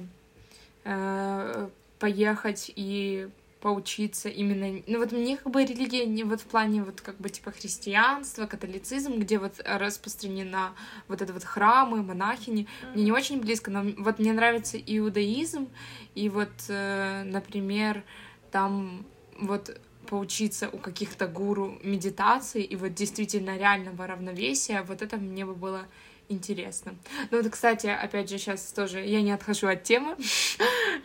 э, 0.83 1.69
поехать 1.99 2.71
и 2.75 3.29
поучиться 3.63 4.27
именно... 4.27 4.83
Ну 4.87 4.99
вот 4.99 5.13
мне 5.13 5.37
как 5.37 5.49
бы 5.49 5.63
религия 5.63 6.05
не 6.05 6.25
вот 6.25 6.41
в 6.41 6.43
плане 6.43 6.83
вот 6.83 6.99
как 6.99 7.17
бы 7.17 7.29
типа 7.29 7.51
христианства, 7.51 8.45
католицизм, 8.45 9.13
где 9.13 9.39
вот 9.39 9.53
распространена 9.63 10.73
вот 11.07 11.21
это 11.21 11.31
вот 11.31 11.45
храмы, 11.45 12.03
монахини, 12.03 12.67
мне 12.93 13.05
не 13.05 13.13
очень 13.13 13.39
близко, 13.39 13.71
но 13.71 13.85
вот 13.99 14.19
мне 14.19 14.33
нравится 14.33 14.77
иудаизм, 14.77 15.69
и 16.13 16.27
вот, 16.27 16.51
э, 16.67 17.23
например, 17.23 18.03
там 18.51 19.05
вот 19.39 19.79
поучиться 20.09 20.67
у 20.67 20.77
каких-то 20.77 21.27
гуру 21.27 21.79
медитации 21.83 22.65
и 22.65 22.75
вот 22.75 22.93
действительно 22.93 23.57
реального 23.57 24.05
равновесия, 24.05 24.83
вот 24.83 25.01
это 25.01 25.15
мне 25.15 25.45
бы 25.45 25.55
было 25.55 25.85
интересно. 26.27 26.95
Ну 27.31 27.41
вот, 27.41 27.49
кстати, 27.49 27.87
опять 27.87 28.29
же, 28.29 28.37
сейчас 28.39 28.73
тоже 28.73 28.99
я 28.99 29.21
не 29.21 29.31
отхожу 29.31 29.67
от 29.67 29.83
темы. 29.83 30.17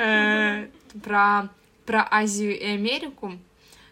Э, 0.01 0.69
про 1.03 1.49
про 1.89 2.07
Азию 2.11 2.55
и 2.55 2.67
Америку. 2.67 3.33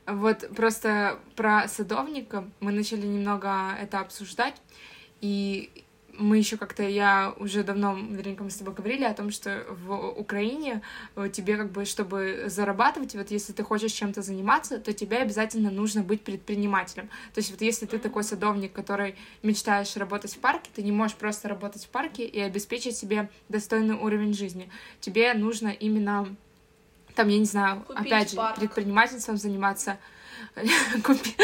Вот 0.06 0.50
просто 0.54 1.18
про 1.34 1.66
садовника 1.66 2.44
мы 2.60 2.70
начали 2.70 3.06
немного 3.06 3.74
это 3.80 4.00
обсуждать, 4.00 4.54
и 5.22 5.70
мы 6.18 6.36
еще 6.36 6.58
как-то, 6.58 6.82
я 6.82 7.34
уже 7.38 7.62
давно, 7.62 7.94
наверняка 7.96 8.44
мы 8.44 8.50
с 8.50 8.56
тобой 8.56 8.74
говорили 8.74 9.04
о 9.04 9.14
том, 9.14 9.30
что 9.30 9.64
в 9.70 10.10
Украине 10.10 10.82
э, 11.14 11.30
тебе 11.32 11.56
как 11.56 11.72
бы, 11.72 11.86
чтобы 11.86 12.44
зарабатывать, 12.48 13.14
вот 13.14 13.30
если 13.30 13.54
ты 13.54 13.62
хочешь 13.62 13.92
чем-то 13.92 14.20
заниматься, 14.20 14.78
то 14.78 14.92
тебе 14.92 15.18
обязательно 15.18 15.70
нужно 15.70 16.02
быть 16.02 16.20
предпринимателем. 16.20 17.08
То 17.32 17.38
есть 17.38 17.50
вот 17.50 17.62
если 17.62 17.86
ты 17.86 17.98
такой 17.98 18.24
садовник, 18.24 18.74
который 18.74 19.16
мечтаешь 19.42 19.96
работать 19.96 20.34
в 20.34 20.38
парке, 20.38 20.70
ты 20.74 20.82
не 20.82 20.92
можешь 20.92 21.16
просто 21.16 21.48
работать 21.48 21.84
в 21.84 21.88
парке 21.88 22.26
и 22.26 22.40
обеспечить 22.40 22.96
себе 22.96 23.30
достойный 23.48 23.94
уровень 23.94 24.34
жизни. 24.34 24.70
Тебе 25.00 25.32
нужно 25.32 25.68
именно 25.68 26.36
там, 27.16 27.28
я 27.28 27.38
не 27.38 27.44
знаю, 27.46 27.80
Купить 27.86 28.06
опять 28.06 28.30
же, 28.30 28.36
парк. 28.36 28.56
предпринимательством 28.58 29.36
заниматься, 29.38 29.98
купи- 31.02 31.34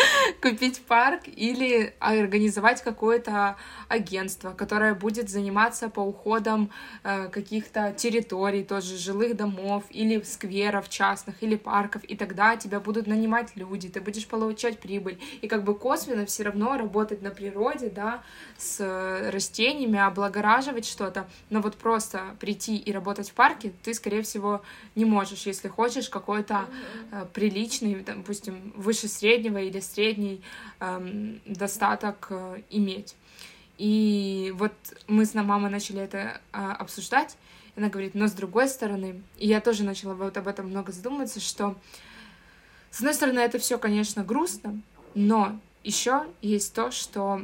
купить 0.41 0.83
парк 0.83 1.23
или 1.27 1.95
организовать 1.99 2.83
какое-то 2.83 3.57
агентство, 3.89 4.53
которое 4.53 4.95
будет 4.95 5.29
заниматься 5.31 5.89
по 5.89 6.01
уходам 6.01 6.71
э, 7.05 7.29
каких-то 7.29 7.93
территорий, 7.97 8.65
тоже 8.65 8.97
жилых 8.99 9.37
домов 9.37 9.85
или 9.91 10.21
скверов 10.23 10.89
частных 10.89 11.43
или 11.43 11.57
парков, 11.57 12.05
и 12.05 12.17
тогда 12.17 12.57
тебя 12.57 12.81
будут 12.81 13.07
нанимать 13.07 13.57
люди, 13.57 13.89
ты 13.89 14.01
будешь 14.01 14.27
получать 14.27 14.79
прибыль, 14.79 15.19
и 15.41 15.49
как 15.49 15.65
бы 15.65 15.75
косвенно 15.75 16.27
все 16.27 16.43
равно 16.45 16.77
работать 16.77 17.23
на 17.23 17.31
природе, 17.31 17.89
да, 17.91 18.23
с 18.63 18.81
э, 18.81 19.31
растениями, 19.31 19.99
облагораживать 19.99 20.87
что-то, 20.87 21.29
но 21.51 21.61
вот 21.61 21.77
просто 21.77 22.37
прийти 22.39 22.77
и 22.77 22.93
работать 22.93 23.31
в 23.31 23.35
парке 23.35 23.73
ты, 23.83 23.93
скорее 23.93 24.23
всего, 24.23 24.63
не 24.95 25.05
можешь, 25.05 25.47
если 25.47 25.69
хочешь 25.69 26.09
какой-то 26.09 26.67
э, 27.11 27.27
приличный, 27.33 27.97
допустим, 28.03 28.73
выше 28.77 29.09
среднего 29.09 29.59
или 29.59 29.81
средний 29.81 30.43
эм, 30.81 31.41
достаток 31.45 32.29
э, 32.31 32.63
иметь. 32.71 33.17
И 33.79 34.53
вот 34.57 34.73
мы 35.09 35.25
с 35.25 35.35
мамой 35.35 35.71
начали 35.71 36.03
это 36.03 36.41
а, 36.53 36.73
обсуждать. 36.75 37.37
И 37.75 37.81
она 37.81 37.89
говорит, 37.89 38.15
но 38.15 38.29
с 38.29 38.33
другой 38.33 38.69
стороны, 38.69 39.23
и 39.39 39.49
я 39.49 39.61
тоже 39.61 39.83
начала 39.83 40.15
вот 40.15 40.37
об 40.37 40.47
этом 40.47 40.69
много 40.69 40.93
задумываться, 40.93 41.41
что 41.41 41.75
с 42.91 42.99
одной 42.99 43.15
стороны 43.15 43.41
это 43.41 43.59
все, 43.59 43.79
конечно, 43.79 44.23
грустно, 44.23 44.81
но 45.15 45.59
еще 45.83 46.27
есть 46.43 46.75
то, 46.75 46.91
что, 46.91 47.43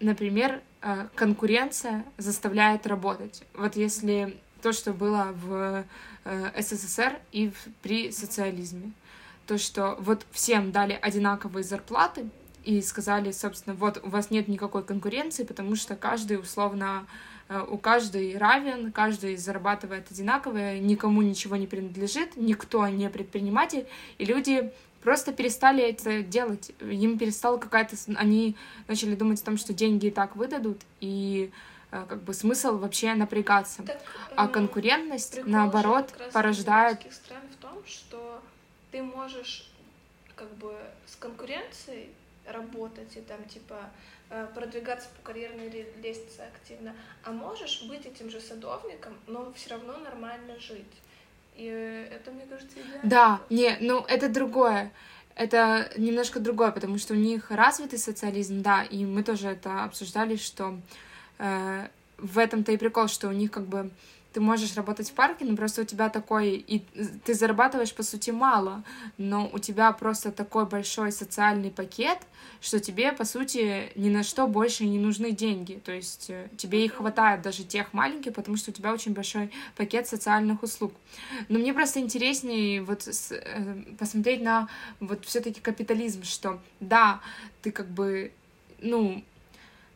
например, 0.00 0.60
э, 0.82 1.06
конкуренция 1.14 2.04
заставляет 2.18 2.86
работать. 2.86 3.42
Вот 3.54 3.76
если 3.76 4.36
то, 4.62 4.72
что 4.72 4.92
было 4.92 5.34
в 5.34 5.84
э, 6.24 6.62
СССР 6.62 7.18
и 7.32 7.52
при 7.82 8.10
социализме, 8.10 8.92
то, 9.46 9.58
что 9.58 9.96
вот 10.00 10.26
всем 10.32 10.72
дали 10.72 10.98
одинаковые 11.00 11.64
зарплаты, 11.64 12.26
и 12.64 12.82
сказали, 12.82 13.30
собственно, 13.32 13.74
вот 13.74 14.00
у 14.02 14.10
вас 14.10 14.30
нет 14.30 14.48
никакой 14.48 14.84
конкуренции, 14.84 15.44
потому 15.44 15.76
что 15.76 15.96
каждый 15.96 16.38
условно 16.38 17.06
э, 17.48 17.64
у 17.66 17.78
каждый 17.78 18.36
равен, 18.36 18.92
каждый 18.92 19.36
зарабатывает 19.36 20.10
одинаково, 20.10 20.78
никому 20.78 21.22
ничего 21.22 21.56
не 21.56 21.66
принадлежит, 21.66 22.36
никто 22.36 22.86
не 22.88 23.08
предприниматель, 23.08 23.86
и 24.18 24.24
люди 24.24 24.72
просто 25.02 25.32
перестали 25.32 25.82
это 25.82 26.22
делать. 26.22 26.72
Им 26.80 27.18
перестала 27.18 27.58
какая-то... 27.58 27.96
Они 28.16 28.56
начали 28.88 29.14
думать 29.14 29.40
о 29.40 29.44
том, 29.44 29.56
что 29.56 29.72
деньги 29.72 30.06
и 30.06 30.10
так 30.10 30.36
выдадут, 30.36 30.80
и 31.00 31.50
э, 31.90 32.04
как 32.08 32.22
бы 32.22 32.34
смысл 32.34 32.78
вообще 32.78 33.14
напрягаться. 33.14 33.82
Так, 33.82 34.00
А 34.36 34.46
э, 34.46 34.48
конкурентность, 34.48 35.40
наоборот, 35.44 36.12
порождает... 36.32 37.00
стран 37.12 37.42
в 37.52 37.56
том, 37.56 37.82
что 37.86 38.42
ты 38.90 39.02
можешь 39.02 39.70
как 40.36 40.50
бы 40.56 40.74
с 41.06 41.16
конкуренцией 41.16 42.08
работать 42.46 43.16
и 43.16 43.20
там 43.20 43.44
типа 43.44 43.90
э, 44.30 44.46
продвигаться 44.54 45.08
по 45.16 45.22
карьерной 45.32 45.68
ле- 45.68 45.92
лестнице 46.02 46.40
активно, 46.40 46.94
а 47.24 47.30
можешь 47.30 47.82
быть 47.82 48.06
этим 48.06 48.30
же 48.30 48.40
садовником, 48.40 49.14
но 49.26 49.52
все 49.54 49.70
равно 49.70 49.98
нормально 49.98 50.58
жить. 50.58 50.86
И 51.60 51.66
это, 51.66 52.30
мне 52.30 52.46
кажется, 52.46 52.74
идеально. 52.80 53.00
Да, 53.02 53.40
не, 53.50 53.76
ну 53.80 54.02
это 54.08 54.30
другое. 54.30 54.90
Это 55.36 55.90
немножко 55.96 56.40
другое, 56.40 56.70
потому 56.70 56.96
что 56.96 57.12
у 57.12 57.18
них 57.18 57.50
развитый 57.50 57.98
социализм, 57.98 58.62
да, 58.62 58.82
и 58.82 59.04
мы 59.04 59.22
тоже 59.22 59.48
это 59.48 59.84
обсуждали, 59.84 60.36
что 60.36 60.78
э, 61.38 61.86
в 62.16 62.38
этом-то 62.38 62.72
и 62.72 62.78
прикол, 62.78 63.08
что 63.08 63.28
у 63.28 63.32
них 63.32 63.50
как 63.50 63.66
бы 63.66 63.90
ты 64.32 64.40
можешь 64.40 64.76
работать 64.76 65.10
в 65.10 65.14
парке, 65.14 65.44
но 65.44 65.56
просто 65.56 65.82
у 65.82 65.84
тебя 65.84 66.08
такой, 66.08 66.50
и 66.54 66.80
ты 67.24 67.34
зарабатываешь, 67.34 67.92
по 67.92 68.02
сути, 68.02 68.30
мало, 68.30 68.84
но 69.18 69.50
у 69.52 69.58
тебя 69.58 69.90
просто 69.92 70.30
такой 70.30 70.66
большой 70.66 71.10
социальный 71.12 71.70
пакет, 71.70 72.18
что 72.60 72.78
тебе, 72.78 73.12
по 73.12 73.24
сути, 73.24 73.90
ни 73.96 74.08
на 74.08 74.22
что 74.22 74.46
больше 74.46 74.84
не 74.84 74.98
нужны 74.98 75.32
деньги. 75.32 75.80
То 75.84 75.92
есть 75.92 76.30
э, 76.30 76.48
тебе 76.56 76.84
их 76.84 76.94
хватает 76.94 77.42
даже 77.42 77.64
тех 77.64 77.92
маленьких, 77.92 78.32
потому 78.34 78.56
что 78.56 78.70
у 78.70 78.74
тебя 78.74 78.92
очень 78.92 79.14
большой 79.14 79.50
пакет 79.76 80.06
социальных 80.06 80.62
услуг. 80.62 80.92
Но 81.48 81.58
мне 81.58 81.72
просто 81.74 82.00
интереснее 82.00 82.82
вот 82.82 83.02
с- 83.02 83.32
э, 83.32 83.82
посмотреть 83.98 84.42
на 84.42 84.68
вот 85.00 85.24
все-таки 85.24 85.60
капитализм, 85.60 86.22
что 86.22 86.60
да, 86.80 87.20
ты 87.62 87.72
как 87.72 87.88
бы, 87.88 88.32
ну, 88.80 89.24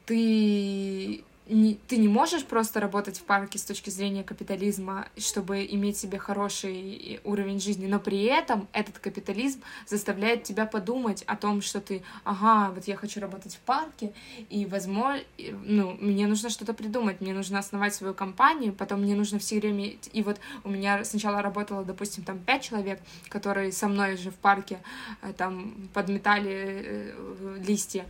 ты 0.06 1.24
не, 1.46 1.74
ты 1.88 1.98
не 1.98 2.08
можешь 2.08 2.44
просто 2.44 2.80
работать 2.80 3.18
в 3.18 3.24
парке 3.24 3.58
с 3.58 3.64
точки 3.64 3.90
зрения 3.90 4.24
капитализма, 4.24 5.08
чтобы 5.18 5.66
иметь 5.66 5.98
себе 5.98 6.18
хороший 6.18 7.20
уровень 7.24 7.60
жизни, 7.60 7.86
но 7.86 8.00
при 8.00 8.24
этом 8.24 8.66
этот 8.72 8.98
капитализм 8.98 9.60
заставляет 9.86 10.44
тебя 10.44 10.64
подумать 10.64 11.22
о 11.26 11.36
том, 11.36 11.60
что 11.60 11.80
ты, 11.80 12.02
ага, 12.24 12.72
вот 12.72 12.84
я 12.84 12.96
хочу 12.96 13.20
работать 13.20 13.56
в 13.56 13.58
парке, 13.60 14.12
и, 14.48 14.64
возможно, 14.64 15.20
ну, 15.64 15.96
мне 16.00 16.26
нужно 16.26 16.48
что-то 16.48 16.72
придумать, 16.72 17.20
мне 17.20 17.34
нужно 17.34 17.58
основать 17.58 17.94
свою 17.94 18.14
компанию, 18.14 18.72
потом 18.72 19.02
мне 19.02 19.14
нужно 19.14 19.38
все 19.38 19.60
время... 19.60 19.96
И 20.12 20.22
вот 20.22 20.38
у 20.64 20.70
меня 20.70 21.04
сначала 21.04 21.42
работало, 21.42 21.84
допустим, 21.84 22.24
там 22.24 22.38
пять 22.38 22.62
человек, 22.62 23.00
которые 23.28 23.70
со 23.72 23.88
мной 23.88 24.16
же 24.16 24.30
в 24.30 24.36
парке 24.36 24.78
э, 25.20 25.32
там 25.36 25.88
подметали 25.92 26.52
э, 26.52 27.58
листья, 27.66 28.06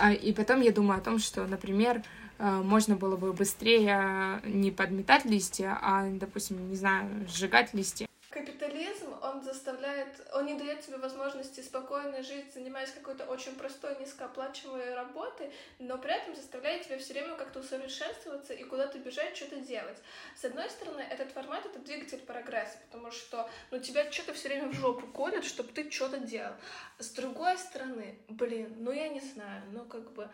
А, 0.00 0.12
и 0.12 0.32
потом 0.32 0.60
я 0.60 0.72
думаю 0.72 0.98
о 0.98 1.02
том, 1.02 1.18
что, 1.18 1.46
например, 1.46 2.02
можно 2.38 2.96
было 2.96 3.16
бы 3.16 3.32
быстрее 3.32 4.40
не 4.44 4.70
подметать 4.70 5.24
листья, 5.24 5.78
а, 5.80 6.08
допустим, 6.08 6.68
не 6.70 6.76
знаю, 6.76 7.08
сжигать 7.28 7.74
листья. 7.74 8.06
Капитализм, 8.30 9.14
он 9.22 9.42
заставляет, 9.42 10.08
он 10.32 10.46
не 10.46 10.54
дает 10.54 10.80
тебе 10.80 10.96
возможности 10.96 11.60
спокойно 11.60 12.20
жить, 12.24 12.52
занимаясь 12.52 12.90
какой-то 12.90 13.24
очень 13.26 13.54
простой, 13.54 13.96
низкооплачиваемой 14.00 14.94
работой, 14.96 15.52
но 15.78 15.98
при 15.98 16.12
этом 16.12 16.34
заставляет 16.34 16.82
тебя 16.82 16.98
все 16.98 17.12
время 17.12 17.36
как-то 17.36 17.60
усовершенствоваться 17.60 18.52
и 18.52 18.64
куда-то 18.64 18.98
бежать, 18.98 19.36
что-то 19.36 19.60
делать. 19.60 19.98
С 20.34 20.44
одной 20.44 20.68
стороны, 20.68 21.00
этот 21.02 21.30
формат— 21.30 21.64
это 21.66 21.78
двигатель 21.78 22.18
прогресса, 22.18 22.76
потому 22.90 23.12
что, 23.12 23.48
ну, 23.70 23.78
тебя 23.78 24.10
что-то 24.10 24.34
все 24.34 24.48
время 24.48 24.68
в 24.68 24.74
жопу 24.74 25.06
колят, 25.06 25.44
чтобы 25.44 25.68
ты 25.68 25.88
что-то 25.88 26.18
делал. 26.18 26.54
С 26.98 27.10
другой 27.10 27.56
стороны, 27.56 28.18
блин, 28.28 28.74
ну, 28.80 28.90
я 28.90 29.08
не 29.10 29.20
знаю, 29.20 29.62
ну, 29.70 29.84
как 29.84 30.10
бы 30.12 30.28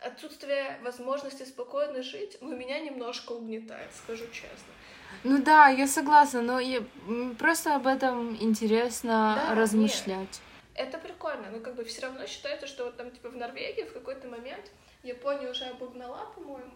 отсутствие 0.00 0.78
возможности 0.82 1.44
спокойно 1.44 2.02
жить, 2.02 2.38
ну, 2.40 2.56
меня 2.56 2.78
немножко 2.80 3.32
угнетает, 3.32 3.90
скажу 3.94 4.26
честно. 4.26 4.72
Ну 5.24 5.42
да, 5.42 5.68
я 5.68 5.86
согласна, 5.86 6.42
но 6.42 6.60
я... 6.60 6.82
просто 7.38 7.74
об 7.74 7.86
этом 7.86 8.36
интересно 8.40 9.42
Да, 9.48 9.54
размышлять. 9.54 10.18
нет. 10.18 10.40
Это 10.74 10.98
прикольно, 10.98 11.50
но 11.50 11.58
как 11.60 11.74
бы 11.74 11.84
все 11.84 12.02
равно 12.02 12.26
считается, 12.26 12.66
что 12.68 12.84
вот 12.84 12.96
там 12.96 13.10
типа 13.10 13.30
в 13.30 13.36
Норвегии 13.36 13.82
в 13.82 13.92
какой-то 13.92 14.28
момент 14.28 14.70
Япония 15.02 15.50
уже 15.50 15.64
обогнала, 15.64 16.26
по-моему, 16.36 16.72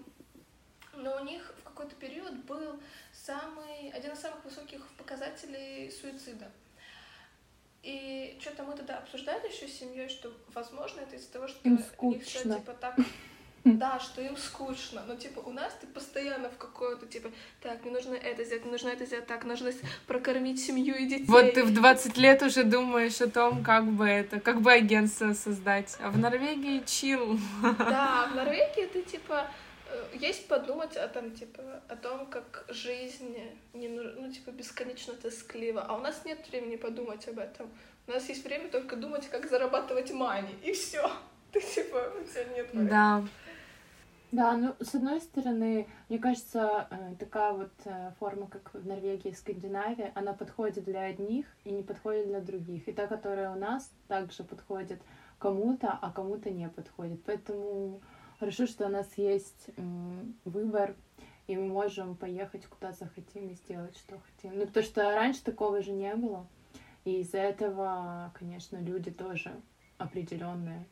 но 0.94 1.16
у 1.20 1.24
них 1.24 1.54
в 1.60 1.64
какой-то 1.64 1.94
период 1.94 2.34
был 2.44 2.80
самый, 3.12 3.90
один 3.94 4.12
из 4.12 4.18
самых 4.20 4.44
высоких 4.44 4.84
показателей 4.98 5.90
суицида. 5.90 6.50
И 7.82 8.38
что-то 8.40 8.62
мы 8.62 8.76
тогда 8.76 8.98
обсуждали 8.98 9.50
еще 9.52 9.66
с 9.66 9.78
семьей, 9.78 10.08
что, 10.08 10.32
возможно, 10.54 11.00
это 11.00 11.16
из-за 11.16 11.32
того, 11.32 11.48
что 11.48 11.58
Им 11.64 11.78
скучно. 11.80 12.54
типа 12.56 12.74
так 12.74 12.96
да, 13.64 14.00
что 14.00 14.22
им 14.22 14.36
скучно. 14.36 15.02
Но 15.06 15.16
типа 15.16 15.40
у 15.40 15.52
нас 15.52 15.76
ты 15.80 15.86
постоянно 15.86 16.48
в 16.50 16.56
какой-то 16.56 17.06
типа, 17.06 17.30
так, 17.60 17.84
мне 17.84 17.92
нужно 17.92 18.14
это 18.14 18.44
сделать, 18.44 18.64
мне 18.64 18.72
нужно 18.72 18.88
это 18.88 19.06
сделать, 19.06 19.26
так, 19.26 19.44
нужно 19.44 19.72
прокормить 20.06 20.60
семью 20.64 20.96
и 20.96 21.06
детей. 21.06 21.24
Вот 21.26 21.54
ты 21.54 21.62
в 21.64 21.72
20 21.72 22.16
лет 22.18 22.42
уже 22.42 22.64
думаешь 22.64 23.20
о 23.20 23.28
том, 23.28 23.62
как 23.62 23.86
бы 23.86 24.06
это, 24.06 24.40
как 24.40 24.60
бы 24.60 24.72
агентство 24.72 25.32
создать. 25.32 25.96
А 26.00 26.10
в 26.10 26.18
Норвегии 26.18 26.82
чил. 26.86 27.38
Да, 27.78 28.28
в 28.32 28.36
Норвегии 28.36 28.86
ты 28.86 29.02
типа 29.02 29.48
есть 30.12 30.48
подумать 30.48 30.96
о 30.96 31.08
том, 31.08 31.30
типа, 31.32 31.62
о 31.88 31.96
том, 31.96 32.26
как 32.26 32.64
жизнь 32.68 33.36
не, 33.74 33.88
ну, 33.88 34.02
ну, 34.16 34.32
типа, 34.32 34.50
бесконечно 34.50 35.14
тоскливо. 35.14 35.82
А 35.82 35.96
у 35.96 36.00
нас 36.00 36.24
нет 36.24 36.38
времени 36.50 36.76
подумать 36.76 37.26
об 37.28 37.38
этом. 37.38 37.70
У 38.06 38.10
нас 38.10 38.28
есть 38.28 38.44
время 38.44 38.68
только 38.68 38.96
думать, 38.96 39.28
как 39.28 39.48
зарабатывать 39.48 40.12
мани, 40.12 40.54
и 40.62 40.72
все. 40.72 41.10
Ты 41.52 41.60
типа, 41.60 42.12
у 42.20 42.24
тебя 42.24 42.44
нет 42.54 42.72
времени. 42.72 42.88
Да. 42.88 43.22
Да, 44.32 44.56
ну, 44.56 44.74
с 44.80 44.94
одной 44.94 45.20
стороны, 45.20 45.86
мне 46.08 46.18
кажется, 46.18 46.88
э, 46.90 47.14
такая 47.18 47.52
вот 47.52 47.72
э, 47.84 48.12
форма, 48.18 48.46
как 48.46 48.72
в 48.72 48.86
Норвегии 48.86 49.28
и 49.28 49.34
Скандинавии, 49.34 50.10
она 50.14 50.32
подходит 50.32 50.84
для 50.84 51.02
одних 51.02 51.44
и 51.64 51.70
не 51.70 51.82
подходит 51.82 52.28
для 52.28 52.40
других. 52.40 52.88
И 52.88 52.92
та, 52.92 53.06
которая 53.06 53.50
у 53.50 53.58
нас, 53.58 53.92
также 54.08 54.42
подходит 54.42 55.02
кому-то, 55.38 55.98
а 56.00 56.10
кому-то 56.10 56.48
не 56.48 56.66
подходит. 56.70 57.22
Поэтому 57.26 58.00
хорошо, 58.42 58.66
что 58.66 58.86
у 58.86 58.88
нас 58.88 59.06
есть 59.16 59.68
выбор, 60.44 60.96
и 61.46 61.56
мы 61.56 61.68
можем 61.68 62.16
поехать 62.16 62.66
куда 62.66 62.90
захотим 62.90 63.50
и 63.50 63.54
сделать, 63.54 63.96
что 63.96 64.18
хотим. 64.18 64.58
Ну, 64.58 64.66
потому 64.66 64.84
что 64.84 65.02
раньше 65.14 65.44
такого 65.44 65.80
же 65.80 65.92
не 65.92 66.12
было. 66.16 66.44
И 67.04 67.20
из-за 67.20 67.38
этого, 67.38 68.32
конечно, 68.34 68.78
люди 68.78 69.12
тоже 69.12 69.52
определенные 69.96 70.84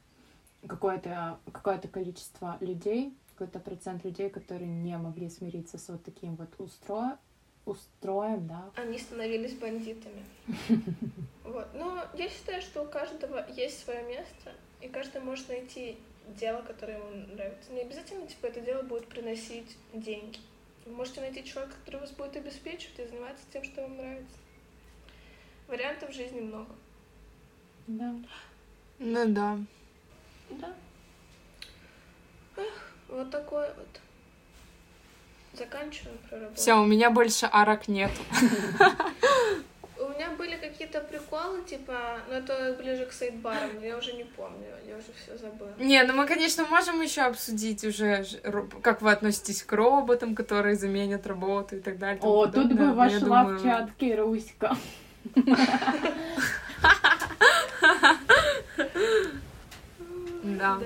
какое-то 0.68 1.40
какое-то 1.50 1.88
количество 1.88 2.56
людей, 2.60 3.12
какой-то 3.34 3.58
процент 3.58 4.04
людей, 4.04 4.30
которые 4.30 4.70
не 4.70 4.96
могли 4.96 5.28
смириться 5.28 5.76
с 5.76 5.88
вот 5.88 6.04
таким 6.04 6.36
вот 6.36 6.50
устро... 6.58 7.18
устроем, 7.66 8.46
да. 8.46 8.70
Они 8.76 8.96
становились 8.96 9.54
бандитами. 9.54 10.24
Вот. 11.42 11.66
Но 11.74 12.04
я 12.14 12.28
считаю, 12.28 12.62
что 12.62 12.84
у 12.84 12.86
каждого 12.86 13.44
есть 13.50 13.82
свое 13.82 14.04
место, 14.04 14.52
и 14.80 14.86
каждый 14.86 15.20
может 15.20 15.48
найти 15.48 15.98
дело, 16.36 16.62
которое 16.62 16.98
ему 16.98 17.10
нравится. 17.34 17.72
Не 17.72 17.82
обязательно, 17.82 18.26
типа, 18.26 18.46
это 18.46 18.60
дело 18.60 18.82
будет 18.82 19.08
приносить 19.08 19.76
деньги. 19.92 20.38
Вы 20.86 20.92
можете 20.92 21.20
найти 21.20 21.44
человека, 21.44 21.76
который 21.84 22.00
вас 22.00 22.10
будет 22.12 22.36
обеспечивать 22.36 22.98
и 22.98 23.06
заниматься 23.06 23.44
тем, 23.52 23.64
что 23.64 23.82
вам 23.82 23.96
нравится. 23.96 24.36
Вариантов 25.68 26.10
в 26.10 26.14
жизни 26.14 26.40
много. 26.40 26.74
Да. 27.86 28.14
Ну 28.98 29.28
да. 29.28 29.58
Да. 30.50 30.74
Эх, 32.56 32.92
вот 33.08 33.30
такое 33.30 33.72
вот. 33.74 34.00
Заканчиваем 35.52 36.18
про 36.28 36.38
работу. 36.38 36.60
Все, 36.60 36.74
у 36.74 36.86
меня 36.86 37.10
больше 37.10 37.48
арок 37.50 37.88
нету. 37.88 38.20
У 40.20 40.22
меня 40.22 40.36
были 40.36 40.56
какие-то 40.56 41.00
приколы, 41.00 41.62
типа, 41.62 42.18
но 42.28 42.34
это 42.34 42.76
ближе 42.78 43.06
к 43.06 43.12
сайдбарам, 43.12 43.70
но 43.80 43.86
я 43.86 43.96
уже 43.96 44.12
не 44.12 44.24
помню, 44.24 44.66
я 44.86 44.96
уже 44.96 45.06
все 45.16 45.38
забыла. 45.38 45.72
Не, 45.78 46.02
ну 46.02 46.12
мы, 46.12 46.26
конечно, 46.26 46.66
можем 46.66 47.00
еще 47.00 47.22
обсудить 47.22 47.82
уже, 47.84 48.26
как 48.82 49.00
вы 49.00 49.12
относитесь 49.12 49.62
к 49.62 49.72
роботам, 49.72 50.34
которые 50.34 50.76
заменят 50.76 51.26
работу 51.26 51.76
и 51.76 51.80
так 51.80 51.96
далее. 51.96 52.20
О, 52.20 52.44
тут 52.44 52.54
подобное. 52.54 52.76
бы 52.76 52.84
я 52.84 52.92
вошла 52.92 53.44
думаю, 53.44 53.58
в 53.58 53.62
чат 53.62 53.90
Кируська. 53.98 54.76
Да. 60.42 60.78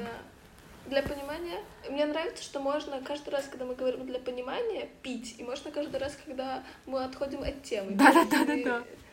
Для 0.87 1.03
понимания, 1.03 1.59
мне 1.91 2.07
нравится, 2.07 2.45
что 2.45 2.61
можно 2.61 3.01
каждый 3.01 3.31
раз, 3.31 3.47
когда 3.51 3.65
мы 3.65 3.75
говорим 3.75 4.07
для 4.07 4.21
понимания, 4.21 4.89
пить, 5.03 5.35
и 5.39 5.43
можно 5.43 5.73
каждый 5.73 5.99
раз, 5.99 6.17
когда 6.25 6.63
мы 6.87 7.03
отходим 7.03 7.43
от 7.43 7.65
темы. 7.65 7.97
Да-да-да-да-да. 7.97 8.79
И 8.79 9.04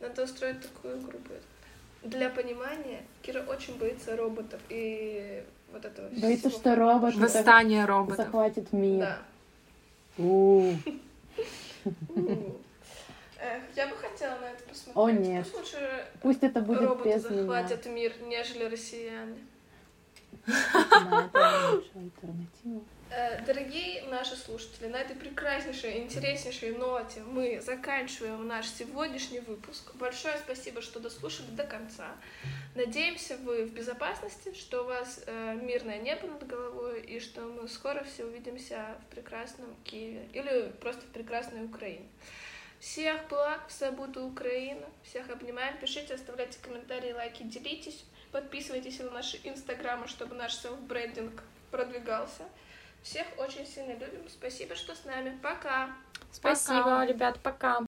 Надо 0.00 0.24
устроить 0.24 0.60
такую 0.60 0.98
игру 1.00 1.18
будет. 1.18 1.42
Для 2.02 2.28
понимания, 2.30 3.02
Кира 3.22 3.42
очень 3.42 3.78
боится 3.78 4.16
роботов 4.16 4.60
и 4.68 5.42
вот 5.72 5.84
этого 5.84 6.08
Боится, 6.10 6.48
всего. 6.50 6.60
что 6.60 6.76
робот 6.76 7.14
Восстание 7.16 7.84
роботов. 7.84 8.16
захватит 8.26 8.72
мир. 8.72 9.00
Да. 9.00 9.18
У. 10.18 10.72
Эх, 13.38 13.62
я 13.76 13.86
бы 13.88 13.96
хотела 13.96 14.38
на 14.38 14.46
это 14.46 14.62
посмотреть. 14.68 14.96
О, 14.96 15.10
нет. 15.10 15.44
Пусть 15.44 15.56
лучше 15.74 16.06
Пусть 16.22 16.42
это 16.42 16.60
будет 16.60 16.82
роботы 16.82 17.08
без 17.14 17.24
меня. 17.24 17.36
захватят 17.42 17.86
мир, 17.86 18.12
нежели 18.22 18.64
россияне. 18.64 19.38
Да, 20.46 21.28
это 21.32 21.70
лучшая 21.74 22.02
альтернатива. 22.04 22.84
Э, 23.08 23.40
Дорогие 23.46 24.02
наши 24.10 24.34
слушатели, 24.34 24.88
на 24.88 24.96
этой 24.96 25.14
прекраснейшей, 25.14 26.02
интереснейшей 26.02 26.76
ноте 26.76 27.20
мы 27.20 27.60
заканчиваем 27.60 28.46
наш 28.48 28.68
сегодняшний 28.68 29.38
выпуск. 29.38 29.94
Большое 29.94 30.36
спасибо, 30.38 30.82
что 30.82 30.98
дослушали 30.98 31.46
до 31.50 31.64
конца. 31.64 32.16
Надеемся, 32.74 33.36
вы 33.36 33.64
в 33.64 33.72
безопасности, 33.72 34.52
что 34.54 34.82
у 34.82 34.86
вас 34.86 35.22
э, 35.24 35.54
мирное 35.62 35.98
небо 36.00 36.26
над 36.26 36.44
головой 36.46 37.00
и 37.02 37.20
что 37.20 37.42
мы 37.42 37.68
скоро 37.68 38.02
все 38.02 38.24
увидимся 38.24 38.96
в 39.02 39.14
прекрасном 39.14 39.76
Киеве 39.84 40.28
или 40.32 40.72
просто 40.80 41.02
в 41.02 41.10
прекрасной 41.10 41.64
Украине. 41.64 42.08
Всех 42.80 43.28
благ, 43.28 43.68
все 43.68 43.92
буду 43.92 44.26
Украина. 44.26 44.86
Всех 45.04 45.30
обнимаем. 45.30 45.78
Пишите, 45.78 46.14
оставляйте 46.14 46.58
комментарии, 46.60 47.12
лайки, 47.12 47.44
делитесь. 47.44 48.04
Подписывайтесь 48.32 48.98
на 48.98 49.10
наши 49.10 49.38
инстаграмы, 49.44 50.08
чтобы 50.08 50.34
наш 50.34 50.54
селф-брендинг 50.54 51.40
продвигался. 51.70 52.42
Всех 53.06 53.24
очень 53.38 53.64
сильно 53.64 53.92
любим. 53.92 54.28
Спасибо, 54.28 54.74
что 54.74 54.96
с 54.96 55.04
нами. 55.04 55.38
Пока. 55.40 55.90
Спасибо, 56.32 57.06
ребят, 57.06 57.38
пока. 57.40 57.85